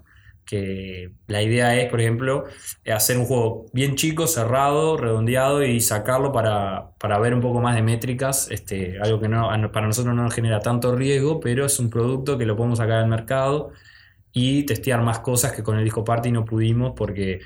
Que 0.45 1.11
la 1.27 1.41
idea 1.41 1.75
es, 1.81 1.91
por 1.91 2.03
ejemplo, 2.03 2.45
hacer 2.93 3.17
un 3.17 3.25
juego 3.25 3.65
bien 3.73 3.95
chico, 3.95 4.27
cerrado, 4.27 4.99
redondeado 4.99 5.65
y 5.65 5.81
sacarlo 5.81 6.33
para, 6.33 6.91
para 6.99 7.19
ver 7.19 7.33
un 7.33 7.41
poco 7.41 7.63
más 7.63 7.75
de 7.75 7.83
métricas. 7.83 8.51
Este, 8.51 9.01
algo 9.01 9.19
que 9.19 9.29
no, 9.29 9.49
para 9.73 9.87
nosotros 9.87 10.15
no 10.15 10.31
genera 10.31 10.61
tanto 10.61 10.95
riesgo, 10.95 11.41
pero 11.41 11.65
es 11.65 11.79
un 11.79 11.89
producto 11.89 12.37
que 12.37 12.45
lo 12.45 12.57
podemos 12.57 12.79
sacar 12.79 12.99
al 12.99 13.09
mercado 13.09 13.73
y 14.33 14.65
testear 14.65 15.01
más 15.01 15.21
cosas 15.21 15.53
que 15.53 15.63
con 15.63 15.79
el 15.79 15.85
disco 15.85 16.05
party 16.05 16.31
no 16.31 16.45
pudimos 16.45 16.93
porque 16.95 17.41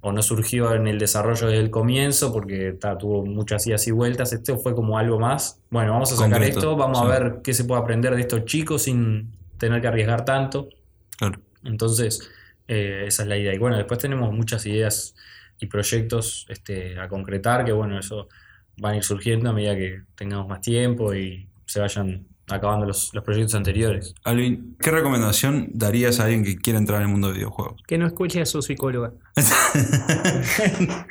o 0.00 0.12
no 0.12 0.22
surgió 0.22 0.74
en 0.74 0.86
el 0.86 0.98
desarrollo 0.98 1.48
desde 1.48 1.60
el 1.60 1.70
comienzo 1.70 2.32
porque 2.32 2.72
ta, 2.72 2.96
tuvo 2.96 3.24
muchas 3.24 3.66
idas 3.66 3.86
y 3.88 3.90
vueltas. 3.90 4.32
Esto 4.32 4.56
fue 4.58 4.74
como 4.74 4.96
algo 4.96 5.18
más. 5.18 5.60
Bueno, 5.70 5.92
vamos 5.92 6.12
a 6.12 6.16
sacar 6.16 6.38
Concreto, 6.38 6.58
esto, 6.58 6.76
vamos 6.76 6.98
sí. 6.98 7.04
a 7.04 7.08
ver 7.08 7.40
qué 7.42 7.52
se 7.52 7.64
puede 7.64 7.80
aprender 7.80 8.14
de 8.14 8.20
estos 8.20 8.44
chicos 8.44 8.82
sin 8.82 9.32
tener 9.58 9.80
que 9.80 9.88
arriesgar 9.88 10.24
tanto. 10.24 10.68
Claro. 11.16 11.40
Entonces, 11.64 12.30
eh, 12.68 13.04
esa 13.06 13.22
es 13.24 13.28
la 13.28 13.36
idea. 13.36 13.52
Y 13.52 13.58
bueno, 13.58 13.76
después 13.76 13.98
tenemos 13.98 14.32
muchas 14.32 14.64
ideas 14.66 15.16
y 15.58 15.66
proyectos 15.66 16.46
este, 16.48 16.98
a 17.00 17.08
concretar 17.08 17.64
que 17.64 17.72
bueno, 17.72 17.98
eso 17.98 18.28
van 18.76 18.94
a 18.94 18.96
ir 18.98 19.04
surgiendo 19.04 19.50
a 19.50 19.52
medida 19.52 19.74
que 19.74 20.02
tengamos 20.14 20.46
más 20.46 20.60
tiempo 20.60 21.12
y 21.12 21.48
se 21.66 21.80
vayan 21.80 22.27
acabando 22.48 22.86
los, 22.86 23.12
los 23.14 23.24
proyectos 23.24 23.54
anteriores. 23.54 24.14
Alvin, 24.24 24.76
¿qué 24.80 24.90
recomendación 24.90 25.68
darías 25.72 26.20
a 26.20 26.24
alguien 26.24 26.44
que 26.44 26.56
quiera 26.56 26.78
entrar 26.78 27.00
en 27.00 27.06
el 27.06 27.12
mundo 27.12 27.28
de 27.28 27.34
videojuegos? 27.34 27.82
Que 27.86 27.98
no 27.98 28.06
escuche 28.06 28.40
a 28.40 28.46
su 28.46 28.62
psicóloga. 28.62 29.12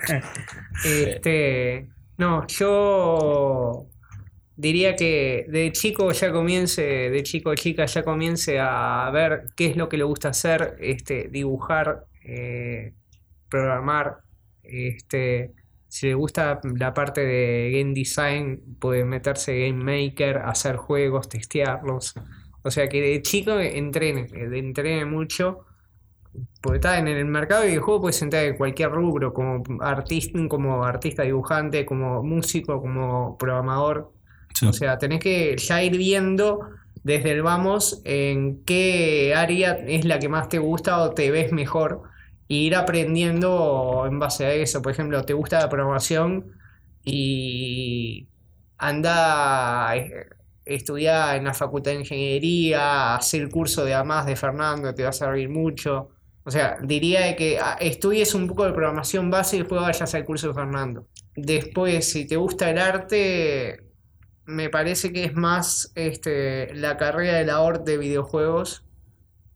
este. 0.86 1.88
No, 2.18 2.48
yo 2.48 3.88
diría 4.56 4.96
que 4.96 5.46
de 5.48 5.72
chico 5.72 6.12
ya 6.12 6.32
comience, 6.32 6.82
de 6.82 7.24
chico 7.24 7.52
o 7.52 7.56
chica 7.56 7.86
ya 7.86 8.04
comience 8.04 8.60
a 8.60 9.10
ver 9.14 9.46
qué 9.56 9.68
es 9.68 9.78
lo 9.78 9.88
que 9.88 9.98
le 9.98 10.04
gusta 10.04 10.30
hacer, 10.30 10.78
este, 10.80 11.30
dibujar, 11.30 12.06
eh, 12.24 12.94
programar, 13.50 14.18
este, 14.64 15.54
si 15.88 16.08
le 16.08 16.14
gusta 16.14 16.60
la 16.78 16.94
parte 16.94 17.22
de 17.22 17.72
game 17.72 17.94
design, 17.94 18.78
puede 18.80 19.06
meterse 19.06 19.68
Game 19.68 19.84
Maker, 19.84 20.38
hacer 20.38 20.76
juegos, 20.76 21.30
testearlos. 21.30 22.14
O 22.64 22.72
sea 22.72 22.90
que 22.90 23.02
de 23.02 23.22
chico 23.22 23.60
entrene, 23.60 24.28
entrene 24.34 25.06
mucho. 25.06 25.66
Porque 26.62 26.78
está 26.78 27.00
en 27.00 27.08
el 27.08 27.26
mercado 27.26 27.62
de 27.62 27.70
videojuegos 27.70 28.02
puedes 28.02 28.22
entrar 28.22 28.44
en 28.46 28.58
cualquier 28.58 28.92
rubro, 28.92 29.34
como 29.34 29.64
artista, 29.82 30.38
como 30.48 30.84
artista 30.84 31.24
dibujante, 31.24 31.86
como 31.86 32.22
músico, 32.22 32.80
como 32.80 33.38
programador. 33.38 34.12
Sí. 34.54 34.68
O 34.68 34.74
sea, 34.74 34.98
tenés 34.98 35.20
que 35.20 35.56
ya 35.58 35.82
ir 35.82 35.98
viendo 35.98 36.60
desde 37.04 37.32
el 37.32 37.42
vamos 37.42 38.02
en 38.04 38.64
qué 38.66 39.34
área 39.36 39.72
es 39.74 40.04
la 40.04 40.20
que 40.20 40.30
más 40.30 40.50
te 40.50 40.60
gusta 40.60 41.02
o 41.02 41.12
te 41.12 41.32
ves 41.32 41.52
mejor. 41.54 42.04
E 42.50 42.56
ir 42.56 42.76
aprendiendo 42.76 44.06
en 44.08 44.20
base 44.20 44.46
a 44.46 44.54
eso. 44.54 44.82
Por 44.82 44.92
ejemplo, 44.92 45.24
te 45.24 45.34
gusta 45.34 45.60
la 45.60 45.70
programación 45.70 46.54
y 47.04 48.28
anda 48.78 49.90
a 49.90 49.96
estudiar 50.66 51.38
en 51.38 51.46
la 51.46 51.54
facultad 51.54 51.92
de 51.92 52.00
ingeniería, 52.00 53.16
hacer 53.16 53.50
curso 53.50 53.86
de 53.86 53.94
AMAS 53.94 54.26
de 54.26 54.36
Fernando, 54.36 54.94
te 54.94 55.04
va 55.04 55.10
a 55.10 55.14
servir 55.14 55.50
mucho. 55.50 56.10
O 56.44 56.52
sea, 56.52 56.78
diría 56.82 57.36
que 57.36 57.60
ah, 57.60 57.78
estudies 57.80 58.34
un 58.34 58.48
poco 58.48 58.66
de 58.66 58.72
programación 58.72 59.30
base 59.30 59.58
y 59.58 59.60
después 59.60 59.82
vayas 59.82 60.14
al 60.16 60.26
curso 60.26 60.50
de 60.50 60.54
Fernando. 60.54 61.08
Después, 61.36 62.10
si 62.10 62.26
te 62.26 62.38
gusta 62.38 62.70
el 62.70 62.78
arte, 62.78 63.84
me 64.46 64.70
parece 64.70 65.12
que 65.12 65.26
es 65.26 65.36
más 65.36 65.92
este, 65.96 66.74
la 66.74 66.98
carrera 66.98 67.38
de 67.38 67.46
la 67.46 67.60
ORT 67.60 67.86
de 67.86 67.98
videojuegos 67.98 68.87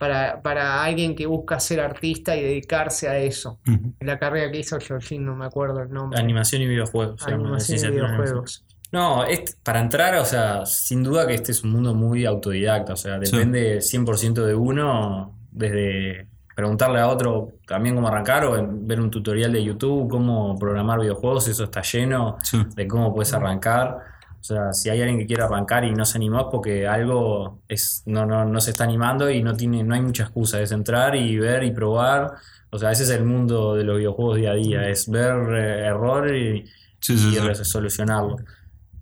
para, 0.01 0.41
para 0.41 0.83
alguien 0.83 1.15
que 1.15 1.27
busca 1.27 1.59
ser 1.59 1.79
artista 1.79 2.35
y 2.35 2.41
dedicarse 2.41 3.07
a 3.07 3.19
eso. 3.19 3.59
La 3.99 4.17
carrera 4.17 4.51
que 4.51 4.57
hizo 4.57 4.79
Georgine, 4.79 5.23
no 5.23 5.35
me 5.35 5.45
acuerdo 5.45 5.79
el 5.83 5.91
nombre. 5.91 6.19
Animación 6.19 6.63
y 6.63 6.67
videojuegos. 6.67 7.21
Animación 7.27 7.77
y 7.93 7.95
videojuegos. 7.97 8.65
No, 8.91 9.23
es, 9.25 9.55
para 9.61 9.79
entrar, 9.79 10.15
o 10.15 10.25
sea, 10.25 10.65
sin 10.65 11.03
duda 11.03 11.27
que 11.27 11.35
este 11.35 11.51
es 11.51 11.63
un 11.63 11.73
mundo 11.73 11.93
muy 11.93 12.25
autodidacta, 12.25 12.93
o 12.93 12.95
sea, 12.95 13.19
Sí. 13.23 13.31
depende 13.31 13.79
100% 13.79 14.43
de 14.43 14.55
uno, 14.55 15.37
desde 15.51 16.25
preguntarle 16.55 16.99
a 16.99 17.07
otro 17.07 17.49
también 17.67 17.93
cómo 17.93 18.07
arrancar 18.07 18.43
o 18.45 18.67
ver 18.71 18.99
un 18.99 19.11
tutorial 19.11 19.53
de 19.53 19.63
YouTube, 19.63 20.09
cómo 20.09 20.57
programar 20.57 20.99
videojuegos, 20.99 21.47
eso 21.47 21.65
está 21.65 21.83
lleno 21.83 22.37
Sí. 22.41 22.59
de 22.75 22.87
cómo 22.87 23.13
puedes 23.13 23.31
arrancar. 23.33 23.99
O 24.41 24.43
sea, 24.43 24.73
si 24.73 24.89
hay 24.89 24.99
alguien 25.01 25.19
que 25.19 25.27
quiere 25.27 25.43
arrancar 25.43 25.85
y 25.85 25.91
no 25.91 26.03
se 26.03 26.17
animó 26.17 26.39
es 26.41 26.45
porque 26.51 26.87
algo 26.87 27.61
es, 27.67 28.03
no, 28.07 28.25
no, 28.25 28.43
no 28.43 28.59
se 28.59 28.71
está 28.71 28.83
animando 28.83 29.29
y 29.29 29.41
no 29.43 29.55
tiene, 29.55 29.83
no 29.83 29.93
hay 29.93 30.01
mucha 30.01 30.23
excusa, 30.23 30.59
es 30.59 30.71
entrar 30.71 31.15
y 31.15 31.37
ver 31.37 31.63
y 31.63 31.71
probar. 31.71 32.33
O 32.71 32.77
sea, 32.77 32.91
ese 32.91 33.03
es 33.03 33.11
el 33.11 33.23
mundo 33.23 33.75
de 33.75 33.83
los 33.83 33.97
videojuegos 33.97 34.37
día 34.37 34.51
a 34.51 34.55
día, 34.55 34.89
es 34.89 35.09
ver 35.09 35.35
eh, 35.53 35.85
error 35.85 36.35
y, 36.35 36.65
Sí, 37.01 37.17
sí, 37.17 37.29
y 37.29 37.55
sí. 37.55 37.65
solucionarlo. 37.65 38.37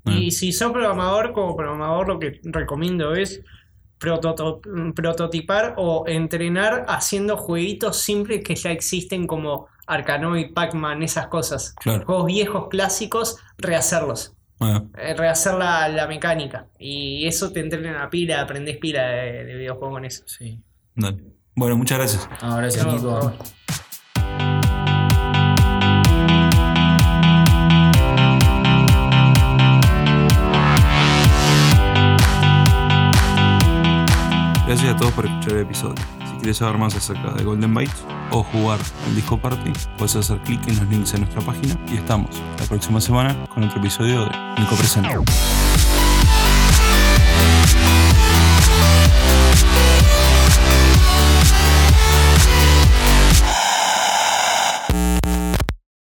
Y 0.06 0.32
si 0.32 0.52
sos 0.54 0.72
programador, 0.72 1.34
como 1.34 1.56
programador 1.56 2.08
lo 2.08 2.20
que 2.20 2.40
recomiendo 2.44 3.14
es 3.14 3.42
prototipar 4.00 5.76
o 5.78 6.06
entrenar 6.08 6.86
haciendo 6.88 7.36
jueguitos 7.36 7.98
simples 7.98 8.42
que 8.44 8.56
ya 8.56 8.72
existen 8.72 9.28
como 9.28 9.68
Arkanoid, 9.86 10.54
Pac-Man, 10.54 11.04
esas 11.04 11.28
cosas. 11.28 11.76
Claro. 11.82 12.06
Juegos 12.06 12.26
viejos, 12.28 12.68
clásicos, 12.70 13.38
rehacerlos. 13.58 14.34
Bueno, 14.60 14.92
Eh, 14.98 15.14
rehacer 15.14 15.54
la, 15.54 15.88
la 15.88 16.06
mecánica. 16.08 16.68
Y 16.78 17.26
eso 17.26 17.52
te 17.52 17.62
entrena 17.62 18.04
a 18.04 18.10
pila, 18.10 18.42
aprendés 18.42 18.78
pila 18.78 19.08
de, 19.08 19.46
de 19.46 19.56
videojuego 19.56 19.94
con 19.94 20.06
eso. 20.06 20.24
Sí. 20.28 20.62
dale. 20.96 21.24
Bueno, 21.56 21.78
muchas 21.78 21.98
gracias. 21.98 22.30
Ah, 22.42 22.58
gracias, 22.58 22.86
No, 22.86 22.94
Nico. 22.94 23.08
no. 23.38 23.60
Gracias 34.68 34.94
a 34.94 34.98
todos 34.98 35.12
por 35.14 35.26
escuchar 35.26 35.54
el 35.54 35.62
episodio. 35.62 35.96
Quieres 36.40 36.58
saber 36.58 36.78
más 36.78 36.96
acerca 36.96 37.34
de 37.34 37.44
Golden 37.44 37.74
Bytes 37.74 38.06
o 38.32 38.44
jugar 38.44 38.80
al 39.06 39.16
Disco 39.16 39.38
Party, 39.38 39.74
puedes 39.98 40.16
hacer 40.16 40.40
clic 40.40 40.66
en 40.68 40.78
los 40.78 40.88
links 40.88 41.14
en 41.14 41.22
nuestra 41.22 41.42
página 41.42 41.78
y 41.92 41.96
estamos 41.96 42.30
la 42.58 42.66
próxima 42.66 43.02
semana 43.02 43.36
con 43.54 43.64
otro 43.64 43.80
episodio 43.80 44.22
de 44.22 44.32
Nico 44.58 44.76
Presenta. 44.76 45.20